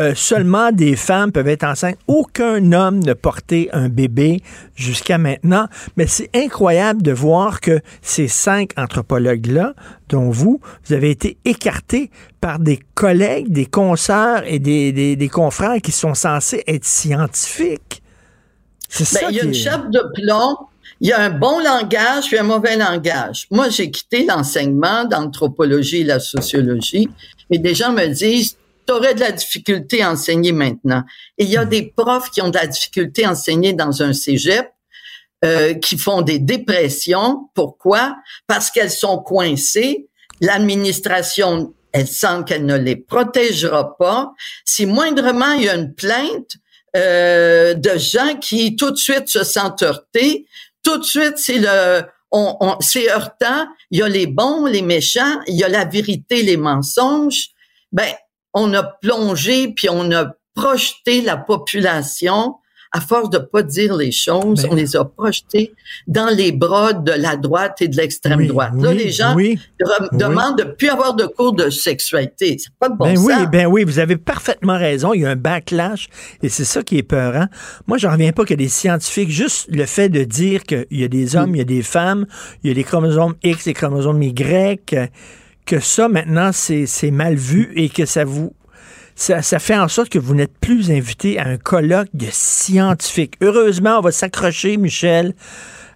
[0.00, 1.98] Euh, seulement des femmes peuvent être enceintes.
[2.06, 4.40] Aucun homme ne portait un bébé
[4.74, 5.66] jusqu'à maintenant.
[5.98, 9.74] Mais c'est incroyable de voir que ces cinq anthropologues-là,
[10.08, 12.10] dont vous, vous avez été écartés
[12.40, 18.02] par des collègues, des consoeurs et des, des, des confrères qui sont censés être scientifiques.
[18.88, 20.56] C'est Ben, ça il y a une chape de plomb.
[21.02, 23.48] Il y a un bon langage puis un mauvais langage.
[23.50, 27.08] Moi, j'ai quitté l'enseignement d'anthropologie et la sociologie,
[27.50, 28.56] et des gens me disent,
[28.86, 31.02] tu aurais de la difficulté à enseigner maintenant.
[31.38, 34.12] Et il y a des profs qui ont de la difficulté à enseigner dans un
[34.12, 34.70] cégep,
[35.44, 37.48] euh, qui font des dépressions.
[37.54, 38.14] Pourquoi?
[38.46, 40.06] Parce qu'elles sont coincées.
[40.40, 44.32] L'administration, elle sent qu'elle ne les protégera pas.
[44.64, 46.58] Si moindrement il y a une plainte
[46.96, 50.46] euh, de gens qui tout de suite se sentent heurtés,
[50.82, 53.66] tout de suite c'est le, on, on, c'est heurtant.
[53.90, 57.48] Il y a les bons, les méchants, il y a la vérité, les mensonges.
[57.92, 58.12] Ben,
[58.54, 62.56] on a plongé puis on a projeté la population
[62.92, 65.72] à force de pas dire les choses, on les a projetés
[66.06, 68.72] dans les bras de la droite et de l'extrême Oui, droite.
[68.76, 69.58] Là, oui, les gens oui,
[70.12, 72.56] demandent de plus avoir de cours de sexualité.
[72.58, 73.26] C'est pas de bon ben sens.
[73.26, 75.14] oui, ben oui, vous avez parfaitement raison.
[75.14, 76.08] Il y a un backlash
[76.42, 77.46] et c'est ça qui est peurant.
[77.86, 81.08] Moi, je reviens pas que des scientifiques, juste le fait de dire qu'il y a
[81.08, 82.26] des hommes, il y a des femmes,
[82.62, 85.10] il y a des chromosomes X et chromosomes Y,
[85.64, 88.52] que ça maintenant c'est c'est mal vu et que ça vous
[89.14, 93.34] ça, ça fait en sorte que vous n'êtes plus invité à un colloque de scientifiques.
[93.40, 95.34] Heureusement, on va s'accrocher, Michel,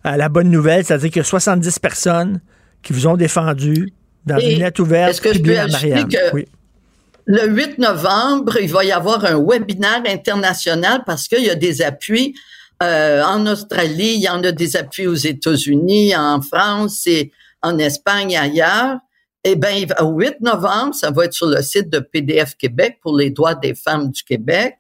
[0.04, 2.40] à la bonne nouvelle, c'est-à-dire qu'il y a 70 personnes
[2.82, 3.92] qui vous ont défendu
[4.26, 6.08] dans Et une lettre ouverte est-ce que je peux à Marianne.
[6.08, 6.46] que- Oui.
[7.28, 11.82] Le 8 novembre, il va y avoir un webinaire international parce qu'il y a des
[11.82, 12.34] appuis
[12.82, 17.32] euh, en Australie, il y en a des appuis aux États-Unis, en France et
[17.62, 18.98] en Espagne et ailleurs.
[19.48, 23.16] Eh bien, au 8 novembre, ça va être sur le site de PDF Québec pour
[23.16, 24.74] les droits des femmes du Québec.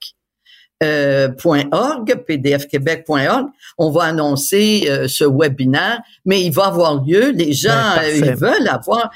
[0.82, 1.28] Euh,
[1.70, 3.46] .org, pdfquebec.org,
[3.78, 7.30] on va annoncer euh, ce webinaire, mais il va avoir lieu.
[7.30, 9.10] Les gens, Ben, euh, ils veulent avoir.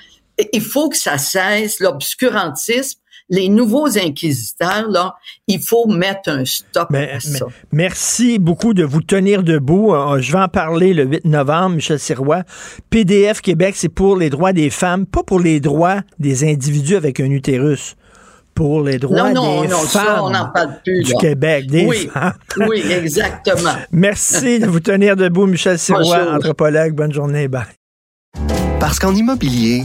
[0.52, 3.00] Il faut que ça cesse l'obscurantisme.
[3.32, 5.14] Les nouveaux inquisiteurs, là,
[5.46, 7.46] il faut mettre un stop Mais- à ça.
[7.46, 9.94] mais- merci beaucoup de vous tenir debout.
[9.94, 12.42] Euh, Je vais en parler le 8 novembre, Michel Sirois.
[12.90, 17.20] PDF Québec, c'est pour les droits des femmes, pas pour les droits des individus avec
[17.20, 17.94] un utérus.
[18.52, 21.04] Pour les droits Non, non, des non, femmes ça, on n'en parle plus.
[21.04, 21.18] du là.
[21.20, 22.32] Québec, des oui, femmes.
[22.68, 23.70] oui, exactement.
[23.92, 26.34] Merci de vous tenir debout, Michel Sirois, Bonjour.
[26.34, 26.92] anthropologue.
[26.94, 27.46] Bonne journée.
[27.46, 27.62] Bye.
[28.80, 29.84] Parce qu'en immobilier,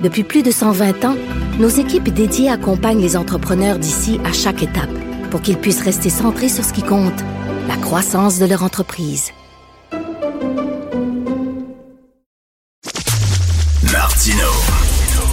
[0.00, 1.16] Depuis plus de 120 ans,
[1.58, 4.90] nos équipes dédiées accompagnent les entrepreneurs d'ici à chaque étape
[5.30, 7.20] pour qu'ils puissent rester centrés sur ce qui compte,
[7.68, 9.30] la croissance de leur entreprise.
[13.92, 14.48] Martino.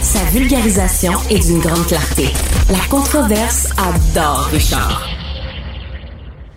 [0.01, 2.27] Sa vulgarisation est d'une grande clarté.
[2.69, 5.07] La controverse adore Richard.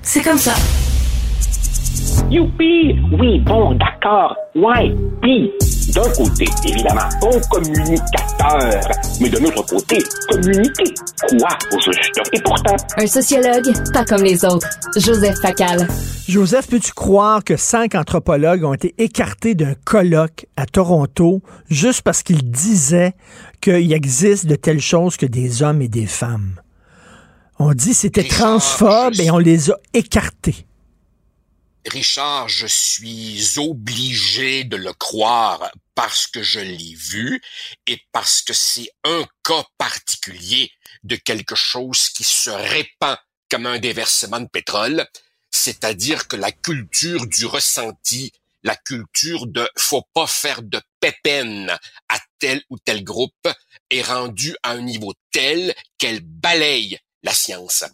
[0.03, 0.55] C'est comme ça.
[2.31, 2.97] Youpi!
[3.19, 4.37] Oui, bon, d'accord.
[4.55, 4.95] Ouais.
[5.21, 5.51] Puis,
[5.95, 8.81] d'un côté, évidemment, bon communicateur.
[9.21, 9.99] Mais de l'autre côté,
[10.31, 10.95] communiquer.
[11.29, 12.21] Quoi, au juste?
[12.33, 14.69] Et pourtant, Un sociologue, pas comme les autres.
[14.97, 15.89] Joseph Facal.
[16.29, 22.23] Joseph, peux-tu croire que cinq anthropologues ont été écartés d'un colloque à Toronto juste parce
[22.23, 23.15] qu'ils disaient
[23.61, 26.61] qu'il existe de telles choses que des hommes et des femmes?
[27.59, 30.67] On dit que c'était transphobe et on les a écartés.
[31.87, 37.41] Richard, je suis obligé de le croire parce que je l'ai vu
[37.87, 40.71] et parce que c'est un cas particulier
[41.05, 43.17] de quelque chose qui se répand
[43.51, 45.07] comme un déversement de pétrole,
[45.51, 48.33] c'est-à-dire que la culture du ressenti,
[48.63, 51.77] la culture de faut pas faire de pépène
[52.09, 53.49] à tel ou tel groupe
[53.89, 57.85] est rendue à un niveau tel qu'elle balaye la science.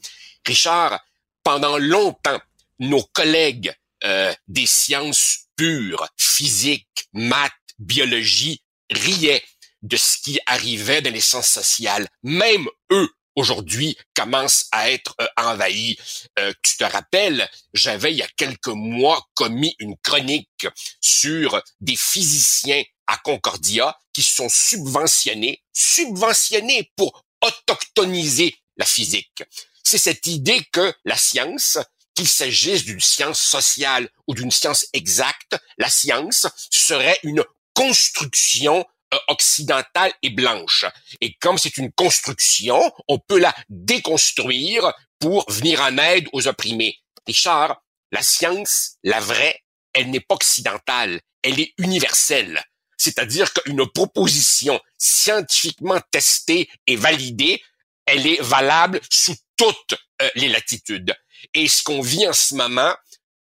[0.45, 1.01] Richard,
[1.43, 2.41] pendant longtemps,
[2.79, 3.75] nos collègues
[4.05, 9.45] euh, des sciences pures, physique, maths, biologie, riaient
[9.83, 12.09] de ce qui arrivait dans les sciences sociales.
[12.23, 15.97] Même eux, aujourd'hui, commencent à être euh, envahis.
[16.39, 20.67] Euh, tu te rappelles, j'avais il y a quelques mois commis une chronique
[21.01, 29.43] sur des physiciens à Concordia qui sont subventionnés, subventionnés pour autochtoniser la physique.
[29.85, 31.79] C'est cette idée que la science,
[32.17, 37.45] qu'il s'agisse d'une science sociale ou d'une science exacte, la science serait une
[37.75, 38.85] construction
[39.15, 40.87] euh, occidentale et blanche.
[41.21, 46.99] Et comme c'est une construction, on peut la déconstruire pour venir en aide aux opprimés.
[47.27, 49.63] Richard, la science, la vraie,
[49.93, 52.65] elle n'est pas occidentale, elle est universelle.
[52.97, 57.63] C'est-à-dire qu'une proposition scientifiquement testée et validée,
[58.07, 61.15] elle est valable sous toutes euh, les latitudes.
[61.55, 62.95] Et ce qu'on vit en ce moment,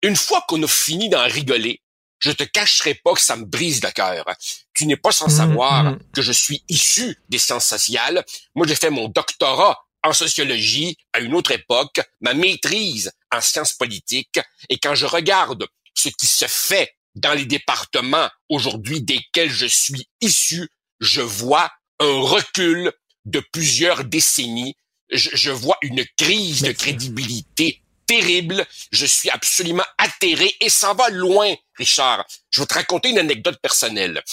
[0.02, 1.82] une fois qu'on a fini d'en rigoler,
[2.20, 4.26] je te cacherai pas que ça me brise le cœur.
[4.74, 6.00] Tu n'es pas sans Mhm, savoir mhm.
[6.14, 8.24] que je suis issu des sciences sociales.
[8.56, 13.74] Moi, j'ai fait mon doctorat en sociologie à une autre époque, ma maîtrise en sciences
[13.74, 14.40] politiques.
[14.70, 20.08] Et quand je regarde ce qui se fait dans les départements aujourd'hui desquels je suis
[20.22, 20.70] issu,
[21.00, 21.70] je vois
[22.00, 22.92] un recul
[23.26, 24.76] de plusieurs décennies.
[25.12, 28.66] Je, je vois une crise de crédibilité terrible.
[28.92, 32.26] Je suis absolument atterré et ça va loin, Richard.
[32.50, 34.24] Je vais te raconter une anecdote personnelle.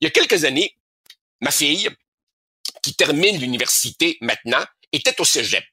[0.00, 0.76] Il y a quelques années,
[1.40, 1.88] ma fille,
[2.82, 5.64] qui termine l'université maintenant, était au cégep.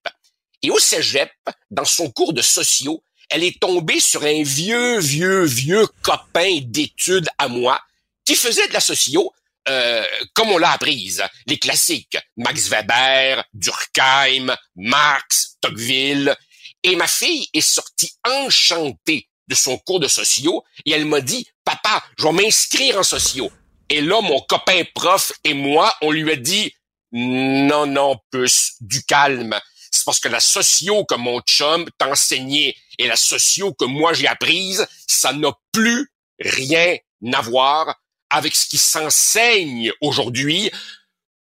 [0.62, 1.32] Et au cégep,
[1.72, 7.30] dans son cours de sociaux, elle est tombée sur un vieux, vieux, vieux copain d'études
[7.40, 7.82] à moi
[8.26, 9.34] qui faisait de la socio
[9.68, 10.04] euh,
[10.34, 11.24] comme on l'a apprise.
[11.48, 16.36] Les classiques, Max Weber, Durkheim, Marx, Tocqueville.
[16.84, 21.48] Et ma fille est sortie enchantée de son cours de socio et elle m'a dit,
[21.66, 23.52] papa, je vais m'inscrire en socio.
[23.90, 26.72] Et là, mon copain prof et moi, on lui a dit,
[27.12, 29.60] non, non, puce, du calme.
[29.92, 34.14] C'est parce que la socio que mon chum t'a enseigné et la socio que moi
[34.14, 36.96] j'ai apprise, ça n'a plus rien
[37.34, 37.96] à voir
[38.30, 40.70] avec ce qui s'enseigne aujourd'hui,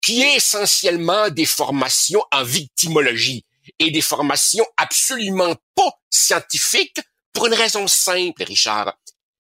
[0.01, 3.45] qui est essentiellement des formations en victimologie
[3.79, 7.01] et des formations absolument pas scientifiques
[7.33, 8.95] pour une raison simple, Richard.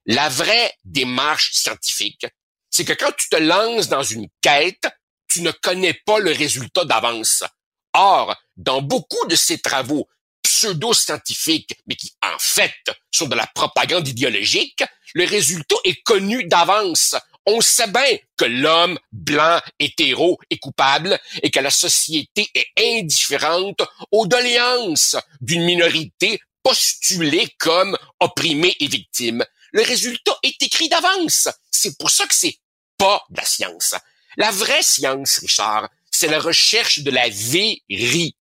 [0.06, 2.26] La vraie démarche scientifique,
[2.70, 4.86] c'est que quand tu te lances dans une quête,
[5.28, 7.44] tu ne connais pas le résultat d'avance.
[7.92, 10.08] Or, dans beaucoup de ces travaux
[10.42, 12.74] pseudo-scientifiques, mais qui en fait
[13.10, 14.82] sont de la propagande idéologique,
[15.14, 17.14] le résultat est connu d'avance.
[17.50, 23.80] On sait bien que l'homme blanc, hétéro est coupable et que la société est indifférente
[24.12, 29.42] aux doléances d'une minorité postulée comme opprimée et victime.
[29.72, 31.48] Le résultat est écrit d'avance.
[31.70, 32.58] C'est pour ça que c'est
[32.98, 33.94] pas de la science.
[34.36, 38.34] La vraie science, Richard, c'est la recherche de la vérité,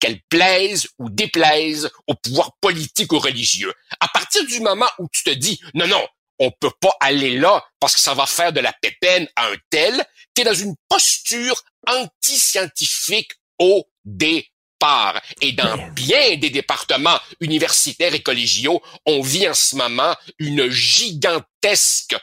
[0.00, 3.72] qu'elle plaise ou déplaise au pouvoir politique ou religieux.
[4.00, 6.04] À partir du moment où tu te dis, non, non,
[6.38, 9.56] on peut pas aller là parce que ça va faire de la pépène à un
[9.70, 10.04] tel.
[10.34, 15.20] Tu es dans une posture anti-scientifique au départ.
[15.40, 22.16] Et dans bien des départements universitaires et collégiaux, on vit en ce moment une gigantesque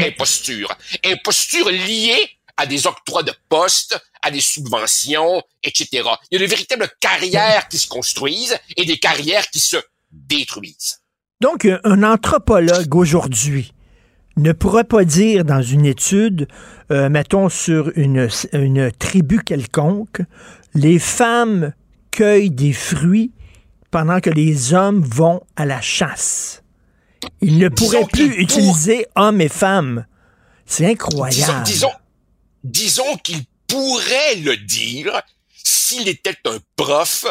[0.00, 0.74] imposture.
[1.04, 6.08] Imposture liée à des octrois de postes, à des subventions, etc.
[6.30, 9.76] Il y a de véritables carrières qui se construisent et des carrières qui se
[10.10, 10.97] détruisent.
[11.40, 13.72] Donc, un anthropologue aujourd'hui
[14.36, 16.48] ne pourrait pas dire dans une étude,
[16.90, 20.20] euh, mettons sur une, une tribu quelconque,
[20.74, 21.72] les femmes
[22.10, 23.32] cueillent des fruits
[23.90, 26.62] pendant que les hommes vont à la chasse.
[27.40, 30.06] Il ne pourrait plus utiliser hommes et femmes.
[30.66, 31.64] C'est incroyable.
[31.64, 31.92] Disons,
[32.64, 35.22] disons, qu'il pourrait le dire
[35.64, 37.26] s'il était un prof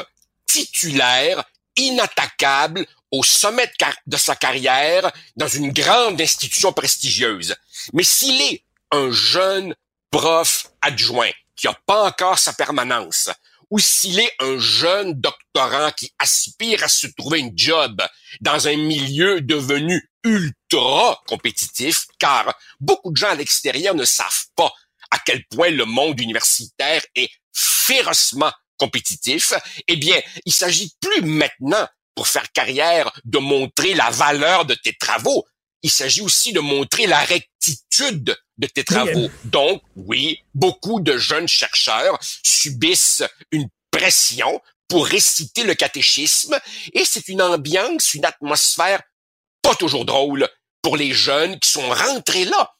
[0.46, 1.44] titulaire,
[1.76, 3.72] inattaquable, au sommet
[4.06, 7.56] de, sa carrière dans une grande institution prestigieuse.
[7.94, 9.76] Mais s'il est un jeune
[10.12, 13.30] prof adjoint qui n'a pas encore sa permanence,
[13.70, 18.02] ou s'il est un jeune doctorant qui aspire à se trouver une job
[18.40, 24.72] dans un milieu devenu ultra compétitif, car beaucoup de gens à l'extérieur ne savent pas
[25.12, 29.54] à quel point le monde universitaire est férocement compétitif,
[29.88, 31.88] eh bien, il s'agit plus maintenant
[32.18, 35.46] pour faire carrière de montrer la valeur de tes travaux.
[35.84, 39.30] Il s'agit aussi de montrer la rectitude de tes travaux.
[39.46, 46.60] Donc, oui, beaucoup de jeunes chercheurs subissent une pression pour réciter le catéchisme
[46.94, 49.04] et c'est une ambiance, une atmosphère
[49.62, 50.50] pas toujours drôle
[50.82, 52.74] pour les jeunes qui sont rentrés là,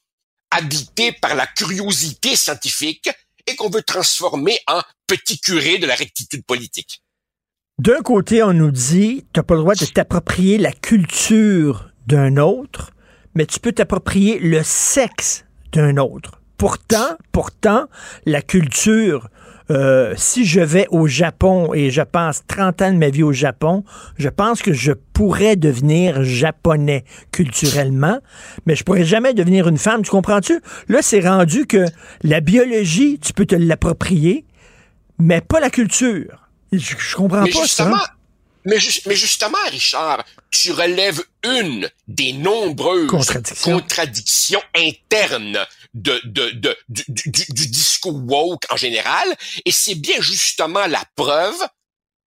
[0.50, 3.08] habités par la curiosité scientifique
[3.46, 7.02] et qu'on veut transformer en petit curé de la rectitude politique.
[7.78, 12.36] D'un côté, on nous dit, tu n'as pas le droit de t'approprier la culture d'un
[12.36, 12.90] autre,
[13.36, 16.42] mais tu peux t'approprier le sexe d'un autre.
[16.56, 17.84] Pourtant, pourtant,
[18.26, 19.28] la culture,
[19.70, 23.32] euh, si je vais au Japon et je passe 30 ans de ma vie au
[23.32, 23.84] Japon,
[24.16, 28.18] je pense que je pourrais devenir japonais culturellement,
[28.66, 30.60] mais je pourrais jamais devenir une femme, tu comprends-tu?
[30.88, 31.84] Là, c'est rendu que
[32.24, 34.44] la biologie, tu peux te l'approprier,
[35.20, 36.47] mais pas la culture.
[36.72, 37.90] Je, comprends pas ça.
[38.64, 43.08] Mais, justement, Richard, tu relèves une des nombreuses
[43.62, 49.26] contradictions, internes de, de, du, du, discours woke en général,
[49.64, 51.56] et c'est bien justement la preuve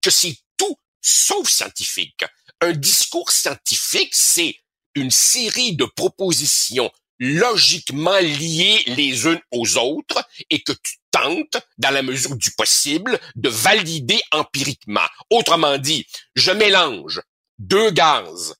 [0.01, 2.25] que c'est tout sauf scientifique.
[2.61, 4.55] Un discours scientifique, c'est
[4.95, 11.91] une série de propositions logiquement liées les unes aux autres et que tu tentes, dans
[11.91, 15.07] la mesure du possible, de valider empiriquement.
[15.29, 16.05] Autrement dit,
[16.35, 17.21] je mélange
[17.59, 18.55] deux gaz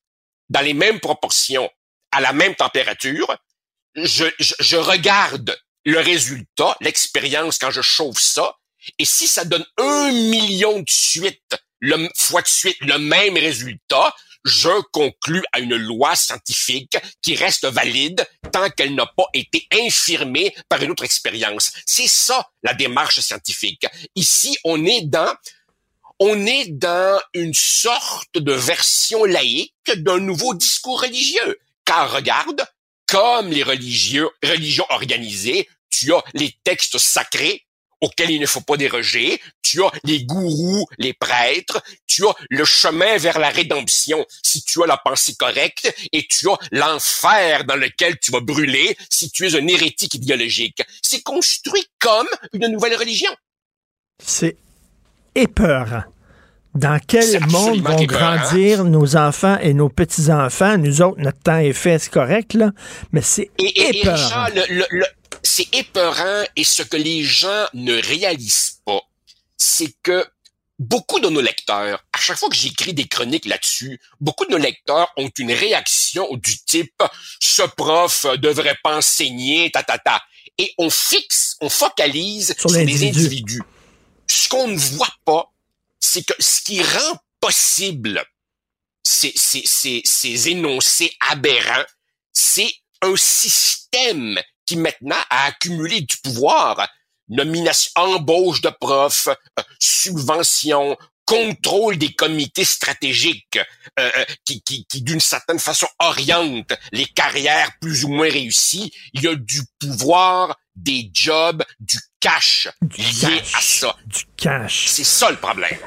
[0.49, 1.69] dans les mêmes proportions
[2.11, 3.35] à la même température,
[3.95, 8.55] je, regarde le résultat, l'expérience quand je chauffe ça,
[8.99, 14.13] et si ça donne un million de suite, le, fois de suite, le même résultat,
[14.43, 20.55] je conclus à une loi scientifique qui reste valide tant qu'elle n'a pas été infirmée
[20.69, 21.71] par une autre expérience.
[21.85, 23.85] C'est ça la démarche scientifique.
[24.15, 25.33] Ici, on est dans
[26.23, 31.57] on est dans une sorte de version laïque d'un nouveau discours religieux.
[31.83, 32.63] Car regarde,
[33.07, 37.65] comme les religieux, religions organisées, tu as les textes sacrés
[38.01, 39.39] auquel il ne faut pas déroger.
[39.61, 41.81] Tu as les gourous, les prêtres.
[42.07, 46.49] Tu as le chemin vers la rédemption si tu as la pensée correcte et tu
[46.49, 50.81] as l'enfer dans lequel tu vas brûler si tu es un hérétique idéologique.
[51.01, 53.31] C'est construit comme une nouvelle religion.
[54.23, 54.57] C'est
[55.35, 56.03] épeurant.
[56.73, 60.77] Dans quel monde vont grandir nos enfants et nos petits-enfants?
[60.77, 62.71] Nous autres, notre temps est fait, c'est correct, là,
[63.11, 64.47] mais c'est épeurant
[65.43, 69.01] c'est épeurant et ce que les gens ne réalisent pas,
[69.57, 70.25] c'est que
[70.79, 74.57] beaucoup de nos lecteurs, à chaque fois que j'écris des chroniques là-dessus, beaucoup de nos
[74.57, 77.03] lecteurs ont une réaction du type
[77.39, 80.21] ce prof devrait pas enseigner, ta ta ta.
[80.57, 83.61] Et on fixe, on focalise sur, les individus.
[84.27, 85.51] Ce qu'on ne voit pas,
[85.99, 88.23] c'est que ce qui rend possible
[89.03, 91.85] ces, ces, ces, ces énoncés aberrants,
[92.33, 94.39] c'est un système
[94.71, 96.87] qui maintenant a accumulé du pouvoir.
[97.27, 103.57] Nomination, embauche de profs, euh, subvention, contrôle des comités stratégiques
[103.99, 108.93] euh, euh, qui, qui, qui d'une certaine façon orientent les carrières plus ou moins réussies.
[109.13, 113.95] Il y a du pouvoir, des jobs, du cash lié à ça.
[114.05, 114.85] Du cash.
[114.87, 115.79] C'est ça le problème.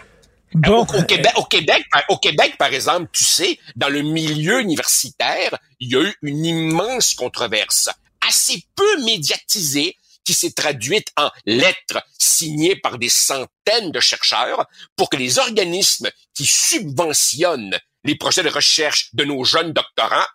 [0.69, 4.61] Au, au Québec, au, Québec, par- au Québec, par exemple, tu sais, dans le milieu
[4.61, 7.89] universitaire, il y a eu une immense controverse,
[8.29, 15.11] assez peu médiatisée, qui s'est traduite en lettres signées par des centaines de chercheurs pour
[15.11, 20.27] que les organismes qui subventionnent les projets de recherche de nos jeunes doctorants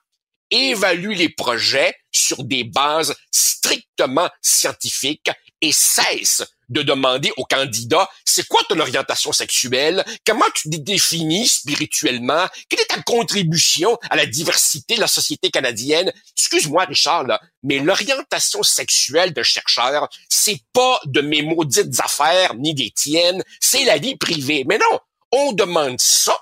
[0.51, 5.29] évaluent les projets sur des bases strictement scientifiques
[5.61, 11.47] et cessent de demander aux candidats c'est quoi ton orientation sexuelle, comment tu te définis
[11.47, 16.13] spirituellement, quelle est ta contribution à la diversité de la société canadienne?
[16.37, 22.73] Excuse-moi Richard là, mais l'orientation sexuelle de chercheur, c'est pas de mes maudites affaires ni
[22.73, 24.63] des tiennes, c'est la vie privée.
[24.67, 24.99] Mais non,
[25.31, 26.37] on demande ça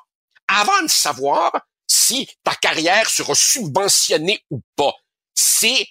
[0.48, 1.52] avant de savoir
[1.88, 4.94] si ta carrière sera subventionnée ou pas.
[5.34, 5.88] C'est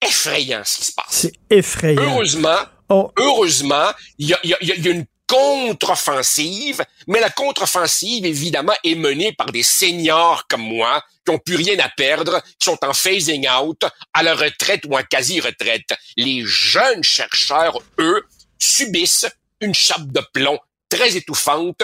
[0.00, 1.06] effrayant ce qui se passe.
[1.10, 2.02] C'est effrayant.
[2.02, 3.10] Heureusement, Oh.
[3.16, 9.46] heureusement, il y a, y a une contre-offensive, mais la contre-offensive, évidemment, est menée par
[9.46, 13.82] des seniors comme moi, qui ont plus rien à perdre, qui sont en phasing out,
[14.12, 15.88] à la retraite ou en quasi-retraite.
[16.18, 18.22] Les jeunes chercheurs, eux,
[18.58, 19.26] subissent
[19.60, 20.58] une chape de plomb
[20.90, 21.82] très étouffante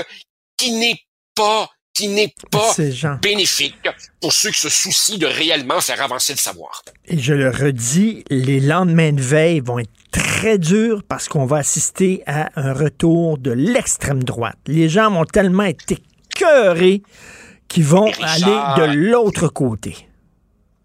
[0.58, 1.00] qui n'est
[1.34, 2.72] pas qui n'est pas
[3.20, 3.74] bénéfique
[4.20, 6.82] pour ceux qui se soucient de réellement faire avancer le savoir.
[7.06, 11.56] Et je le redis, les lendemains de veille vont être très durs parce qu'on va
[11.56, 14.56] assister à un retour de l'extrême droite.
[14.68, 17.02] Les gens vont tellement être écœurés
[17.66, 18.78] qu'ils vont Richard.
[18.78, 20.07] aller de l'autre côté.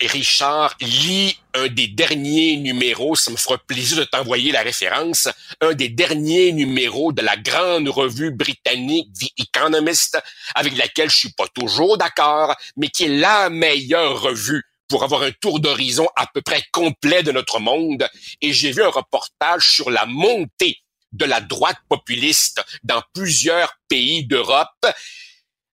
[0.02, 5.30] Richard, lis un des derniers numéros, ça me fera plaisir de t'envoyer la référence,
[5.62, 10.20] un des derniers numéros de la grande revue britannique The Economist,
[10.56, 15.24] avec laquelle je suis pas toujours d'accord, mais qui est la meilleure revue pour avoir
[15.24, 18.08] un tour d'horizon à peu près complet de notre monde.
[18.42, 20.78] Et j'ai vu un reportage sur la montée
[21.14, 24.68] de la droite populiste dans plusieurs pays d'Europe.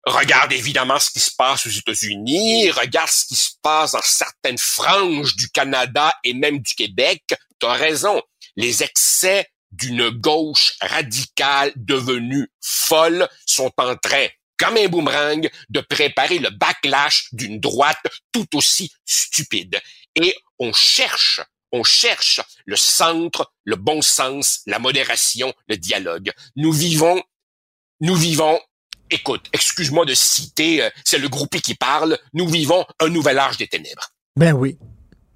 [0.08, 4.56] Regarde évidemment ce qui se passe aux États-Unis, regarde ce qui se passe dans certaines
[4.56, 7.22] franges du Canada et même du Québec.
[7.58, 8.22] T'as raison,
[8.56, 14.26] les excès d'une gauche radicale devenue folle sont en train,
[14.56, 18.00] comme un boomerang, de préparer le backlash d'une droite
[18.32, 19.78] tout aussi stupide.
[20.14, 26.32] Et on cherche, on cherche le centre, le bon sens, la modération, le dialogue.
[26.56, 27.22] Nous vivons,
[28.00, 28.58] nous vivons
[29.10, 33.56] Écoute, excuse-moi de citer, euh, c'est le groupie qui parle, nous vivons un nouvel âge
[33.56, 34.10] des ténèbres.
[34.36, 34.78] Ben oui,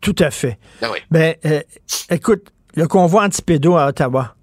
[0.00, 0.58] tout à fait.
[0.80, 0.98] Ben oui.
[1.10, 1.62] Ben, euh,
[2.10, 4.34] écoute, le convoi antipédo à Ottawa.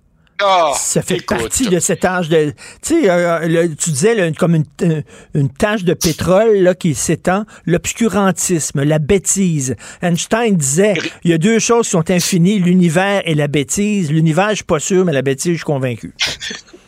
[0.41, 1.38] Ah, ça fait écoute.
[1.38, 2.53] partie de cet âge de.
[2.81, 5.03] Tu sais, euh, tu disais là, comme une,
[5.34, 9.76] une tache de pétrole là, qui s'étend, l'obscurantisme, la bêtise.
[10.01, 10.95] Einstein disait
[11.26, 14.11] il y a deux choses qui sont infinies, l'univers et la bêtise.
[14.11, 16.14] L'univers, je suis pas sûr, mais la bêtise, je suis convaincu.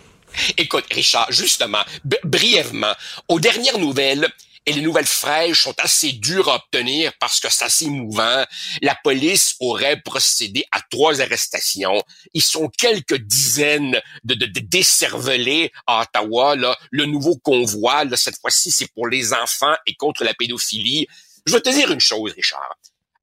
[0.57, 1.83] Écoute, Richard, justement,
[2.23, 2.93] brièvement,
[3.27, 4.31] aux dernières nouvelles,
[4.67, 8.45] et les nouvelles fraîches sont assez dures à obtenir parce que c'est assez émouvant.
[8.83, 12.03] La police aurait procédé à trois arrestations.
[12.35, 16.55] Ils sont quelques dizaines de, de, de décervelés à Ottawa.
[16.55, 16.77] Là.
[16.91, 21.07] Le nouveau convoi, là, cette fois-ci, c'est pour les enfants et contre la pédophilie.
[21.47, 22.77] Je veux te dire une chose, Richard.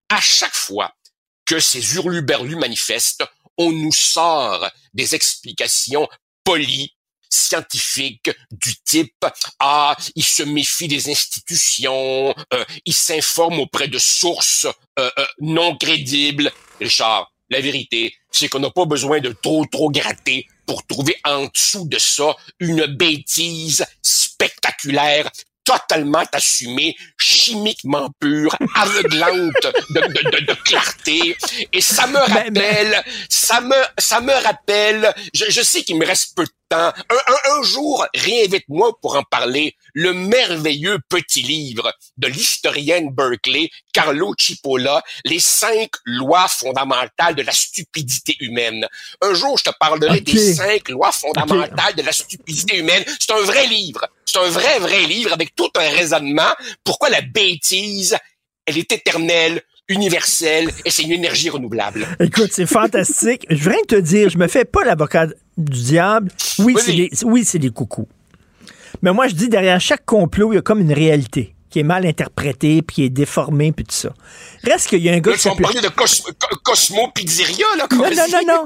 [0.09, 0.93] À chaque fois
[1.47, 3.24] que ces hurluberlus manifestent,
[3.56, 6.09] on nous sort des explications
[6.43, 6.97] polies,
[7.30, 9.24] scientifiques du type
[9.60, 14.66] ah il se méfie des institutions, euh, il s'informe auprès de sources
[14.98, 16.50] euh, euh, non crédibles.
[16.80, 21.46] Richard, la vérité, c'est qu'on n'a pas besoin de trop trop gratter pour trouver en
[21.46, 25.30] dessous de ça une bêtise spectaculaire
[25.69, 29.53] totalement assumée, chimiquement pure, aveuglante
[29.90, 31.36] de, de, de, de clarté.
[31.74, 36.35] Et ça me rappelle, ça me, ça me rappelle, je, je sais qu'il me reste
[36.35, 41.93] peu de temps, un, un, un jour, réinvite-moi pour en parler, le merveilleux petit livre
[42.16, 48.86] de l'historienne Berkeley, Carlo Cipolla, Les cinq lois fondamentales de la stupidité humaine.
[49.20, 53.05] Un jour, je te parlerai des cinq lois fondamentales de la stupidité humaine.
[53.19, 54.07] C'est un vrai livre.
[54.30, 56.50] C'est un vrai, vrai livre avec tout un raisonnement.
[56.84, 58.14] Pourquoi la bêtise,
[58.66, 62.06] elle est éternelle, universelle et c'est une énergie renouvelable?
[62.20, 63.46] Écoute, c'est fantastique.
[63.48, 66.30] Je veux rien te dire, je me fais pas l'avocat du diable.
[66.59, 68.06] Oui, c'est des, oui, des coucous.
[69.00, 71.84] Mais moi, je dis, derrière chaque complot, il y a comme une réalité qui est
[71.84, 74.12] mal interprétée, puis qui est déformée, puis tout ça.
[74.62, 75.80] Reste qu'il y a un gars Là, qui s'appelait...
[75.80, 78.64] de Cos- Co- Cosmo Pizzeria, là, Non, non, non, non.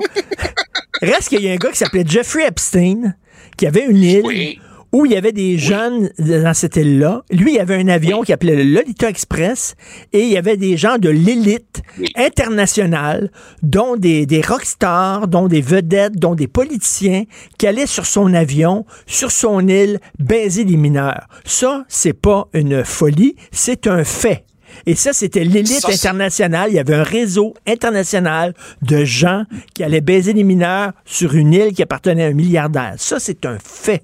[1.03, 3.15] Reste qu'il y a un gars qui s'appelait Jeffrey Epstein,
[3.57, 4.59] qui avait une île
[4.93, 7.23] où il y avait des jeunes dans cette île-là.
[7.31, 9.75] Lui, il y avait un avion qui appelait le Lolita Express
[10.13, 11.83] et il y avait des gens de l'élite
[12.15, 13.31] internationale,
[13.63, 17.25] dont des, des rockstars, dont des vedettes, dont des politiciens
[17.59, 21.27] qui allaient sur son avion, sur son île, baiser des mineurs.
[21.45, 24.45] Ça, c'est pas une folie, c'est un fait.
[24.87, 26.71] Et ça, c'était l'élite internationale.
[26.71, 29.45] Il y avait un réseau international de gens
[29.75, 32.95] qui allaient baiser les mineurs sur une île qui appartenait à un milliardaire.
[32.97, 34.03] Ça, c'est un fait,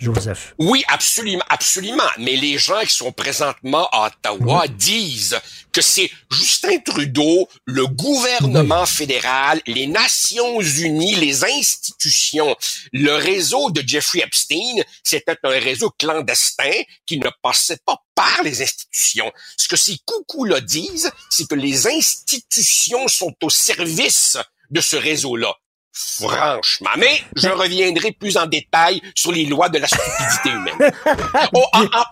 [0.00, 0.54] Joseph.
[0.58, 2.08] Oui, absolument, absolument.
[2.18, 5.38] Mais les gens qui sont présentement à Ottawa disent
[5.72, 12.56] que c'est Justin Trudeau, le gouvernement fédéral, les Nations Unies, les institutions,
[12.92, 16.72] le réseau de Jeffrey Epstein, c'était un réseau clandestin
[17.06, 19.30] qui ne passait pas par les institutions.
[19.56, 24.38] Ce que ces coucous-là disent, c'est que les institutions sont au service
[24.70, 25.54] de ce réseau-là.
[25.92, 30.92] Franchement, mais je reviendrai plus en détail sur les lois de la stupidité humaine.
[31.52, 32.04] Oh, en, en-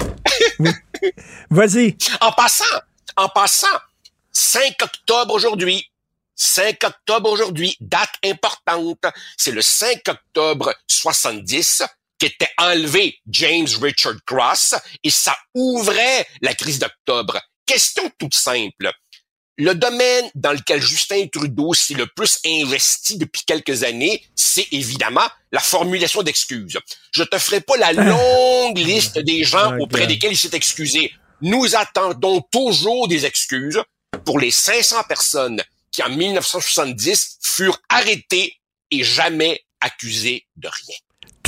[1.51, 1.97] Vas-y.
[2.21, 2.65] en passant,
[3.17, 3.67] en passant,
[4.33, 5.85] 5 octobre aujourd'hui.
[6.35, 9.05] 5 octobre aujourd'hui, date importante.
[9.37, 11.83] C'est le 5 octobre 70
[12.19, 14.75] qu'était enlevé James Richard Cross
[15.05, 17.41] et ça ouvrait la crise d'octobre.
[17.67, 18.91] Question toute simple.
[19.61, 25.27] Le domaine dans lequel Justin Trudeau s'est le plus investi depuis quelques années, c'est évidemment
[25.51, 26.79] la formulation d'excuses.
[27.11, 31.13] Je te ferai pas la longue liste des gens auprès desquels il s'est excusé.
[31.41, 33.83] Nous attendons toujours des excuses
[34.25, 35.61] pour les 500 personnes
[35.91, 38.55] qui, en 1970, furent arrêtées
[38.93, 40.97] et jamais accusées de rien.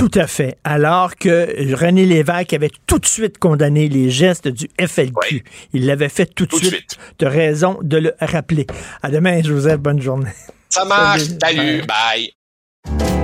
[0.01, 0.57] Tout à fait.
[0.65, 5.45] Alors que René Lévesque avait tout de suite condamné les gestes du FLQ.
[5.75, 6.97] Il l'avait fait tout de suite.
[7.19, 8.67] Tu as raison de le rappeler.
[9.03, 9.79] À demain, Joseph.
[9.79, 10.31] Bonne journée.
[10.71, 11.25] Ça marche.
[11.43, 11.59] Salut.
[11.59, 11.83] Salut.
[11.83, 12.33] Bye.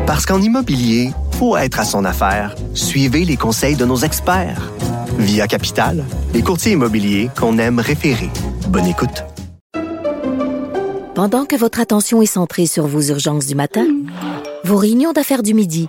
[0.07, 2.55] Parce qu'en immobilier, faut être à son affaire.
[2.75, 4.71] Suivez les conseils de nos experts.
[5.19, 6.05] Via Capital,
[6.35, 8.29] les courtiers immobiliers qu'on aime référer.
[8.69, 9.25] Bonne écoute.
[11.15, 13.87] Pendant que votre attention est centrée sur vos urgences du matin,
[14.65, 15.89] vos réunions d'affaires du midi,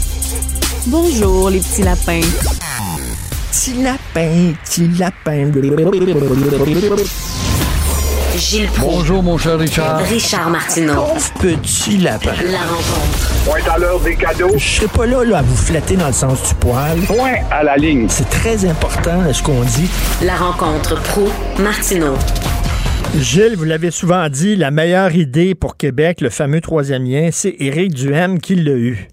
[0.87, 2.21] Bonjour, les petits lapins.
[3.51, 5.51] Petit lapin, petit lapin.
[8.35, 8.95] Gilles Proulx.
[8.95, 9.99] Bonjour, mon cher Richard.
[9.99, 11.05] Richard Martineau.
[11.39, 12.31] Petit lapin.
[12.51, 13.45] La rencontre.
[13.45, 14.57] Point à l'heure des cadeaux.
[14.57, 16.99] Je serai pas là, là à vous flatter dans le sens du poil.
[17.01, 18.07] Point à la ligne.
[18.09, 19.89] C'est très important ce qu'on dit.
[20.23, 21.29] La rencontre pro
[21.59, 22.15] martineau
[23.19, 27.55] Gilles, vous l'avez souvent dit, la meilleure idée pour Québec, le fameux troisième lien, c'est
[27.59, 29.09] Éric Duhem qui l'a eu.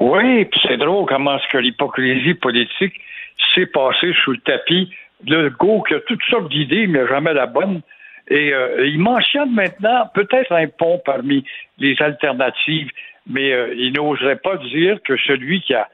[0.00, 2.94] Oui, puis c'est drôle comment est-ce que l'hypocrisie politique
[3.54, 4.90] s'est passée sous le tapis.
[5.26, 7.82] Le go qui a toutes sortes d'idées, mais jamais la bonne.
[8.28, 11.44] Et euh, il mentionne maintenant peut-être un pont parmi
[11.78, 12.90] les alternatives,
[13.26, 15.88] mais euh, il n'oserait pas dire que celui qui a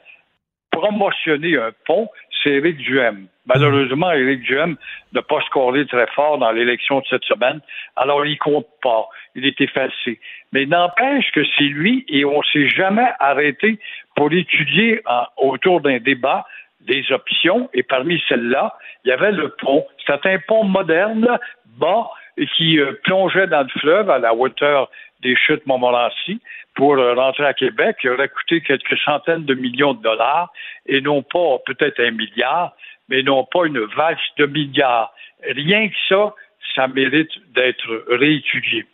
[0.71, 2.09] promotionné un pont,
[2.47, 3.27] c'est Éric Duhem.
[3.47, 4.77] Malheureusement, Éric Duhem
[5.13, 7.61] n'a pas scoré très fort dans l'élection de cette semaine,
[7.97, 9.09] alors il compte pas.
[9.35, 10.21] Il est effacé.
[10.53, 13.79] Mais n'empêche que c'est lui et on s'est jamais arrêté
[14.15, 16.45] pour étudier en- autour d'un débat
[16.81, 18.75] des options et parmi celles-là,
[19.05, 19.85] il y avait le pont.
[20.07, 21.39] C'était un pont moderne,
[21.79, 22.09] bas,
[22.57, 24.91] qui euh, plongeait dans le fleuve à la hauteur
[25.23, 26.41] des chutes Montmorency
[26.75, 30.53] pour euh, rentrer à Québec, qui aurait coûté quelques centaines de millions de dollars
[30.87, 32.75] et non pas peut-être un milliard,
[33.09, 35.13] mais non pas une valse de milliards.
[35.43, 36.35] Rien que ça,
[36.75, 38.87] ça mérite d'être réétudié.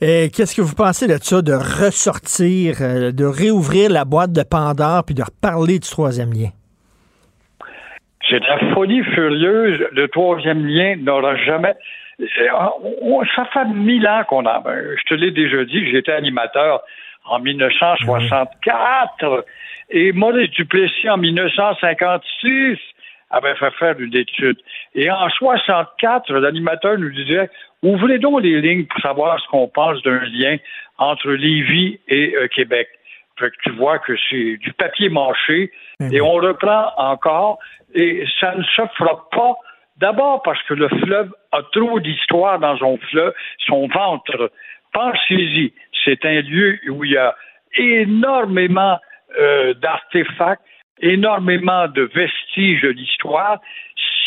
[0.00, 4.42] Et qu'est-ce que vous pensez de ça, de ressortir, euh, de réouvrir la boîte de
[4.42, 6.50] Pandore puis de reparler du troisième lien?
[8.28, 9.78] C'est de la folie furieuse.
[9.92, 11.74] Le troisième lien n'aura jamais.
[12.54, 14.60] On- on- ça fait mille ans qu'on a.
[14.60, 16.80] ben, Je te l'ai déjà dit, j'étais animateur
[17.24, 19.44] en 1964
[19.90, 22.78] et Maurice Duplessis en 1956
[23.30, 24.58] avait fait faire une étude.
[24.94, 27.48] Et en 64, l'animateur nous disait
[27.82, 30.56] ouvrez donc les lignes pour savoir ce qu'on pense d'un lien
[30.98, 32.88] entre Lévis et euh, Québec.
[33.38, 35.72] Fait que tu vois que c'est du papier mâché
[36.12, 37.58] et on reprend encore
[37.94, 39.54] et ça ne se fera pas.
[40.02, 43.32] D'abord parce que le fleuve a trop d'histoire dans son fleuve,
[43.66, 44.50] son ventre.
[44.92, 45.72] Pensez-y,
[46.04, 47.36] c'est un lieu où il y a
[47.76, 48.98] énormément
[49.38, 50.60] euh, d'artefacts
[51.02, 53.60] énormément de vestiges de l'histoire.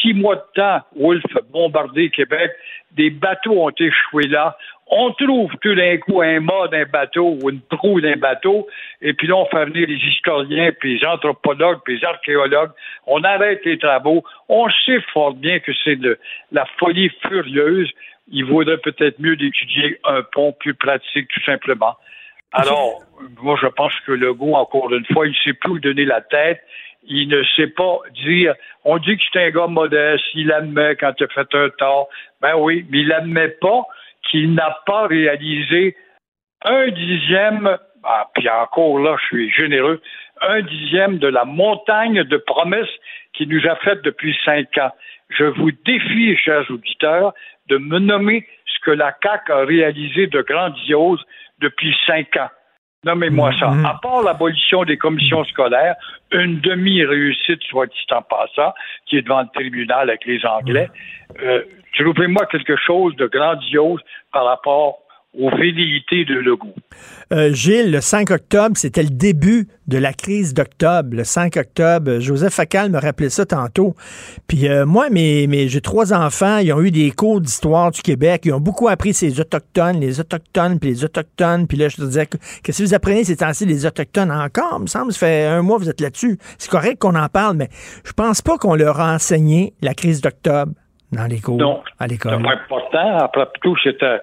[0.06, 2.52] Six mois de temps, Wolf a bombardé Québec,
[2.91, 4.56] des bateaux ont échoué là.
[4.88, 8.68] On trouve tout d'un coup un mât d'un bateau ou une proue d'un bateau,
[9.02, 12.69] et puis là, on fait venir les historiens, puis les anthropologues, puis les archéologues.
[13.07, 14.23] On arrête les travaux.
[14.48, 16.19] On sait fort bien que c'est de
[16.52, 17.91] la folie furieuse.
[18.27, 21.95] Il vaudrait peut-être mieux d'étudier un pont plus pratique, tout simplement.
[22.52, 23.02] Alors,
[23.41, 26.22] moi, je pense que Legault, encore une fois, il ne sait plus où donner la
[26.22, 26.61] tête.
[27.07, 28.56] Il ne sait pas dire.
[28.84, 32.10] On dit que c'est un gars modeste, il admet quand il a fait un tort.
[32.41, 33.84] Ben oui, mais il n'admet pas
[34.30, 35.95] qu'il n'a pas réalisé
[36.64, 40.02] un dixième, ah, puis encore là, je suis généreux,
[40.41, 42.90] un dixième de la montagne de promesses
[43.34, 44.91] qu'il nous a faites depuis cinq ans.
[45.30, 47.34] Je vous défie, chers auditeurs,
[47.68, 51.23] de me nommer ce que la CAQ a réalisé de grandiose
[51.60, 52.49] depuis cinq ans.
[53.06, 53.68] Nommez-moi ça.
[53.68, 53.86] Mm-hmm.
[53.86, 55.95] À part l'abolition des commissions scolaires,
[56.32, 58.73] une demi-réussite, soit dit en passant,
[59.06, 60.90] qui est devant le tribunal avec les Anglais,
[61.41, 61.61] euh,
[61.98, 64.02] trouvez-moi quelque chose de grandiose
[64.34, 65.05] par rapport
[65.40, 66.74] aux velléités de Legault.
[67.34, 71.16] Euh, Gilles, le 5 octobre, c'était le début de la crise d'octobre.
[71.16, 73.95] Le 5 octobre, Joseph Facal me rappelait ça tantôt.
[74.48, 78.02] Puis euh, moi, mes, mes, j'ai trois enfants, ils ont eu des cours d'histoire du
[78.02, 78.44] Québec.
[78.45, 81.68] Ils ont beaucoup appris ces Autochtones, les Autochtones, puis les Autochtones.
[81.68, 82.28] Puis là, je te disais,
[82.64, 84.76] qu'est-ce que vous apprenez ces temps-ci, les Autochtones encore?
[84.80, 86.38] Il me semble, ça fait un mois que vous êtes là-dessus.
[86.57, 87.70] C'est correct qu'on en parle, mais
[88.06, 90.72] je pense pas qu'on leur a enseigné la crise d'octobre
[91.12, 92.41] dans les cours Non, à l'école.
[92.41, 93.18] pas important.
[93.18, 94.20] Après tout, c'était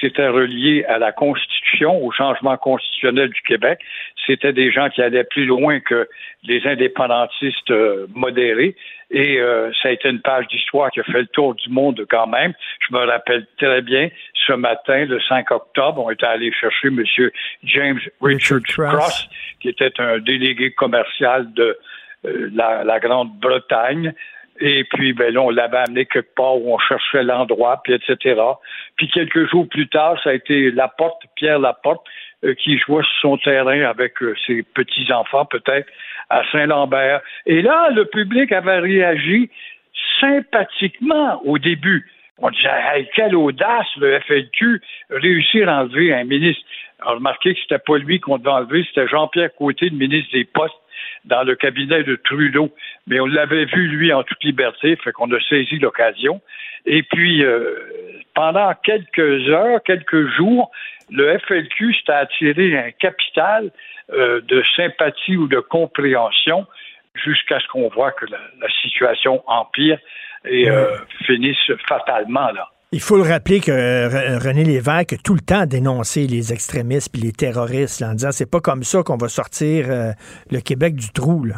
[0.00, 3.80] c'était relié à la Constitution, au changement constitutionnel du Québec.
[4.26, 6.08] C'était des gens qui allaient plus loin que
[6.44, 8.76] les indépendantistes euh, modérés.
[9.10, 12.04] Et euh, ça a été une page d'histoire qui a fait le tour du monde
[12.10, 12.52] quand même.
[12.80, 14.08] Je me rappelle très bien,
[14.46, 17.04] ce matin, le 5 octobre, on était allé chercher M.
[17.62, 19.28] James Richard Cross,
[19.60, 21.78] qui était un délégué commercial de
[22.24, 24.12] euh, la, la Grande-Bretagne.
[24.60, 28.40] Et puis, ben là, on l'avait amené quelque part où on cherchait l'endroit, puis etc.
[28.96, 32.06] Puis quelques jours plus tard, ça a été Laporte, Pierre Laporte,
[32.44, 35.88] euh, qui jouait sur son terrain avec euh, ses petits-enfants, peut-être,
[36.30, 37.20] à Saint-Lambert.
[37.46, 39.50] Et là, le public avait réagi
[40.20, 42.10] sympathiquement au début.
[42.38, 46.62] On disait, hey, quelle audace, le FLQ, réussir à enlever un ministre.
[47.04, 50.30] On a remarqué que c'était pas lui qu'on devait enlever, c'était Jean-Pierre Côté, le ministre
[50.32, 50.74] des Postes,
[51.24, 52.70] dans le cabinet de Trudeau.
[53.06, 56.40] Mais on l'avait vu, lui, en toute liberté, fait qu'on a saisi l'occasion.
[56.84, 57.74] Et puis, euh,
[58.34, 60.70] pendant quelques heures, quelques jours,
[61.10, 63.70] le FLQ s'est attiré un capital
[64.12, 66.66] euh, de sympathie ou de compréhension
[67.14, 69.98] jusqu'à ce qu'on voit que la situation empire
[70.46, 70.96] et euh,
[71.26, 71.56] finisse
[71.88, 72.68] fatalement là.
[72.92, 77.12] Il faut le rappeler que euh, René Lévesque a tout le temps dénoncé les extrémistes
[77.12, 80.12] puis les terroristes là, en disant c'est pas comme ça qu'on va sortir euh,
[80.50, 81.44] le Québec du trou.
[81.44, 81.56] Là.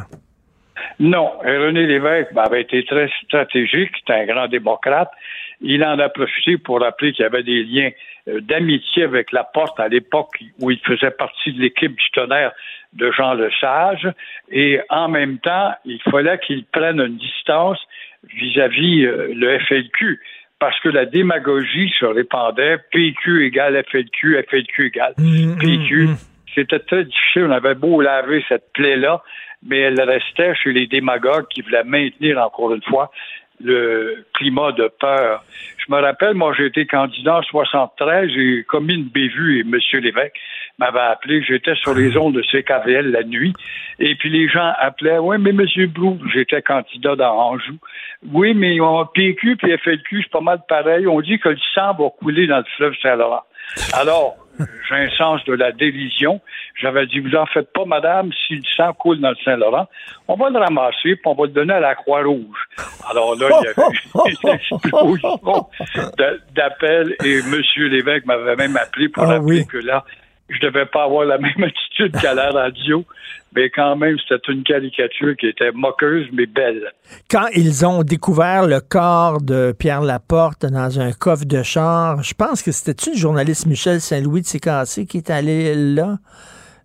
[0.98, 5.10] Non, et René Lévesque ben, avait été très stratégique, c'est un grand démocrate.
[5.60, 7.90] Il en a profité pour rappeler qu'il y avait des liens
[8.42, 12.52] d'amitié avec la porte à l'époque où il faisait partie de l'équipe du tonnerre
[12.92, 14.08] de Jean Lesage.
[14.50, 17.78] Et en même temps, il fallait qu'il prenne une distance
[18.34, 20.20] vis-à-vis euh, le FLQ
[20.58, 25.14] parce que la démagogie se répandait PQ égale FLQ, FLQ égale
[25.60, 26.08] PQ.
[26.54, 27.44] C'était très difficile.
[27.44, 29.22] On avait beau laver cette plaie-là,
[29.62, 33.12] mais elle restait chez les démagogues qui voulaient maintenir, encore une fois,
[33.60, 35.44] le climat de peur.
[35.78, 39.78] Je me rappelle, moi, j'ai été candidat en 73, j'ai commis une bévue et M.
[40.02, 40.36] Lévesque
[40.78, 43.52] m'avait appelé, j'étais sur les ondes de CKVL la nuit,
[43.98, 45.66] et puis les gens appelaient, oui, mais M.
[45.88, 47.78] Blou, j'étais candidat dans Anjou,
[48.32, 51.94] oui, mais on PQ puis FLQ, c'est pas mal pareil, on dit que le sang
[51.94, 53.42] va couler dans le fleuve Saint-Laurent.
[53.94, 54.36] Alors,
[54.88, 56.40] j'ai un sens de la dérision.
[56.80, 59.88] J'avais dit, vous en faites pas, madame, si le sang coule dans le Saint-Laurent,
[60.28, 62.68] on va le ramasser puis on va le donner à la Croix-Rouge.
[63.10, 63.70] Alors là, il y a
[64.30, 65.66] eu une explosion
[66.54, 67.62] d'appels et M.
[67.76, 69.66] Lévesque m'avait même appelé pour Ah rappeler oui.
[69.66, 70.04] que là,
[70.48, 73.04] je devais pas avoir la même attitude qu'à la radio,
[73.54, 76.92] mais quand même, c'était une caricature qui était moqueuse, mais belle.
[77.30, 82.34] Quand ils ont découvert le corps de Pierre Laporte dans un coffre de char, je
[82.34, 86.16] pense que c'était-tu le journaliste Michel Saint-Louis de CKC qui est allé là,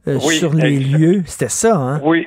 [0.08, 0.98] euh, Oui, sur les exact.
[1.00, 1.22] lieux?
[1.26, 2.00] C'était ça, hein?
[2.04, 2.26] Oui.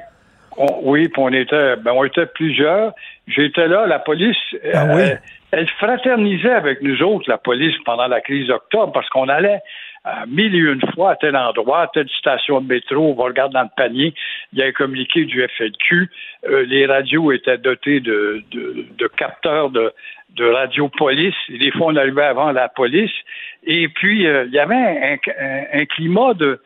[0.58, 2.94] On- oui, puis on était, ben, on était plusieurs.
[3.26, 4.36] J'étais là, la police,
[4.72, 5.18] Ah euh, oui?
[5.50, 9.60] elle fraternisait avec nous autres, la police, pendant la crise d'octobre, parce qu'on allait
[10.26, 13.54] mille et une fois à tel endroit, à telle station de métro, on va regarder
[13.54, 14.14] dans le panier,
[14.52, 16.10] il y a un communiqué du FLQ,
[16.48, 18.42] euh, les radios étaient dotées de,
[19.16, 19.92] capteurs de,
[20.36, 23.12] de radio police, des fois on arrivait avant la police,
[23.64, 25.18] et puis euh, il y avait
[25.74, 26.60] un, climat de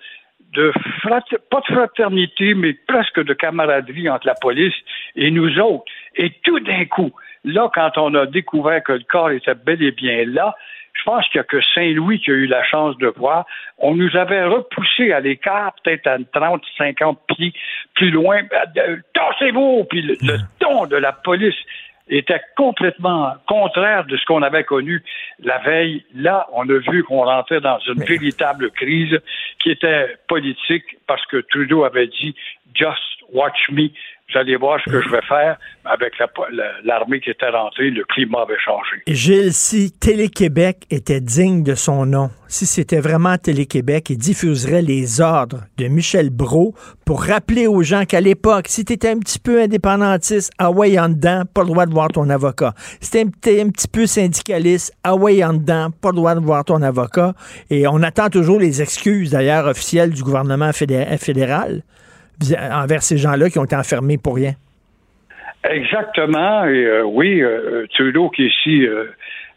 [1.51, 4.75] pas de fraternité, mais presque de camaraderie entre la police
[5.15, 5.85] et nous autres.
[6.17, 7.13] Et tout d'un coup,
[7.45, 10.55] là, quand on a découvert que le corps était bel et bien là,
[10.95, 13.47] je pense qu'il n'y a que Saint-Louis qui a eu la chance de voir.
[13.79, 17.53] On nous avait repoussé à l'écart, peut-être à 30, 50 pieds
[17.95, 18.43] plus loin.
[19.15, 19.85] Tassez-vous!
[19.89, 21.57] Puis le, le ton de la police
[22.11, 25.03] était complètement contraire de ce qu'on avait connu
[25.43, 26.05] la veille.
[26.15, 29.19] Là, on a vu qu'on rentrait dans une véritable crise
[29.63, 32.35] qui était politique parce que Trudeau avait dit
[32.75, 32.99] Just
[33.33, 33.89] watch me.
[34.33, 35.59] Vous allez voir ce que je vais faire.
[35.85, 39.03] Avec la- la- l'armée qui était rentrée, le climat avait changé.
[39.07, 45.21] Gilles, si Télé-Québec était digne de son nom, si c'était vraiment Télé-Québec, il diffuserait les
[45.21, 46.75] ordres de Michel Brault
[47.05, 50.99] pour rappeler aux gens qu'à l'époque, si tu étais un petit peu indépendantiste, ah ouais,
[50.99, 52.75] en dedans, pas le droit de voir ton avocat.
[53.01, 56.41] Si un, t'es un petit peu syndicaliste, ah ouais, en dedans, pas le droit de
[56.41, 57.33] voir ton avocat.
[57.71, 61.83] Et on attend toujours les excuses, d'ailleurs, officielles du gouvernement fédé- fédéral
[62.73, 64.53] envers ces gens-là qui ont été enfermés pour rien.
[65.69, 66.65] Exactement.
[66.65, 69.05] Et euh, oui, euh, Trudeau qui est ici euh,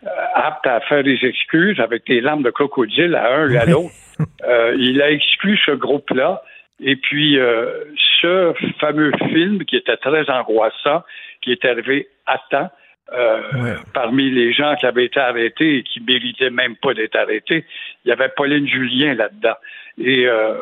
[0.06, 3.66] euh, apte à faire des excuses avec des larmes de crocodile à un et à
[3.66, 3.94] l'autre.
[4.48, 6.44] Euh, il a exclu ce groupe-là.
[6.80, 7.84] Et puis, euh,
[8.22, 11.02] ce fameux film qui était très angoissant,
[11.42, 12.70] qui est arrivé à temps,
[13.12, 17.66] euh, parmi les gens qui avaient été arrêtés et qui méritaient même pas d'être arrêtés,
[18.06, 19.56] il y avait Pauline Julien là-dedans.
[19.98, 20.54] Et euh,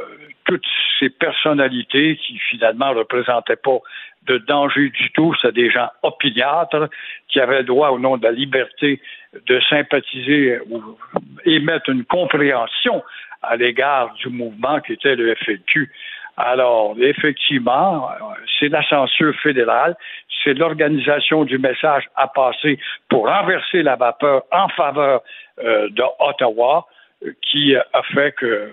[0.52, 0.66] toutes
[1.00, 3.80] ces personnalités qui finalement représentaient pas
[4.28, 6.90] de danger du tout, c'est des gens opiniâtres
[7.30, 9.02] qui avaient droit, au nom de la liberté,
[9.48, 10.84] de sympathiser ou
[11.46, 13.02] émettre une compréhension
[13.42, 15.90] à l'égard du mouvement qui était le FLQ.
[16.36, 18.10] Alors, effectivement,
[18.60, 19.96] c'est la censure fédérale,
[20.44, 22.78] c'est l'organisation du message à passer
[23.10, 25.22] pour renverser la vapeur en faveur
[25.64, 26.88] euh, de Ottawa
[27.24, 28.72] euh, qui a fait que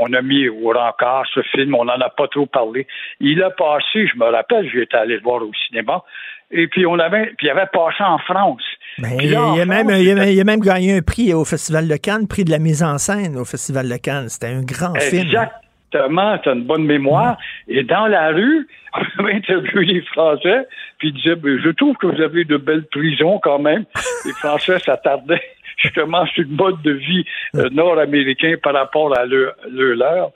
[0.00, 2.86] on a mis au rencard ce film, on n'en a pas trop parlé.
[3.20, 6.02] Il a passé, je me rappelle, j'étais allé le voir au cinéma,
[6.50, 8.62] et puis on avait, puis il avait passé en France.
[8.98, 11.96] Ben, il, a même, il, a, il a même gagné un prix au Festival de
[11.96, 14.28] Cannes, prix de la mise en scène au Festival de Cannes.
[14.28, 15.22] C'était un grand film.
[15.22, 17.38] Exactement, tu as une bonne mémoire.
[17.68, 20.66] Et dans la rue, on avait interviewé les Français,
[20.98, 23.84] puis ils disaient, Ben, je trouve que vous avez de belles prisons quand même.
[24.24, 25.42] Les Français s'attardaient
[25.82, 27.24] justement sur le mode de vie
[27.56, 30.30] euh, nord-américain par rapport à leur, leur leur.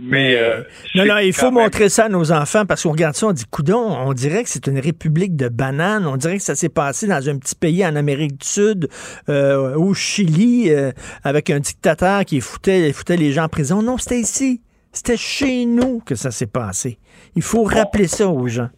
[0.00, 0.62] Mais euh,
[0.94, 3.32] Non, non, il faut même- montrer ça à nos enfants parce qu'on regarde ça, on
[3.32, 6.06] dit, coudon, on dirait que c'est une république de bananes.
[6.06, 8.88] On dirait que ça s'est passé dans un petit pays en Amérique du Sud,
[9.28, 10.92] euh, au Chili, euh,
[11.24, 13.82] avec un dictateur qui foutait, foutait les gens en prison.
[13.82, 14.60] Non, c'était ici.
[14.92, 16.98] C'était chez nous que ça s'est passé.
[17.34, 18.68] Il faut rappeler ça aux gens.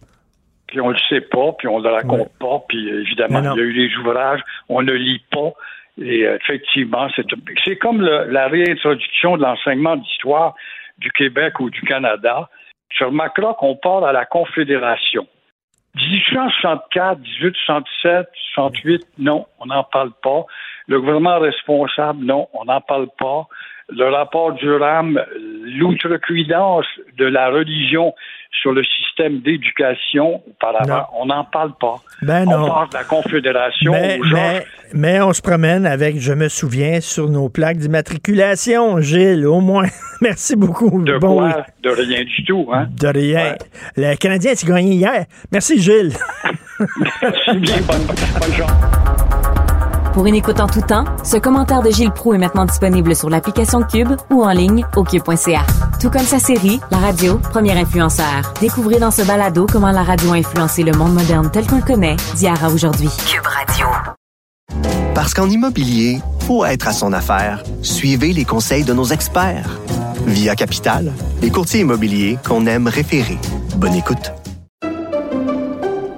[0.67, 3.65] puis on le sait pas, puis on le raconte pas, puis évidemment, il y a
[3.65, 5.53] eu des ouvrages, on ne lit pas.
[5.99, 7.09] Et euh, effectivement,
[7.65, 10.55] c'est comme la réintroduction de l'enseignement d'histoire
[10.99, 12.49] du Québec ou du Canada.
[12.91, 15.27] Tu remarqueras qu'on part à la Confédération.
[15.97, 20.45] 1864, 1867, 68, non, on n'en parle pas.
[20.87, 23.47] Le gouvernement responsable, non, on n'en parle pas.
[23.89, 26.87] Le rapport Durham, l'outrecuidance
[27.17, 28.15] de la religion
[28.53, 31.97] sur le système d'éducation auparavant, on n'en parle pas.
[32.23, 33.93] Ben on parle de la Confédération
[34.93, 39.87] Mais, on se promène avec, je me souviens, sur nos plaques d'immatriculation, Gilles, au moins.
[40.21, 41.03] Merci beaucoup.
[41.05, 41.47] De Bon, quoi?
[41.57, 41.63] oui.
[41.83, 42.89] De rien du tout, hein?
[43.01, 43.55] De rien.
[43.97, 45.25] Le Canadien a gagné hier?
[45.53, 46.13] Merci, Gilles.
[47.23, 49.40] Merci bien, bonne, bonne chance.
[50.13, 53.31] Pour une écoute en tout temps, ce commentaire de Gilles Proux est maintenant disponible sur
[53.31, 55.65] l'application Cube ou en ligne au cube.ca.
[56.01, 58.53] Tout comme sa série, La radio, premier influenceur.
[58.61, 61.83] Découvrez dans ce balado comment la radio a influencé le monde moderne tel qu'on le
[61.83, 63.09] connaît d'hier à aujourd'hui.
[63.27, 63.87] Cube Radio.
[65.15, 69.79] Parce qu'en immobilier, pour être à son affaire, suivez les conseils de nos experts.
[70.27, 73.39] Via Capital, les courtiers immobiliers qu'on aime référer.
[73.77, 74.33] Bonne écoute.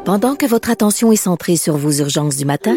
[0.04, 2.76] Pendant que votre attention est centrée sur vos urgences du matin,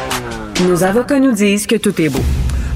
[0.67, 2.21] nos avocats nous disent que tout est beau.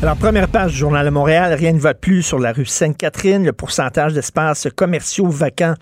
[0.01, 3.45] Alors, première page du Journal de Montréal, rien ne va plus sur la rue Sainte-Catherine.
[3.45, 5.75] Le pourcentage d'espaces commerciaux vacants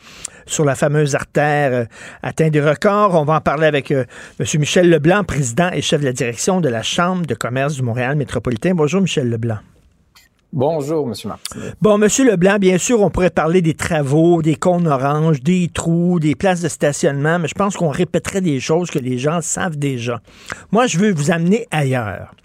[0.46, 1.86] sur la fameuse artère euh,
[2.22, 3.16] atteint des records.
[3.16, 4.06] On va en parler avec euh,
[4.40, 4.46] M.
[4.60, 8.16] Michel Leblanc, président et chef de la direction de la Chambre de commerce du Montréal
[8.16, 8.74] métropolitain.
[8.76, 9.60] Bonjour, Michel Leblanc.
[10.56, 11.16] Bonjour, M.
[11.26, 11.60] Martin.
[11.82, 12.08] Bon, M.
[12.28, 16.62] Leblanc, bien sûr, on pourrait parler des travaux, des cônes oranges, des trous, des places
[16.62, 20.22] de stationnement, mais je pense qu'on répéterait des choses que les gens savent déjà.
[20.72, 22.36] Moi, je veux vous amener ailleurs.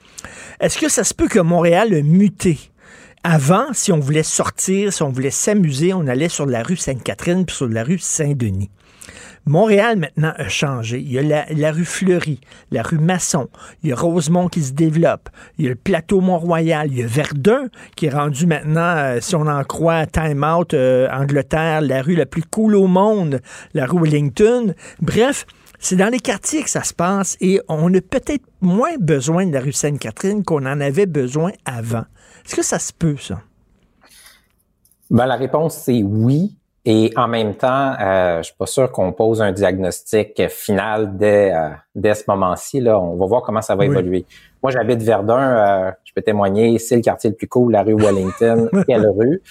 [0.59, 2.59] Est-ce que ça se peut que Montréal a muté?
[3.25, 7.45] Avant, si on voulait sortir, si on voulait s'amuser, on allait sur la rue Sainte-Catherine
[7.45, 8.71] puis sur la rue Saint-Denis.
[9.47, 11.01] Montréal, maintenant, a changé.
[11.01, 12.41] Il y a la, rue Fleury,
[12.71, 13.49] la rue Masson,
[13.83, 15.29] il y a Rosemont qui se développe,
[15.59, 19.19] il y a le plateau Mont-Royal, il y a Verdun qui est rendu maintenant, euh,
[19.21, 23.41] si on en croit Time Out, euh, Angleterre, la rue la plus cool au monde,
[23.75, 24.75] la rue Wellington.
[25.01, 25.47] Bref,
[25.79, 29.53] c'est dans les quartiers que ça se passe et on a peut-être moins besoin de
[29.53, 32.05] la rue Sainte-Catherine qu'on en avait besoin avant.
[32.45, 33.41] Est-ce que ça se peut, ça?
[35.11, 36.57] Ben, la réponse, c'est oui.
[36.91, 41.53] Et en même temps, euh, je suis pas sûr qu'on pose un diagnostic final dès,
[41.55, 42.81] euh, dès ce moment-ci.
[42.81, 43.91] Là, on va voir comment ça va oui.
[43.91, 44.25] évoluer.
[44.63, 45.39] Moi, j'habite Verdun.
[45.39, 46.79] Euh, je peux témoigner.
[46.79, 48.71] C'est le quartier le plus cool, la rue Wellington.
[48.87, 49.43] Quelle rue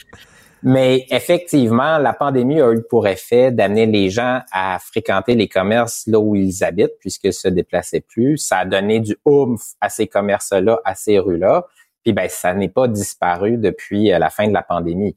[0.63, 6.07] Mais effectivement, la pandémie a eu pour effet d'amener les gens à fréquenter les commerces
[6.07, 8.37] là où ils habitent, puisqu'ils se déplaçaient plus.
[8.37, 11.67] Ça a donné du oomph à ces commerces-là, à ces rues-là.
[12.03, 15.15] Puis ben, ça n'est pas disparu depuis la fin de la pandémie.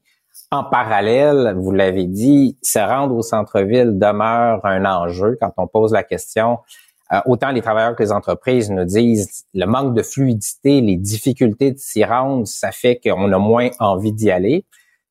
[0.53, 5.93] En parallèle, vous l'avez dit, se rendre au centre-ville demeure un enjeu quand on pose
[5.93, 6.59] la question.
[7.13, 11.71] Euh, autant les travailleurs que les entreprises nous disent le manque de fluidité, les difficultés
[11.71, 14.65] de s'y rendre, ça fait qu'on a moins envie d'y aller.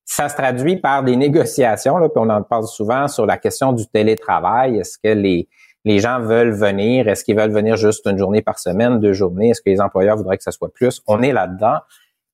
[0.05, 3.73] Ça se traduit par des négociations, là, puis on en parle souvent sur la question
[3.73, 4.77] du télétravail.
[4.77, 5.49] Est-ce que les,
[5.87, 7.09] les gens veulent venir?
[7.09, 9.51] Est-ce qu'ils veulent venir juste une journée par semaine, deux journées?
[9.51, 11.01] Est-ce que les employeurs voudraient que ça soit plus?
[11.07, 11.79] On est là-dedans.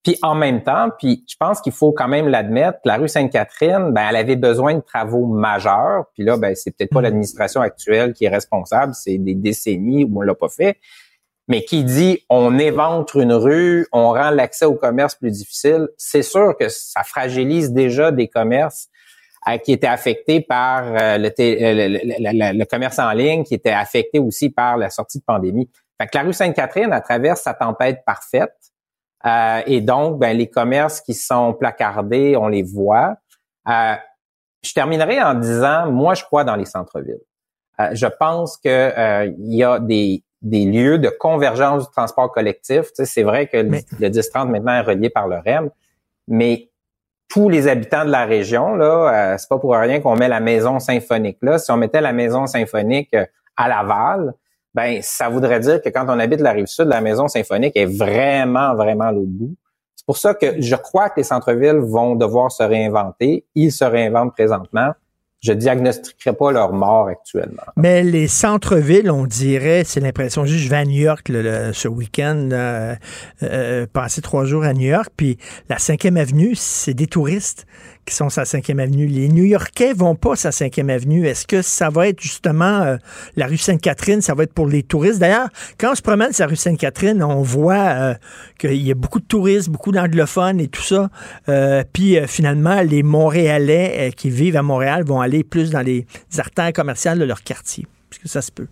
[0.07, 3.91] Puis en même temps, puis je pense qu'il faut quand même l'admettre, la rue Sainte-Catherine,
[3.91, 6.05] ben elle avait besoin de travaux majeurs.
[6.13, 10.19] Puis là, ben c'est peut-être pas l'administration actuelle qui est responsable, c'est des décennies où
[10.19, 10.77] on l'a pas fait.
[11.49, 16.23] Mais qui dit on éventre une rue, on rend l'accès au commerce plus difficile, c'est
[16.23, 18.87] sûr que ça fragilise déjà des commerces
[19.49, 24.19] euh, qui étaient affectés par euh, le, le, le, commerce en ligne, qui étaient affectés
[24.19, 25.69] aussi par la sortie de pandémie.
[25.99, 28.53] Fait que la rue Sainte-Catherine, elle traverse sa tempête parfaite.
[29.25, 33.15] Euh, et donc, ben, les commerces qui sont placardés, on les voit.
[33.67, 33.95] Euh,
[34.63, 37.21] je terminerai en disant, moi, je crois dans les centres-villes.
[37.79, 42.31] Euh, je pense que euh, il y a des, des lieux de convergence du transport
[42.31, 42.87] collectif.
[42.87, 43.83] Tu sais, c'est vrai que mais...
[43.99, 45.69] le 10-30 maintenant est relié par le REM,
[46.27, 46.69] mais
[47.29, 50.79] tous les habitants de la région, là, c'est pas pour rien qu'on met la maison
[50.79, 51.59] symphonique là.
[51.59, 53.13] Si on mettait la maison symphonique
[53.57, 54.33] à Laval,
[54.77, 57.87] ben ça voudrait dire que quand on habite la rive sud, la maison symphonique est
[57.87, 59.55] vraiment, vraiment l'autre bout.
[59.95, 63.43] C'est pour ça que je crois que les centres-villes vont devoir se réinventer.
[63.55, 64.91] Ils se réinventent présentement.
[65.39, 67.63] Je diagnostiquerai pas leur mort actuellement.
[67.75, 72.95] Mais les centres-villes, on dirait, c'est l'impression, je vais à New York ce week-end, euh,
[73.41, 75.37] euh, passer trois jours à New York, puis
[75.69, 77.65] la 5e avenue, c'est des touristes
[78.07, 79.05] qui sont sa 5e avenue.
[79.05, 81.27] Les New-Yorkais vont pas sa 5e avenue.
[81.27, 82.97] Est-ce que ça va être justement euh,
[83.35, 85.19] la rue Sainte-Catherine, ça va être pour les touristes?
[85.19, 88.13] D'ailleurs, quand on se promène sur la rue Sainte-Catherine, on voit euh,
[88.57, 91.09] qu'il y a beaucoup de touristes, beaucoup d'anglophones et tout ça.
[91.49, 96.07] Euh, puis finalement, les Montréalais qui vivent à Montréal vont aller plus dans les
[96.37, 97.85] artères commerciales de leur quartier.
[98.11, 98.67] Est-ce que ça se peut?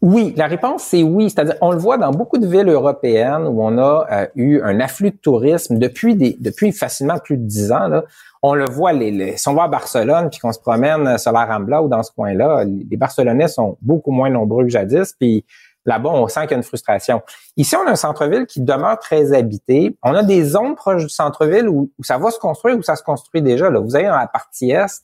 [0.00, 1.28] Oui, la réponse c'est oui.
[1.28, 4.78] C'est-à-dire, on le voit dans beaucoup de villes européennes où on a euh, eu un
[4.78, 7.88] afflux de tourisme depuis des, depuis facilement plus de dix ans.
[7.88, 8.04] Là.
[8.42, 11.32] On le voit, les, les, si on va à Barcelone puis qu'on se promène sur
[11.32, 15.14] la Rambla ou dans ce coin-là, les Barcelonais sont beaucoup moins nombreux que jadis.
[15.18, 15.44] Puis
[15.84, 17.20] là-bas, on sent qu'il y a une frustration.
[17.56, 19.96] Ici, on a un centre-ville qui demeure très habité.
[20.04, 22.94] On a des zones proches du centre-ville où, où, ça va se construire, où ça
[22.94, 23.68] se construit déjà.
[23.68, 23.80] Là.
[23.80, 25.02] Vous avez dans la partie est,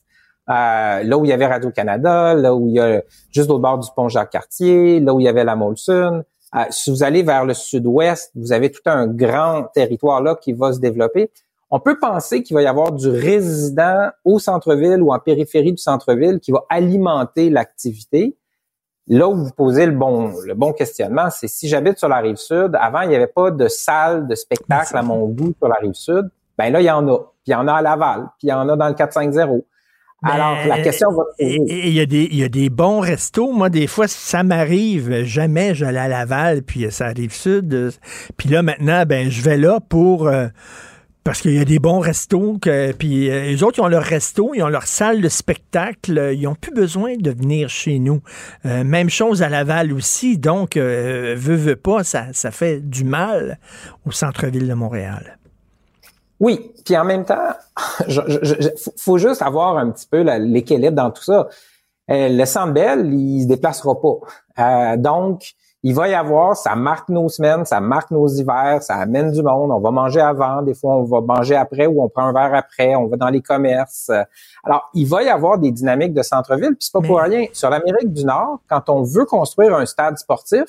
[0.49, 3.01] euh, là où il y avait Radio-Canada, là où il y a
[3.31, 6.23] juste au bord du pont Jacques-Cartier, là où il y avait la Molson.
[6.55, 10.53] Euh, si vous allez vers le sud-ouest, vous avez tout un grand territoire là qui
[10.53, 11.31] va se développer.
[11.71, 15.81] On peut penser qu'il va y avoir du résident au centre-ville ou en périphérie du
[15.81, 18.37] centre-ville qui va alimenter l'activité.
[19.07, 22.37] Là où vous posez le bon, le bon questionnement, c'est si j'habite sur la rive
[22.37, 25.75] sud, avant, il n'y avait pas de salle de spectacle à mon goût sur la
[25.75, 26.29] rive sud.
[26.57, 27.17] Ben là, il y en a.
[27.17, 29.63] Puis il y en a à Laval, puis il y en a dans le 450.
[30.25, 33.51] Alors, la question va Il y, a des, il y a des bons restos.
[33.51, 35.23] Moi, des fois, ça m'arrive.
[35.23, 37.91] Jamais j'allais à Laval, puis ça arrive sud.
[38.35, 40.27] Puis là, maintenant, ben, je vais là pour.
[40.27, 40.47] Euh,
[41.23, 44.03] parce qu'il y a des bons restos, que, puis euh, les autres, ils ont leur
[44.03, 48.21] resto, ils ont leur salle de spectacle, ils n'ont plus besoin de venir chez nous.
[48.67, 53.57] Euh, même chose à Laval aussi, donc, veut, veut pas, ça, ça fait du mal
[54.05, 55.39] au centre-ville de Montréal.
[56.39, 57.49] Oui, puis en même temps,
[58.07, 61.47] je, je, je, faut juste avoir un petit peu l'équilibre dans tout ça.
[62.11, 64.17] Euh, le Sandbell, il se déplacera pas.
[64.59, 68.95] Euh, donc, il va y avoir, ça marque nos semaines, ça marque nos hivers, ça
[68.95, 69.71] amène du monde.
[69.71, 72.55] On va manger avant, des fois on va manger après ou on prend un verre
[72.55, 74.09] après, on va dans les commerces.
[74.63, 77.45] Alors, il va y avoir des dynamiques de centre-ville, puis c'est pas pour rien.
[77.53, 80.65] Sur l'Amérique du Nord, quand on veut construire un stade sportif,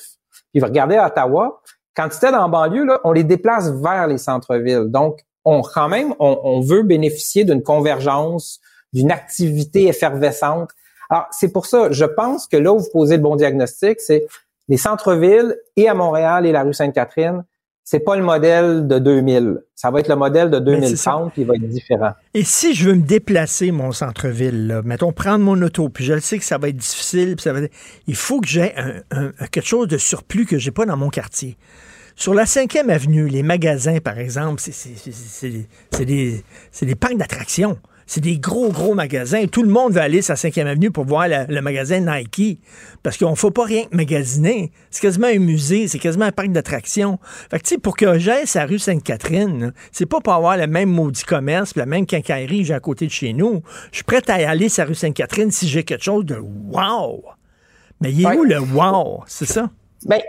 [0.53, 1.61] puis regardez à Ottawa,
[1.95, 4.85] quand c'était dans la banlieue, là, on les déplace vers les centres-villes.
[4.91, 8.59] Donc, on quand même, on, on veut bénéficier d'une convergence,
[8.93, 10.69] d'une activité effervescente.
[11.09, 14.25] Alors, c'est pour ça, je pense que là où vous posez le bon diagnostic, c'est
[14.67, 17.43] les centres-villes et à Montréal et la rue Sainte-Catherine,
[17.85, 19.59] c'est pas le modèle de 2000.
[19.73, 21.11] Ça va être le modèle de Ben, c'est ça.
[21.11, 22.11] 2030 qui va être différent.
[22.33, 26.19] Et si je veux me déplacer, mon centre-ville, mettons, prendre mon auto, puis je le
[26.19, 27.73] sais que ça va être difficile, puis ça va être-
[28.07, 31.09] il faut que j'ai un, un- quelque chose de surplus que j'ai pas dans mon
[31.09, 31.55] quartier.
[32.19, 36.87] Sur la 5e avenue, les magasins, par exemple, c'est- c'est c'est- c'est- c'est des, c'est
[36.87, 37.77] des parcs d'attractions.
[38.09, 39.45] C'est des gros, gros magasins.
[39.47, 42.59] Tout le monde va aller sur la 5e avenue pour voir la- le magasin Nike.
[43.03, 44.71] Parce qu'on ne fait pas rien que magasiner.
[44.89, 47.19] C'est quasiment un musée, c'est quasiment un parc d'attractions.
[47.51, 50.57] Fait que, tu sais, pour que j'aille sur la rue Sainte-Catherine, c'est pas pour avoir
[50.57, 53.61] le même maudit commerce, la même quincaillerie que j'ai à côté de chez nous.
[53.91, 57.23] Je suis prêt à aller sur la rue Sainte-Catherine si j'ai quelque chose de wow.
[58.01, 59.23] Mais il est où le wow?
[59.27, 59.69] C'est ça?
[60.05, 60.21] Ben,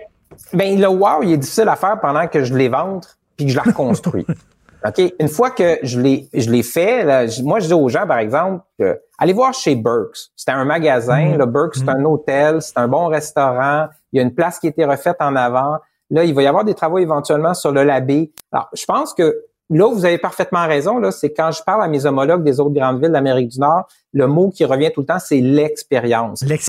[0.52, 3.04] ben, le wow, il est difficile à faire pendant que je les vende
[3.36, 4.26] puis que je la reconstruis.
[4.86, 5.14] OK?
[5.18, 8.18] Une fois que je l'ai, je l'ai fait, là, moi, je dis aux gens, par
[8.18, 10.30] exemple, que, allez voir chez Burks.
[10.36, 11.36] C'était un magasin.
[11.36, 13.88] Le Burks, c'est un hôtel, c'est un bon restaurant.
[14.12, 15.78] Il y a une place qui a été refaite en avant.
[16.10, 18.32] Là, il va y avoir des travaux éventuellement sur le labé.
[18.52, 19.36] Alors, je pense que
[19.70, 22.60] là où vous avez parfaitement raison, là, c'est quand je parle à mes homologues des
[22.60, 26.42] autres grandes villes d'Amérique du Nord, le mot qui revient tout le temps, c'est l'expérience.
[26.42, 26.60] Dites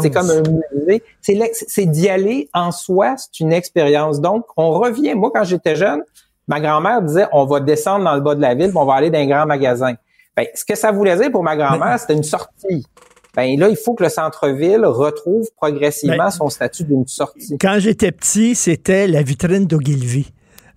[0.00, 0.42] c'est comme un
[0.74, 4.20] musée, c'est d'y aller en soi, c'est une expérience.
[4.20, 5.14] Donc, on revient.
[5.14, 6.02] Moi, quand j'étais jeune,
[6.48, 8.94] ma grand-mère disait, on va descendre dans le bas de la ville, puis on va
[8.94, 9.94] aller dans un grand magasin.
[10.36, 12.86] Ben, ce que ça voulait dire pour ma grand-mère, c'était une sortie.
[13.34, 17.58] Ben là, il faut que le centre-ville retrouve progressivement Ben, son statut d'une sortie.
[17.58, 20.32] Quand j'étais petit, c'était la vitrine d'Ogilvy.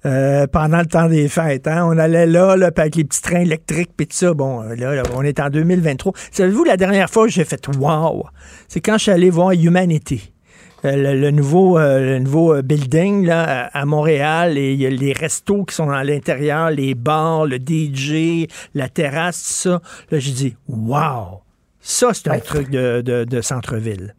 [0.06, 1.68] Euh, pendant le temps des fêtes.
[1.68, 1.86] hein.
[1.86, 4.34] On allait là, là avec les petits trains électriques, puis tout ça.
[4.34, 6.14] Bon, euh, là, là, on est en 2023.
[6.32, 8.24] Savez-vous, la dernière fois que j'ai fait «wow»,
[8.70, 10.32] c'est quand je suis allé voir Humanity.
[10.86, 14.86] Euh, le, le nouveau, euh, le nouveau euh, building là, à Montréal, et il y
[14.86, 19.82] a les restos qui sont à l'intérieur, les bars, le DJ, la terrasse, tout ça.
[20.12, 21.42] Là, j'ai dit «wow».
[21.82, 24.16] Ça, c'est un truc de, de- de centre-ville.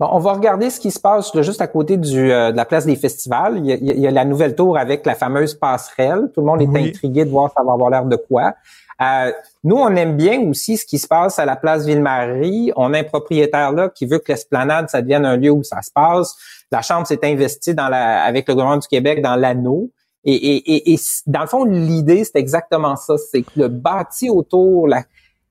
[0.00, 2.56] Bon, on va regarder ce qui se passe là, juste à côté du, euh, de
[2.56, 3.58] la place des festivals.
[3.58, 6.30] Il y, a, il y a la nouvelle tour avec la fameuse passerelle.
[6.34, 6.88] Tout le monde est Oui.
[6.88, 8.54] intrigué de voir ça va avoir l'air de quoi.
[9.02, 9.30] Euh,
[9.62, 12.72] nous, on aime bien aussi ce qui se passe à la place Ville-Marie.
[12.76, 15.82] On a un propriétaire là qui veut que l'esplanade, ça devienne un lieu où ça
[15.82, 16.34] se passe.
[16.72, 19.90] La Chambre s'est investie dans la, avec le gouvernement du Québec dans l'anneau.
[20.24, 23.16] Et, et, et, et dans le fond, l'idée, c'est exactement ça.
[23.18, 25.02] C'est que le bâti autour, la,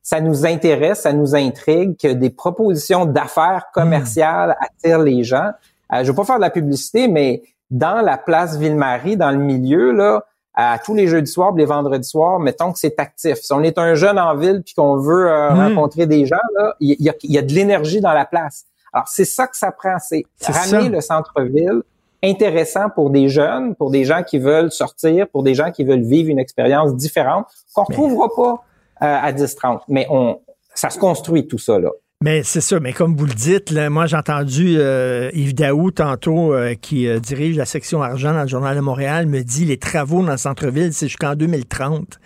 [0.10, 5.52] ça nous intéresse, ça nous intrigue, que des propositions d'affaires commerciales attirent les gens.
[5.94, 9.38] Euh, je veux pas faire de la publicité, mais dans la place Ville-Marie, dans le
[9.38, 10.26] milieu, là,
[10.56, 13.36] à tous les jeudis soirs, les vendredis soirs, mettons que c'est actif.
[13.36, 15.60] Si on est un jeune en ville puis qu'on veut euh, Mm.
[15.60, 18.66] rencontrer des gens, là, il y a, il y a de l'énergie dans la place.
[18.92, 20.90] Alors, c'est ça que ça prend, c'est ramener ça.
[20.90, 21.84] le centre-ville
[22.24, 26.02] intéressant pour des jeunes, pour des gens qui veulent sortir, pour des gens qui veulent
[26.02, 27.46] vivre une expérience différente
[27.76, 28.64] qu'on retrouvera pas
[29.00, 29.82] à 10-30.
[29.88, 30.40] Mais on,
[30.74, 31.90] ça se construit tout ça, là.
[32.22, 35.90] Mais c'est ça, mais comme vous le dites, là, moi j'ai entendu euh, Yves Daou
[35.90, 39.64] tantôt, euh, qui euh, dirige la section argent dans le Journal de Montréal, me dit
[39.64, 42.20] les travaux dans le centre-ville, c'est jusqu'en 2030.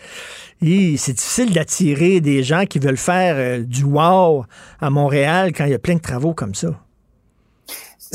[0.65, 4.45] Et c'est difficile d'attirer des gens qui veulent faire euh, du wow
[4.79, 6.69] à Montréal quand il y a plein de travaux comme ça.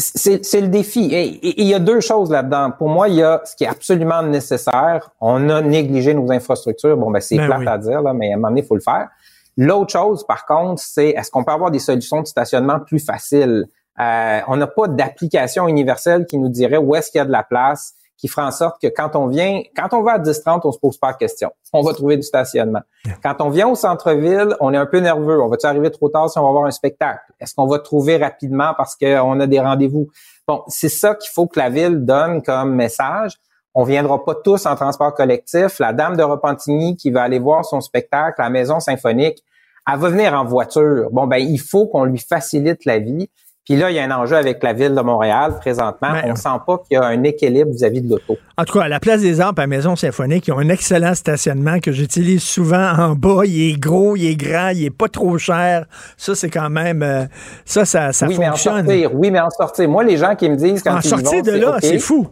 [0.01, 1.13] C'est le défi.
[1.13, 2.71] Et il y a deux choses là-dedans.
[2.71, 5.11] Pour moi, il y a ce qui est absolument nécessaire.
[5.21, 6.97] On a négligé nos infrastructures.
[6.97, 7.69] Bon, ben c'est Ben plate oui.
[7.69, 9.09] à dire, là, mais à un moment donné, il faut le faire.
[9.57, 13.67] L'autre chose, par contre, c'est est-ce qu'on peut avoir des solutions de stationnement plus faciles?
[14.01, 17.33] Euh, on n'a pas d'application universelle qui nous dirait où est-ce qu'il y a de
[17.33, 20.63] la place, qui fera en sorte que quand on vient, quand on va à 10-30,
[20.65, 21.53] on se pose pas de questions.
[21.73, 22.81] On va trouver du stationnement.
[23.23, 25.41] Quand on vient au centre-ville, on est un peu nerveux.
[25.41, 27.21] On va-tu arriver trop tard si on va voir un spectacle?
[27.41, 30.09] Est-ce qu'on va trouver rapidement parce qu'on a des rendez-vous?
[30.49, 33.39] Bon, c'est ça qu'il faut que la ville donne comme message.
[33.75, 35.79] On viendra pas tous en transport collectif.
[35.79, 39.45] La dame de Repentigny qui va aller voir son spectacle à la Maison Symphonique,
[39.87, 41.09] elle va venir en voiture.
[41.13, 43.31] Bon, ben, il faut qu'on lui facilite la vie.
[43.69, 46.09] Puis là, il y a un enjeu avec la ville de Montréal présentement.
[46.13, 48.39] Ben, on sent pas qu'il y a un équilibre vis-à-vis de l'auto.
[48.57, 51.15] En tout cas, à la place des Arts, à Maison Symphonique, ils ont un excellent
[51.15, 53.43] stationnement que j'utilise souvent en bas.
[53.45, 55.85] Il est gros, il est grand, il est pas trop cher.
[56.17, 57.03] Ça, c'est quand même...
[57.03, 57.25] euh,
[57.67, 58.87] ça, ça, ça oui, mais en fonctionne.
[58.87, 59.15] sortir.
[59.15, 59.87] Oui, mais en sortir.
[59.89, 62.27] Moi, les gens qui me disent quand En ils sortir vont, de là, c'est fou.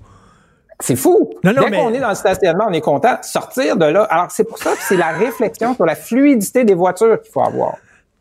[0.81, 1.31] C'est fou.
[1.45, 3.17] Non, non, Dès mais- qu'on est dans le stationnement, on est content.
[3.23, 4.05] Sortir de là.
[4.05, 7.43] Alors, c'est pour ça que c'est la réflexion sur la fluidité des voitures qu'il faut
[7.43, 7.75] avoir.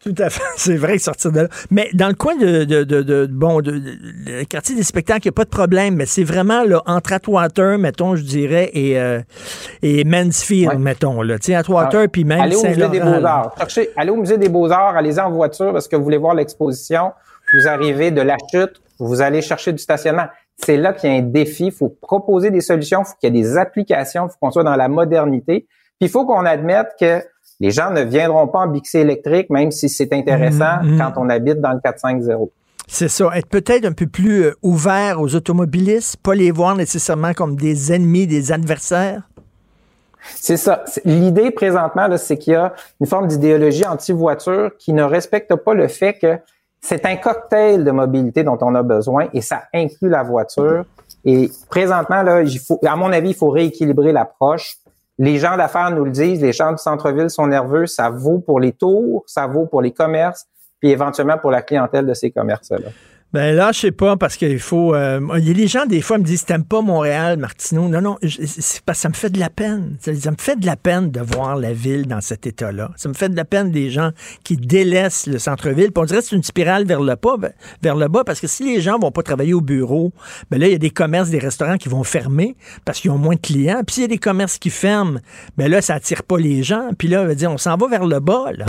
[0.06, 0.42] Tout à fait.
[0.58, 1.48] C'est vrai, sortir de là.
[1.72, 3.80] Mais dans le coin de, de, de, de- bon, de, de-
[4.40, 7.14] le quartier des spectacles, il n'y a pas de problème, mais c'est vraiment là, entre
[7.14, 9.22] Atwater, mettons, je dirais, et, euh,
[9.82, 11.22] et Mansfield, mettons.
[11.22, 11.40] Là.
[11.40, 13.00] Tu sais, Atwater, Ah, puis même Allez au musée des.
[13.00, 13.56] Beaux-Arts.
[13.58, 17.12] Cherchez- allez au musée des Beaux-Arts, allez-y en voiture parce que vous voulez voir l'exposition.
[17.54, 20.26] Vous arrivez de la chute, vous allez chercher du stationnement.
[20.58, 21.66] C'est là qu'il y a un défi.
[21.68, 24.52] Il faut proposer des solutions, il faut qu'il y ait des applications, il faut qu'on
[24.52, 25.68] soit dans la modernité.
[26.00, 27.22] Puis il faut qu'on admette que
[27.60, 31.30] les gens ne viendront pas en bixé électrique, même si c'est intéressant Mhm, quand on
[31.30, 32.50] habite dans le 450.
[32.88, 33.30] C'est ça.
[33.36, 37.92] Être peut-être un peu plus euh, ouvert aux automobilistes, pas les voir nécessairement comme des
[37.94, 39.24] ennemis, des adversaires?
[40.36, 40.84] C'est ça.
[41.04, 45.88] L'idée présentement, c'est qu'il y a une forme d'idéologie anti-voiture qui ne respecte pas le
[45.88, 46.38] fait que
[46.82, 50.86] c'est un cocktail de mobilité dont on a besoin et ça inclut la voiture.
[51.26, 54.78] Et présentement, là, il faut, à mon avis, il faut rééquilibrer l'approche.
[55.18, 57.88] Les gens d'affaires nous le disent, les gens du centre-ville sont nerveux.
[57.88, 60.46] Ça vaut pour les tours, ça vaut pour les commerces,
[60.80, 62.90] puis éventuellement pour la clientèle de ces commerces-là.
[63.34, 64.96] Ben là, je sais pas, parce qu'il faut.
[64.96, 67.90] euh, des gens, des fois, me disent T'aimes pas Montréal, Martineau.
[67.90, 69.98] Non, non, c'est parce ça me fait de la peine.
[70.00, 72.92] Ça, me fait de la peine de voir la ville dans cet état-là.
[72.96, 74.12] Ça me fait de la peine des gens
[74.46, 75.90] qui délaissent le centre-ville.
[75.98, 77.36] On dirait que c'est une spirale vers le bas,
[77.82, 80.14] vers le bas, parce que si les gens vont pas travailler au bureau,
[80.50, 83.18] ben là, il y a des commerces, des restaurants qui vont fermer parce qu'ils ont
[83.18, 83.82] moins de clients.
[83.86, 85.20] Puis s'il y a des commerces qui ferment,
[85.58, 86.92] ben là, ça attire pas les gens.
[86.98, 88.66] Puis là, on va dire, on s'en va vers le bas, là.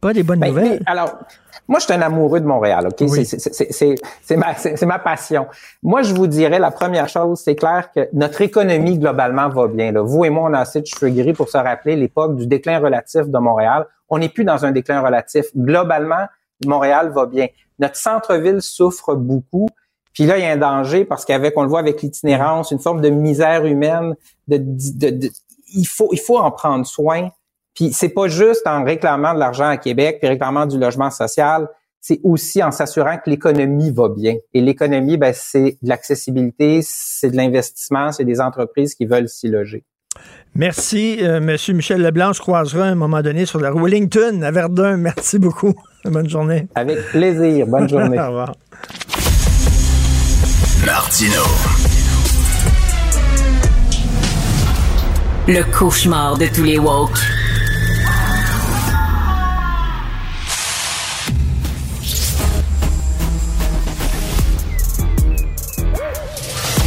[0.00, 0.82] Pas des bonnes Ben, nouvelles.
[0.86, 1.18] alors,
[1.66, 2.96] moi, je suis un amoureux de Montréal, OK?
[3.10, 3.24] Oui.
[3.26, 4.54] C'est- ma,
[4.86, 5.46] ma passion.
[5.82, 9.90] Moi, je vous dirais, la première chose, c'est clair que notre économie, globalement, va bien.
[9.92, 10.02] Là.
[10.02, 12.78] Vous et moi, on a assez de cheveux gris pour se rappeler l'époque du déclin
[12.78, 13.86] relatif de Montréal.
[14.08, 15.46] On n'est plus dans un déclin relatif.
[15.56, 16.26] Globalement,
[16.64, 17.48] Montréal va bien.
[17.80, 19.68] Notre centre-ville souffre beaucoup.
[20.14, 22.78] Puis là, il y a un danger parce qu'avec, on le voit avec l'itinérance, une
[22.80, 24.14] forme de misère humaine,
[24.48, 25.30] de, de- de-
[25.74, 27.28] il faut, il faut en prendre soin.
[27.78, 31.68] Puis c'est pas juste en réclamant de l'argent à Québec, puis réclamant du logement social,
[32.00, 34.34] c'est aussi en s'assurant que l'économie va bien.
[34.52, 39.46] Et l'économie, ben, c'est de l'accessibilité, c'est de l'investissement, c'est des entreprises qui veulent s'y
[39.46, 39.84] loger.
[40.56, 42.32] Merci, euh, Monsieur Michel Leblanc.
[42.32, 44.96] Je croisera à un moment donné sur la rue Wellington à Verdun.
[44.96, 45.72] Merci beaucoup.
[46.04, 46.66] Bonne journée.
[46.74, 47.68] Avec plaisir.
[47.68, 48.18] Bonne journée.
[48.20, 48.54] Au revoir.
[50.84, 51.42] Martino.
[55.46, 57.37] Le cauchemar de tous les woke.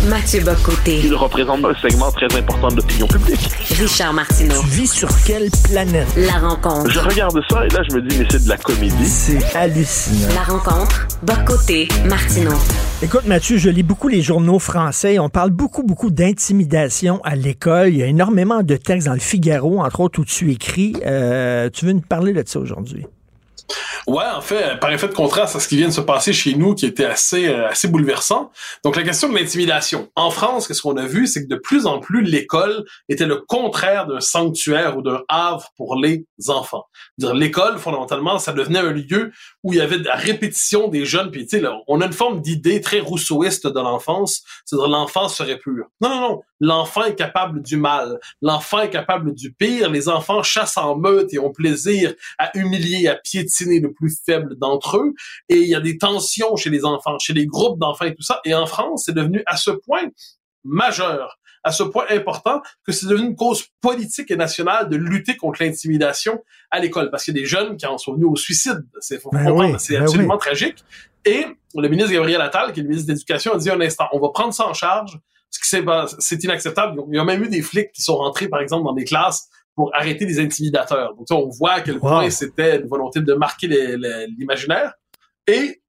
[0.10, 1.00] Mathieu Bocoté.
[1.04, 3.50] Il représente un segment très important de l'opinion publique.
[3.80, 4.60] Richard Martineau.
[4.62, 6.08] Tu vis sur quelle planète?
[6.18, 6.90] La rencontre.
[6.90, 9.06] Je regarde ça et là, je me dis, mais c'est de la comédie.
[9.06, 10.34] C'est hallucinant.
[10.34, 11.08] La rencontre.
[11.22, 11.88] Bocoté.
[12.06, 12.58] Martineau.
[13.04, 15.20] Écoute, Mathieu, je lis beaucoup les journaux français.
[15.20, 17.90] On parle beaucoup, beaucoup d'intimidation à l'école.
[17.90, 20.96] Il y a énormément de textes dans le Figaro, entre autres, où tu écris.
[21.06, 23.06] Euh, tu veux nous parler de ça aujourd'hui?
[24.08, 26.56] Ouais, en fait, par effet de contraste à ce qui vient de se passer chez
[26.56, 28.52] nous, qui était assez euh, assez bouleversant.
[28.84, 30.10] Donc la question de l'intimidation.
[30.16, 33.38] En France, qu'est-ce qu'on a vu, c'est que de plus en plus l'école était le
[33.38, 36.86] contraire d'un sanctuaire ou d'un havre pour les enfants.
[37.18, 39.32] Dire l'école, fondamentalement, ça devenait un lieu
[39.64, 41.30] où il y avait de la répétition des jeunes.
[41.30, 45.58] Puis tu sais, on a une forme d'idée très rousseauiste de l'enfance, c'est-à-dire l'enfant serait
[45.58, 45.86] pur.
[46.02, 46.42] Non, non, non.
[46.64, 48.20] L'enfant est capable du mal.
[48.42, 49.90] L'enfant est capable du pire.
[49.90, 54.58] Les enfants chassent en meute et ont plaisir à humilier, à piétiner le plus faible
[54.58, 55.14] d'entre eux.
[55.50, 58.24] Et il y a des tensions chez les enfants, chez les groupes d'enfants et tout
[58.24, 58.42] ça.
[58.46, 60.10] Et en France, c'est devenu à ce point
[60.64, 65.38] majeur, à ce point important que c'est devenu une cause politique et nationale de lutter
[65.38, 67.12] contre l'intimidation à l'école.
[67.12, 68.84] Parce qu'il y a des jeunes qui en sont venus au suicide.
[69.00, 70.40] C'est Ben oui, ben absolument oui.
[70.40, 70.84] tragique.
[71.26, 71.46] Et
[71.76, 74.20] le ministre Gabriel Attal, qui est le ministre de l'Éducation, a dit un instant, on
[74.20, 75.20] va prendre ça en charge.
[75.52, 75.84] Ce qui
[76.20, 77.02] c'est inacceptable.
[77.10, 79.50] Il y a même eu des flics qui sont rentrés, par exemple, dans des classes
[79.82, 81.16] pour arrêter des intimidateurs.
[81.16, 83.68] Donc, on voit à quel point c'était une volonté de marquer
[84.38, 84.94] l'imaginaire.
[85.48, 85.82] Et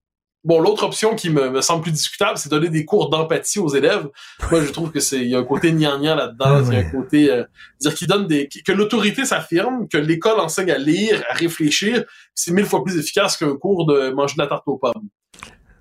[0.43, 3.69] bon, l'autre option qui me, me semble plus discutable, c'est donner des cours d'empathie aux
[3.69, 4.09] élèves.
[4.51, 6.86] Moi, je trouve que c'est il y a un côté gnangnan là-dedans, il y a
[6.86, 7.44] un côté euh,
[7.81, 12.05] dire qu'il donne des que l'autorité s'affirme, que l'école enseigne à lire, à réfléchir,
[12.35, 15.10] c'est mille fois plus efficace qu'un cours de manger de la tarte aux pommes.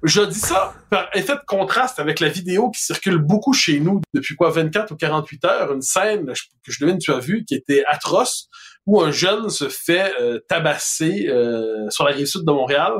[0.04, 4.02] Je dis ça par effet de contraste avec la vidéo qui circule beaucoup chez nous
[4.14, 7.54] depuis quoi 24 ou 48 heures, une scène que je devine tu as vu qui
[7.54, 8.50] était atroce
[8.88, 12.94] où un jeune se fait euh, tabasser euh, sur la rive sud de Montréal.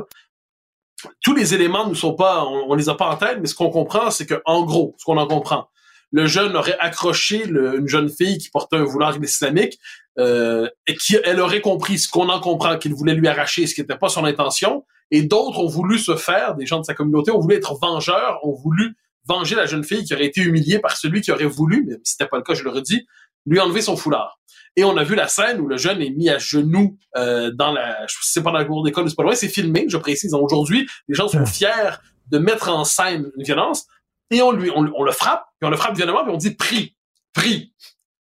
[1.24, 3.56] Tous les éléments ne sont pas, on, on les a pas en tête, mais ce
[3.56, 5.68] qu'on comprend, c'est que en gros, ce qu'on en comprend,
[6.12, 9.78] le jeune aurait accroché le- une jeune fille qui portait un foulard islamique
[10.18, 13.74] euh, et qui elle aurait compris ce qu'on en comprend qu'il voulait lui arracher, ce
[13.74, 14.84] qui n'était pas son intention.
[15.10, 18.38] Et d'autres ont voulu se faire, des gens de sa communauté ont voulu être vengeurs,
[18.44, 18.94] ont voulu
[19.28, 22.26] venger la jeune fille qui aurait été humiliée par celui qui aurait voulu, mais c'était
[22.26, 23.06] pas le cas, je le redis,
[23.46, 24.38] lui enlever son foulard.
[24.76, 27.72] Et on a vu la scène où le jeune est mis à genoux euh, dans
[27.72, 30.32] la, je sais pas dans la cour d'école c'est pas loin, c'est filmé, je précise.
[30.34, 31.90] Aujourd'hui, les gens sont fiers
[32.30, 33.86] de mettre en scène une violence
[34.30, 36.56] et on lui, on, on le frappe, puis on le frappe violemment, puis on dit
[36.56, 36.96] prie,
[37.32, 37.72] prie.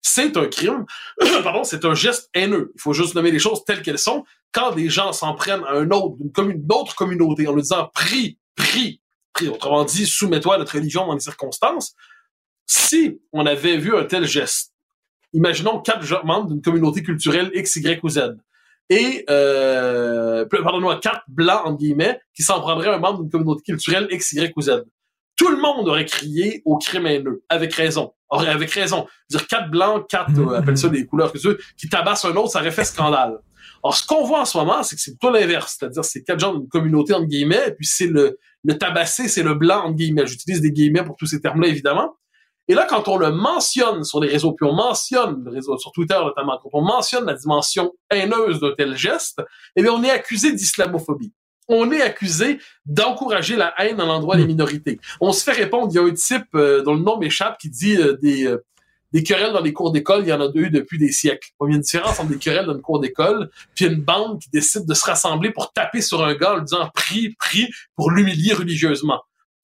[0.01, 0.85] C'est un crime,
[1.43, 2.73] pardon, c'est un geste haineux.
[2.75, 4.25] Il faut juste nommer les choses telles qu'elles sont.
[4.51, 7.89] Quand des gens s'en prennent à un autre, d'une commune, d'autres communautés, en lui disant
[7.93, 8.99] prie, prie,
[9.31, 11.95] prie, autrement dit, soumets-toi à notre religion dans les circonstances.
[12.65, 14.73] Si on avait vu un tel geste,
[15.31, 18.35] imaginons quatre membres d'une communauté culturelle X, Y ou Z,
[18.89, 23.63] et, euh, pardonne-moi, quatre blancs, entre guillemets, qui s'en prendraient à un membre d'une communauté
[23.63, 24.83] culturelle X, Y ou Z.
[25.41, 28.13] Tout le monde aurait crié au crime haineux, avec raison.
[28.30, 29.07] Aurait- Avec raison.
[29.30, 32.35] Dire quatre blancs, quatre, euh, appelle ça des couleurs que tu veux, qui tabassent un
[32.35, 33.39] autre, ça aurait fait scandale.
[33.84, 35.77] Or, ce qu'on voit en ce moment, c'est que c'est plutôt l'inverse.
[35.80, 39.41] C'est-à-dire, c'est quatre gens d'une communauté, entre guillemets, et puis c'est le, le tabassé, c'est
[39.43, 40.27] le blanc, entre guillemets.
[40.27, 42.13] J'utilise des guillemets pour tous ces termes-là, évidemment.
[42.68, 45.91] Et là, quand on le mentionne sur les réseaux, puis on mentionne, le réseau, sur
[45.91, 49.41] Twitter notamment, quand on mentionne la dimension haineuse d'un tel geste,
[49.76, 51.34] eh bien, on est accusé d'islamophobie.
[51.67, 54.99] On est accusé d'encourager la haine à l'endroit des minorités.
[55.19, 57.69] On se fait répondre, il y a un type euh, dont le nom m'échappe qui
[57.69, 58.63] dit euh, des, euh,
[59.13, 61.49] des querelles dans les cours d'école, il y en a eu depuis des siècles.
[61.61, 64.41] Il y a une différence entre des querelles dans une cour d'école, puis une bande
[64.41, 67.69] qui décide de se rassembler pour taper sur un gars en lui disant prie, prie,
[67.95, 69.21] pour l'humilier religieusement.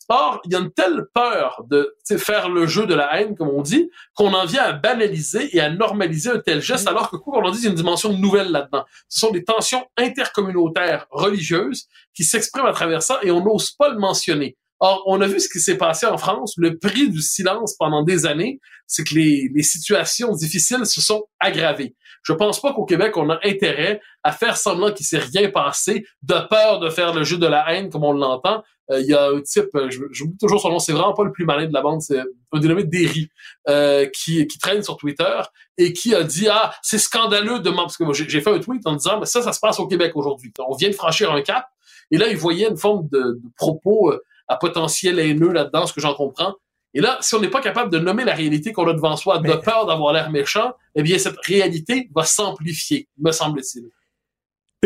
[0.10, 3.50] Or, il y a une telle peur de faire le jeu de la haine, comme
[3.50, 7.18] on dit, qu'on en vient à banaliser et à normaliser un tel geste, alors que
[7.18, 8.86] quoi qu'on en dise, il y a une dimension nouvelle là-dedans.
[9.10, 13.90] Ce sont des tensions intercommunautaires religieuses qui s'expriment à travers ça et on n'ose pas
[13.90, 14.56] le mentionner.
[14.80, 16.54] Or, on a vu ce qui s'est passé en France.
[16.58, 21.26] Le prix du silence pendant des années, c'est que les, les situations difficiles se sont
[21.40, 21.96] aggravées.
[22.24, 26.06] Je pense pas qu'au Québec, on a intérêt à faire semblant qu'il s'est rien passé,
[26.22, 28.64] de peur de faire le jeu de la haine comme on l'entend.
[28.92, 31.24] Euh, Il y a un type, euh, je- j'oublie toujours son nom, c'est vraiment pas
[31.24, 33.30] le plus malin de la bande, c'est un dénommé Derry,
[33.68, 35.40] euh, qui, qui traîne sur Twitter
[35.78, 38.86] et qui a dit ah c'est scandaleux de parce que moi j'ai fait un tweet
[38.88, 40.52] en disant mais ça ça se passe au Québec aujourd'hui.
[40.60, 41.66] On vient de franchir un cap
[42.12, 44.14] et là il voyait une forme de, de propos
[44.48, 46.56] à potentiel haineux là-dedans, ce que j'en comprends.
[46.94, 49.40] Et là, si on n'est pas capable de nommer la réalité qu'on a devant soi,
[49.40, 53.90] de peur d'avoir l'air méchant, eh bien, cette réalité va s'amplifier, me semble-t-il.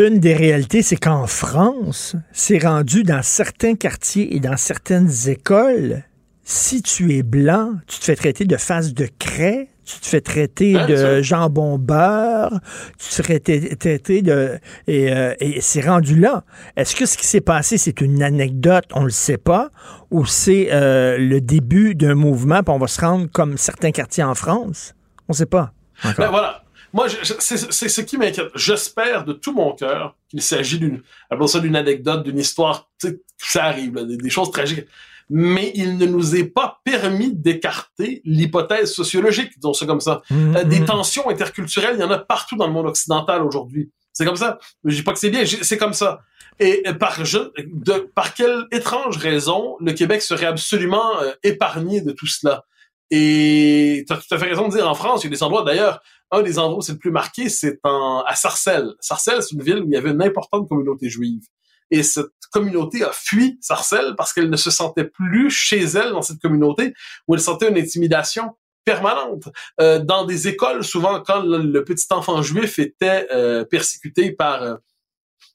[0.08, 6.04] Une des réalités, c'est qu'en France, c'est rendu dans certains quartiers et dans certaines écoles,
[6.44, 10.22] si tu es blanc, tu te fais traiter de face de craie, tu te fais
[10.22, 11.22] traiter Hein, de ça?
[11.22, 12.60] jambon beurre,
[12.98, 14.58] tu te fais tra- traiter de...
[14.88, 16.44] Et, euh, et c'est rendu là.
[16.78, 19.70] Est-ce que ce qui s'est passé, c'est une anecdote, on le sait pas,
[20.10, 24.24] ou c'est euh, le début d'un mouvement, puis on va se rendre comme certains quartiers
[24.24, 24.96] en France?
[25.28, 25.74] On sait pas.
[26.18, 26.64] Ben voilà.
[26.94, 27.08] Moi,
[27.40, 27.58] c'est
[27.90, 28.52] ce qui m'inquiète.
[28.56, 33.08] J'espère de tout mon cœur qu'il s'agit d'une, appelons ça d'une anecdote, d'une histoire, tu
[33.08, 34.86] sais, ça arrive, là, des, des choses tragiques.
[35.30, 40.22] Mais il ne nous est pas permis d'écarter l'hypothèse sociologique, disons ça comme ça.
[40.32, 43.92] Euh, des tensions interculturelles, il y en a partout dans le monde occidental aujourd'hui.
[44.12, 44.60] C'est comme ça.
[44.84, 46.20] Je dis pas que c'est bien, c'est comme ça.
[46.60, 52.12] Et par, je, de, par quelle étrange raison le Québec serait absolument euh, épargné de
[52.12, 52.66] tout cela?
[53.10, 55.44] Et tu as tout à fait raison de dire, en France, il y a des
[55.44, 56.02] endroits, d'ailleurs,
[56.32, 58.94] un des endroits où c'est le plus marqué, c'est en, à Sarcelles.
[59.00, 61.44] Sarcelles, c'est une ville où il y avait une importante communauté juive.
[61.90, 66.22] Et cette communauté a fui Sarcelles parce qu'elle ne se sentait plus chez elle dans
[66.22, 66.94] cette communauté,
[67.28, 68.56] où elle sentait une intimidation
[68.86, 69.50] permanente.
[69.80, 74.76] Euh, dans des écoles, souvent, quand le, petit enfant juif était euh, persécuté par euh,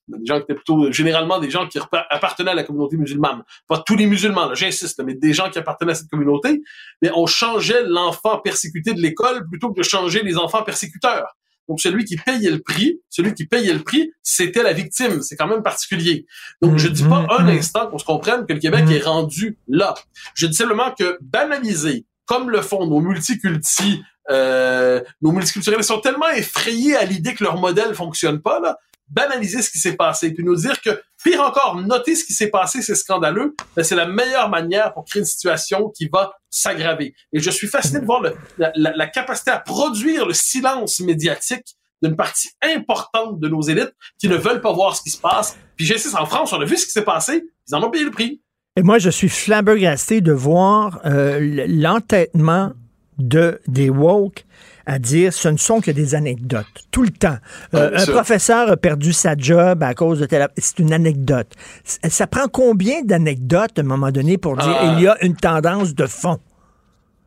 [0.08, 1.78] des gens qui étaient plutôt généralement des gens qui
[2.10, 3.42] appartenaient à la communauté musulmane.
[3.68, 6.62] Pas tous les musulmans, là, j'insiste, mais des gens qui appartenaient à cette communauté,
[7.02, 11.36] mais on changeait l'enfant persécuté de l'école plutôt que de changer les enfants persécuteurs.
[11.68, 15.20] Donc celui qui payait le prix, celui qui payait le prix, c'était la victime.
[15.22, 16.26] C'est quand même particulier.
[16.62, 19.94] Donc je dis pas un instant qu'on se comprenne que le Québec est rendu là.
[20.34, 26.28] Je dis simplement que banaliser, comme le font nos multiculti, euh, nos multiculturels sont tellement
[26.30, 28.78] effrayés à l'idée que leur modèle fonctionne pas là,
[29.08, 32.50] banaliser ce qui s'est passé, puis nous dire que, pire encore, noter ce qui s'est
[32.50, 37.14] passé, c'est scandaleux, ben, c'est la meilleure manière pour créer une situation qui va s'aggraver.
[37.32, 38.22] Et je suis fasciné de voir
[38.56, 44.36] la, capacité à produire le silence médiatique d'une partie importante de nos élites qui ne
[44.36, 45.56] veulent pas voir ce qui se passe.
[45.76, 48.04] Puis j'insiste, en France, on a vu ce qui s'est passé, ils en ont payé
[48.04, 48.42] le prix.
[48.78, 52.72] Et moi, je suis flabbergasté de voir euh, l'entêtement
[53.18, 54.44] de des woke
[54.86, 57.36] à dire ce ne sont que des anecdotes tout le temps.
[57.74, 58.14] Euh, Ouais, bien un sûr.
[58.14, 61.52] professeur a perdu sa job à cause de tel c'est une anecdote.
[61.84, 64.94] Ça prend combien d'anecdotes à un moment donné pour dire Ah.
[64.96, 66.38] il y a une tendance de fond?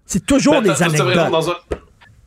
[0.06, 1.32] C'est toujours Ben, des anecdotes.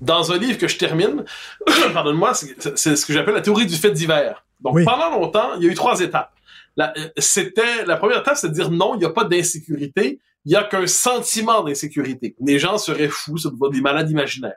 [0.00, 1.24] Dans un, livre que je termine,
[1.94, 4.44] pardonne-moi, c'est ce que j'appelle la théorie du fait divers.
[4.60, 4.84] Donc, Oui.
[4.84, 6.32] pendant longtemps, il y a eu trois étapes.
[6.76, 10.20] La, euh, c'était, la première étape, c'est de dire non, il n'y a pas d'insécurité,
[10.44, 12.34] il n'y a qu'un sentiment d'insécurité.
[12.44, 14.56] Les gens seraient fous, ça des malades imaginaires.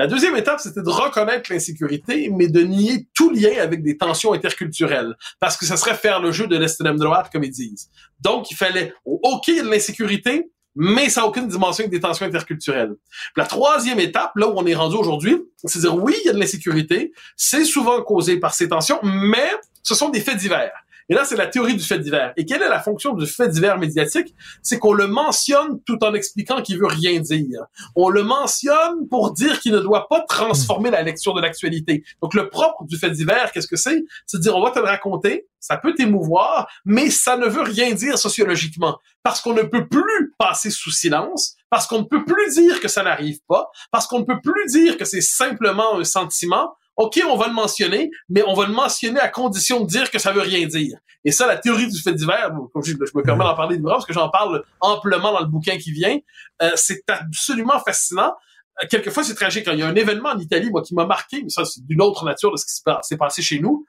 [0.00, 4.32] La deuxième étape, c'était de reconnaître l'insécurité, mais de nier tout lien avec des tensions
[4.32, 7.90] interculturelles, parce que ça serait faire le jeu de l'extrême droite, comme ils disent.
[8.18, 11.90] Donc, il fallait, OK, il y a de l'insécurité, mais ça n'a aucune dimension avec
[11.90, 12.94] des tensions interculturelles.
[13.36, 15.36] La troisième étape, là où on est rendu aujourd'hui,
[15.66, 19.50] c'est dire oui, il y a de l'insécurité, c'est souvent causé par ces tensions, mais
[19.82, 20.72] ce sont des faits divers.
[21.10, 22.32] Et là, c'est la théorie du fait divers.
[22.36, 24.32] Et quelle est la fonction du fait divers médiatique?
[24.62, 27.64] C'est qu'on le mentionne tout en expliquant qu'il veut rien dire.
[27.96, 32.04] On le mentionne pour dire qu'il ne doit pas transformer la lecture de l'actualité.
[32.22, 34.04] Donc, le propre du fait divers, qu'est-ce que c'est?
[34.24, 37.62] C'est de dire, on va te le raconter, ça peut t'émouvoir, mais ça ne veut
[37.62, 38.98] rien dire sociologiquement.
[39.24, 42.88] Parce qu'on ne peut plus passer sous silence, parce qu'on ne peut plus dire que
[42.88, 47.18] ça n'arrive pas, parce qu'on ne peut plus dire que c'est simplement un sentiment, OK,
[47.26, 50.32] on va le mentionner, mais on va le mentionner à condition de dire que ça
[50.32, 50.98] veut rien dire.
[51.24, 52.50] Et ça, la théorie du fait divers,
[52.84, 55.92] je, me permets d'en parler de parce que j'en parle amplement dans le bouquin qui
[55.92, 56.18] vient,
[56.60, 58.34] euh, c'est absolument fascinant.
[58.82, 59.64] Euh, quelquefois, c'est tragique.
[59.72, 62.02] Il y a un événement en Italie, moi, qui m'a marqué, mais ça, c'est d'une
[62.02, 63.86] autre nature de ce qui s'est passé chez nous.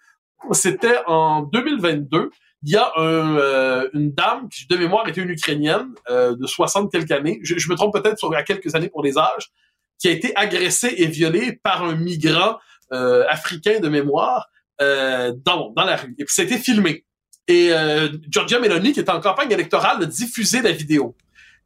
[0.53, 2.31] C'était en 2022
[2.63, 7.11] il y a euh, une dame qui, de mémoire, était une Ukrainienne de 60 quelques
[7.11, 7.39] années.
[7.43, 9.51] Je, me trompe peut-être sur à quelques années pour les âges,
[9.99, 12.57] qui a été agressée et violée par un migrant
[12.93, 14.49] euh, africain de mémoire
[14.81, 16.15] euh, dans, dans la rue.
[16.17, 17.05] Et puis c'était filmé.
[17.47, 21.15] Et euh, Giorgia Meloni, qui est en campagne électorale, a diffusé la vidéo.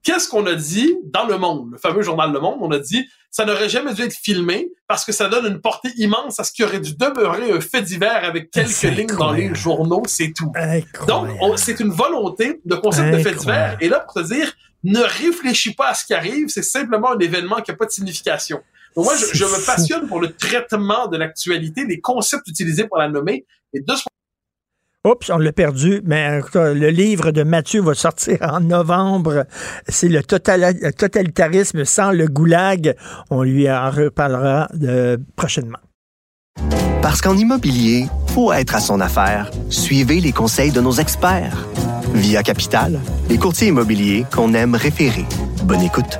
[0.04, 2.60] Qu'est-ce qu'on a dit dans Le Monde, le fameux journal Le Monde?
[2.62, 5.92] On a dit ça n'aurait jamais dû être filmé parce que ça donne une portée
[5.98, 9.54] immense à ce qui aurait dû demeurer un fait divers avec quelques lignes dans les
[9.54, 10.54] journaux, c'est tout.
[11.08, 11.28] Donc,
[11.58, 13.78] c'est une volonté de concept de fait divers.
[13.82, 14.54] Et là, pour te dire,
[14.86, 17.92] ne réfléchis pas à ce qui arrive, c'est simplement un événement qui n'a pas de
[17.92, 18.62] signification.
[18.96, 22.98] Donc moi, je, je, me passionne pour le traitement de l'actualité, des concepts utilisés pour
[22.98, 23.46] la nommer.
[23.74, 24.04] Et de ce
[25.06, 29.46] Oups, on l'a perdu, mais le livre de Mathieu va sortir en novembre.
[29.88, 32.96] C'est le totalitarisme sans le goulag.
[33.30, 35.78] On lui en reparlera de, prochainement.
[37.04, 39.52] Parce qu'en immobilier, faut être à son affaire.
[39.70, 41.68] Suivez les conseils de nos experts.
[42.16, 43.00] Via Capital,
[43.30, 45.26] les courtiers immobiliers qu'on aime référer.
[45.66, 46.20] Bonne écoute.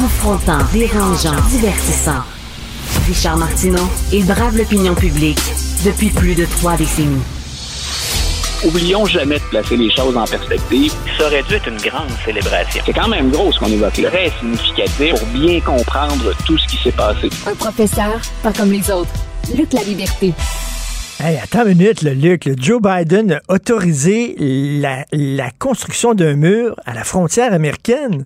[0.00, 2.22] Confrontant, dérangeant, divertissant.
[3.06, 5.38] Richard Martineau, il brave l'opinion publique
[5.84, 7.20] depuis plus de trois décennies.
[8.64, 10.94] Oublions jamais de placer les choses en perspective.
[11.18, 12.82] Ça aurait dû être une grande célébration.
[12.86, 14.08] C'est quand même gros ce qu'on évoque là.
[14.08, 17.28] Très significatif pour bien comprendre tout ce qui s'est passé.
[17.46, 19.12] Un professeur, pas comme les autres.
[19.54, 20.32] Luc la liberté.
[21.22, 22.46] Hey, attends une minute, le Luc.
[22.46, 28.24] Le Joe Biden a autorisé la, la construction d'un mur à la frontière américaine.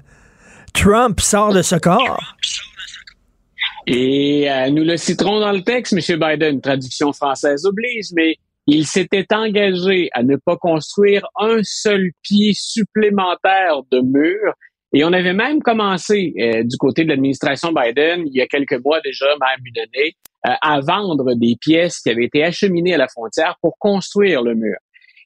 [0.74, 2.34] Trump sort de ce corps.
[3.86, 6.18] Et euh, nous le citerons dans le texte, M.
[6.18, 8.36] Biden, traduction française oblige, mais
[8.66, 14.54] il s'était engagé à ne pas construire un seul pied supplémentaire de mur.
[14.94, 18.80] Et on avait même commencé euh, du côté de l'administration Biden, il y a quelques
[18.84, 22.98] mois déjà, même une année, euh, à vendre des pièces qui avaient été acheminées à
[22.98, 24.76] la frontière pour construire le mur.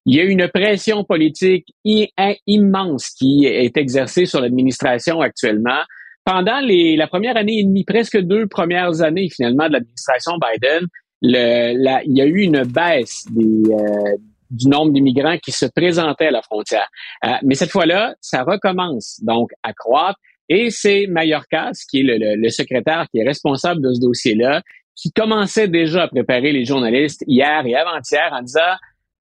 [0.09, 5.83] Il y a une pression politique immense qui est exercée sur l'administration actuellement.
[6.25, 10.87] Pendant les, la première année et demie, presque deux premières années finalement de l'administration Biden,
[11.21, 14.17] le, il y a eu une baisse des, euh,
[14.51, 16.89] du nombre d'immigrants qui se présentaient à la frontière.
[17.27, 20.19] Euh, mais cette fois-là, ça recommence donc à croître.
[20.49, 24.63] Et c'est Mayorkas, qui est le, le, secrétaire qui est responsable de ce dossier-là,
[24.97, 28.75] qui commençait déjà à préparer les journalistes hier et avant-hier en disant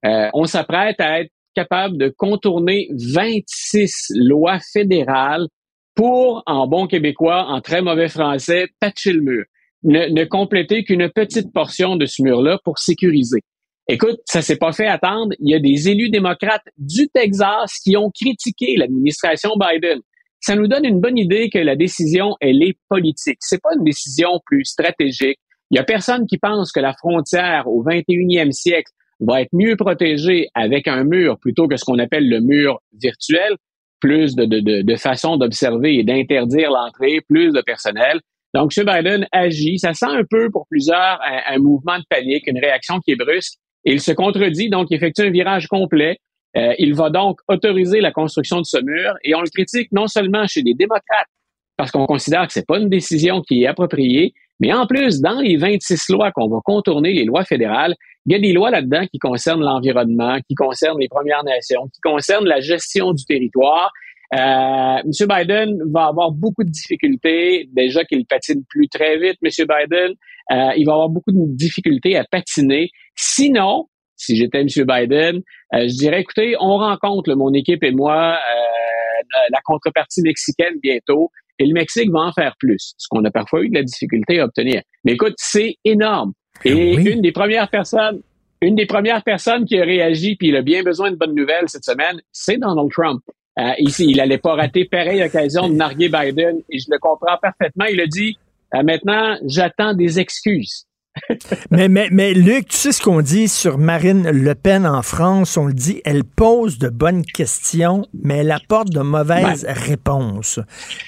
[0.06, 5.48] euh, on s'apprête à être capable de contourner 26 lois fédérales
[5.96, 9.46] pour, en bon québécois, en très mauvais français, patcher le mur.
[9.84, 13.42] Ne, ne compléter qu'une petite portion de ce mur-là pour sécuriser.
[13.90, 15.34] Écoute, ça s'est pas fait attendre.
[15.40, 20.00] Il y a des élus démocrates du Texas qui ont critiqué l'administration Biden.
[20.42, 23.38] Ça nous donne une bonne idée que la décision, elle est politique.
[23.40, 25.40] C'est pas une décision plus stratégique.
[25.72, 29.76] Il y a personne qui pense que la frontière au 21e siècle va être mieux
[29.76, 33.56] protégé avec un mur plutôt que ce qu'on appelle le mur virtuel,
[34.00, 38.20] plus de, de, de, façons d'observer et d'interdire l'entrée, plus de personnel.
[38.54, 38.86] Donc, M.
[38.86, 39.80] Biden agit.
[39.80, 43.54] Ça sent un peu pour plusieurs un, mouvement de panique, une réaction qui est brusque.
[43.84, 46.18] Il se contredit, donc il effectue un virage complet.
[46.56, 50.08] Euh, il va donc autoriser la construction de ce mur et on le critique non
[50.08, 51.28] seulement chez les démocrates,
[51.76, 54.34] parce qu'on considère que c'est pas une décision qui est appropriée.
[54.60, 57.94] Mais en plus, dans les 26 lois qu'on va contourner, les lois fédérales,
[58.28, 62.02] il y a des lois là-dedans qui concernent l'environnement, qui concernent les Premières Nations, qui
[62.02, 63.92] concernent la gestion du territoire.
[64.34, 65.12] Euh, M.
[65.30, 67.70] Biden va avoir beaucoup de difficultés.
[67.72, 69.50] Déjà qu'il patine plus très vite, M.
[69.50, 70.12] Biden,
[70.52, 72.90] euh, il va avoir beaucoup de difficultés à patiner.
[73.16, 73.88] Sinon,
[74.18, 74.68] si j'étais M.
[74.68, 75.38] Biden,
[75.74, 81.32] euh, je dirais, écoutez, on rencontre, mon équipe et moi, euh, la contrepartie mexicaine bientôt,
[81.60, 84.40] et le Mexique va en faire plus, ce qu'on a parfois eu de la difficulté
[84.40, 84.82] à obtenir.
[85.06, 86.34] Mais écoute, c'est énorme.
[86.66, 88.22] Et une des premières personnes,
[88.62, 91.66] une des premières personnes qui a réagi, puis il a bien besoin de bonnes nouvelles
[91.68, 93.22] cette semaine, c'est Donald Trump.
[93.60, 97.38] Euh, ici, il allait pas rater pareille occasion de narguer Biden, et je le comprends
[97.42, 97.86] parfaitement.
[97.86, 98.38] Il a dit,
[98.76, 100.86] euh, maintenant, j'attends des excuses.
[101.72, 105.58] mais, mais, mais Luc, tu sais ce qu'on dit sur Marine Le Pen en France?
[105.58, 110.60] On le dit, elle pose de bonnes questions, mais elle apporte de mauvaises réponses.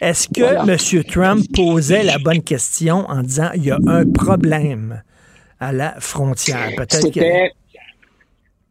[0.01, 1.03] Est-ce que M.
[1.03, 5.03] Trump posait la bonne question en disant il y a un problème?
[5.59, 6.71] À la frontière?
[6.75, 7.53] Peut-être.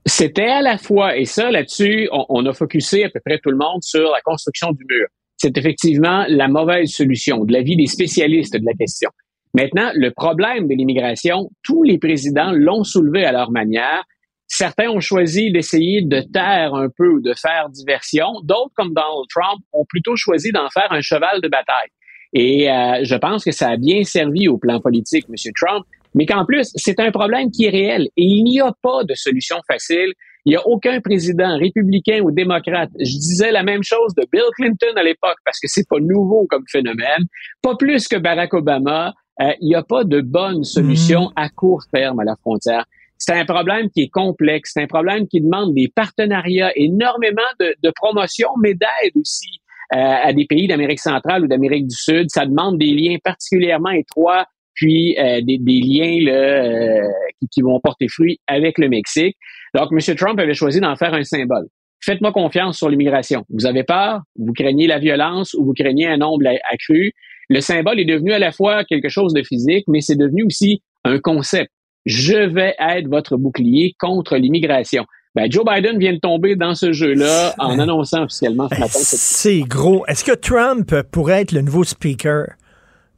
[0.06, 3.50] C'était à la fois, et ça là-dessus, on, on, a focusé à peu près tout
[3.50, 5.06] le monde sur la construction du mur.
[5.36, 9.10] C'est effectivement la mauvaise solution de l'avis des spécialistes de la question.
[9.54, 14.02] Maintenant, le problème de l'immigration, tous les présidents l'ont soulevé à leur manière.
[14.46, 18.26] Certains ont choisi d'essayer de taire un peu ou de faire diversion.
[18.44, 21.90] D'autres, comme Donald Trump, ont plutôt choisi d'en faire un cheval de bataille.
[22.32, 25.52] Et euh, je pense que ça a bien servi au plan politique, M.
[25.54, 29.04] Trump, mais qu'en plus, c'est un problème qui est réel et il n'y a pas
[29.04, 30.12] de solution facile.
[30.44, 32.90] Il n'y a aucun président républicain ou démocrate.
[32.98, 36.46] Je disais la même chose de Bill Clinton à l'époque parce que c'est pas nouveau
[36.48, 37.24] comme phénomène.
[37.60, 39.12] Pas plus que Barack Obama.
[39.40, 42.84] Euh, il n'y a pas de bonne solution à court terme à la frontière.
[43.18, 44.72] C'est un problème qui est complexe.
[44.74, 49.60] C'est un problème qui demande des partenariats, énormément de, de promotion, mais d'aide aussi
[49.94, 52.30] euh, à des pays d'Amérique centrale ou d'Amérique du Sud.
[52.30, 54.46] Ça demande des liens particulièrement étroits
[54.78, 57.08] puis euh, des, des, liens là, euh,
[57.40, 59.36] qui, qui, vont porter fruit avec le Mexique.
[59.74, 60.14] Donc, M.
[60.14, 61.66] Trump avait choisi d'en faire un symbole.
[62.00, 63.44] Faites-moi confiance sur l'immigration.
[63.50, 67.12] Vous avez peur, vous craignez la violence ou vous craignez un nombre accru.
[67.48, 70.80] Le symbole est devenu à la fois quelque chose de physique, mais c'est devenu aussi
[71.04, 71.70] un concept.
[72.06, 75.04] Je vais être votre bouclier contre l'immigration.
[75.34, 78.98] Ben, Joe Biden vient de tomber dans ce jeu-là en annonçant officiellement ce matin.
[79.02, 80.06] C'est gros.
[80.06, 82.46] Est-ce que Trump pourrait être le nouveau speaker?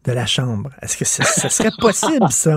[0.04, 0.70] De la Chambre.
[0.82, 2.56] Est-ce que ça, serait possible, ça?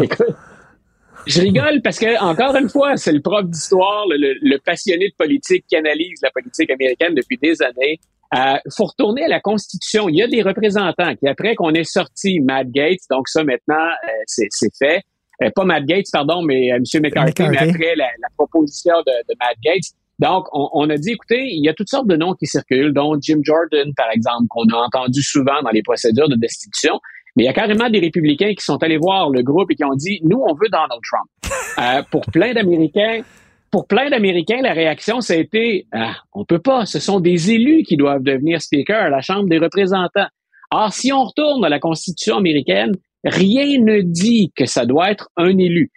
[1.26, 5.16] je rigole parce que, encore une fois, c'est le prof d'histoire, le, le, passionné de
[5.18, 8.00] politique qui analyse la politique américaine depuis des années.
[8.36, 10.10] Il euh, faut retourner à la Constitution.
[10.10, 13.76] Il y a des représentants qui, après qu'on ait sorti Matt Gates, donc ça maintenant,
[13.76, 15.02] euh, c'est fait.
[15.42, 16.84] Euh, pas Matt Gates, pardon, mais M.
[17.02, 19.94] McCarthy, mais après la, la proposition de, de, Matt Gates.
[20.20, 22.94] Donc, on, on, a dit, écoutez, il y a toutes sortes de noms qui circulent,
[22.94, 27.00] dont Jim Jordan, par exemple, qu'on a entendu souvent dans les procédures de destitution.
[27.36, 29.84] Mais il y a carrément des républicains qui sont allés voir le groupe et qui
[29.84, 31.30] ont dit, nous, on veut Donald Trump.
[31.80, 33.24] Euh, pour plein d'Américains,
[33.72, 37.50] pour plein d'Américains, la réaction, ça a été, ah, on peut pas, ce sont des
[37.50, 40.28] élus qui doivent devenir speaker à la Chambre des représentants.
[40.70, 42.92] Or, si on retourne à la Constitution américaine,
[43.24, 45.90] rien ne dit que ça doit être un élu.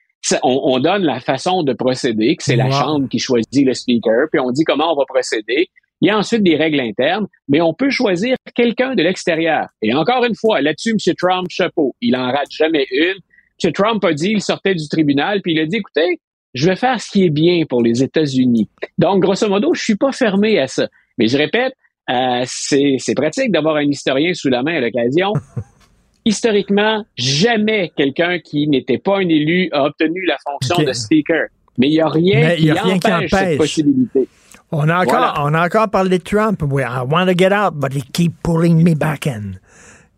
[0.43, 4.29] On, on donne la façon de procéder, que c'est la Chambre qui choisit le speaker,
[4.33, 5.69] puis on dit comment on va procéder.
[6.01, 9.67] Il y a ensuite des règles internes, mais on peut choisir quelqu'un de l'extérieur.
[9.81, 11.15] Et encore une fois, là-dessus, M.
[11.17, 13.17] Trump, chapeau, il en rate jamais une.
[13.65, 13.73] M.
[13.73, 16.21] Trump a dit, il sortait du tribunal, puis il a dit, écoutez,
[16.53, 18.69] je vais faire ce qui est bien pour les États-Unis.
[18.99, 20.89] Donc, grosso modo, je suis pas fermé à ça.
[21.19, 21.73] Mais je répète,
[22.11, 25.33] euh, c'est pratique d'avoir un historien sous la main à l'occasion.
[26.25, 31.47] Historiquement, jamais quelqu'un qui n'était pas un élu a obtenu la fonction de speaker.
[31.79, 34.29] Mais il n'y a rien, qui, empêche cette possibilité.
[34.73, 35.35] On a, encore, voilà.
[35.39, 36.63] Oh, on a encore parlé de Trump.
[36.63, 39.61] I want to get out, but he keep pulling me back in.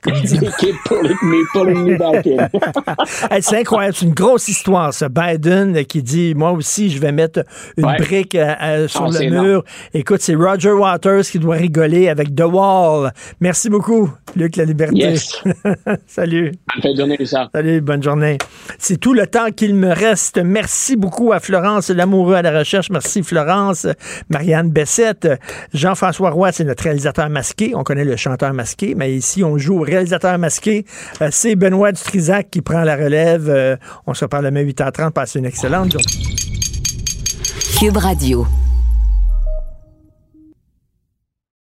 [3.41, 7.43] c'est incroyable, c'est une grosse histoire, ce Biden qui dit Moi aussi, je vais mettre
[7.77, 7.97] une ouais.
[7.97, 9.65] brique euh, euh, sur ah, le mur.
[9.95, 13.13] Écoute, c'est Roger Waters qui doit rigoler avec The Wall.
[13.41, 14.97] Merci beaucoup, Luc La Liberté.
[14.97, 15.43] Yes.
[16.07, 16.53] Salut.
[16.81, 17.51] Bonne journée, Richard.
[17.53, 18.39] Salut, bonne journée.
[18.79, 20.39] C'est tout le temps qu'il me reste.
[20.39, 22.89] Merci beaucoup à Florence Lamoureux à la recherche.
[22.91, 23.89] Merci, Florence.
[24.31, 25.29] Marianne Bessette.
[25.75, 27.73] Jean-François Roy, c'est notre réalisateur masqué.
[27.75, 30.85] On connaît le chanteur masqué, mais ici, on joue réalisateur masqué.
[31.23, 33.49] Euh, c'est Benoît Dutrisac qui prend la relève.
[33.49, 35.11] Euh, on se parle demain 8h30.
[35.11, 36.37] Passez une excellente journée.
[37.79, 38.47] Cube Radio.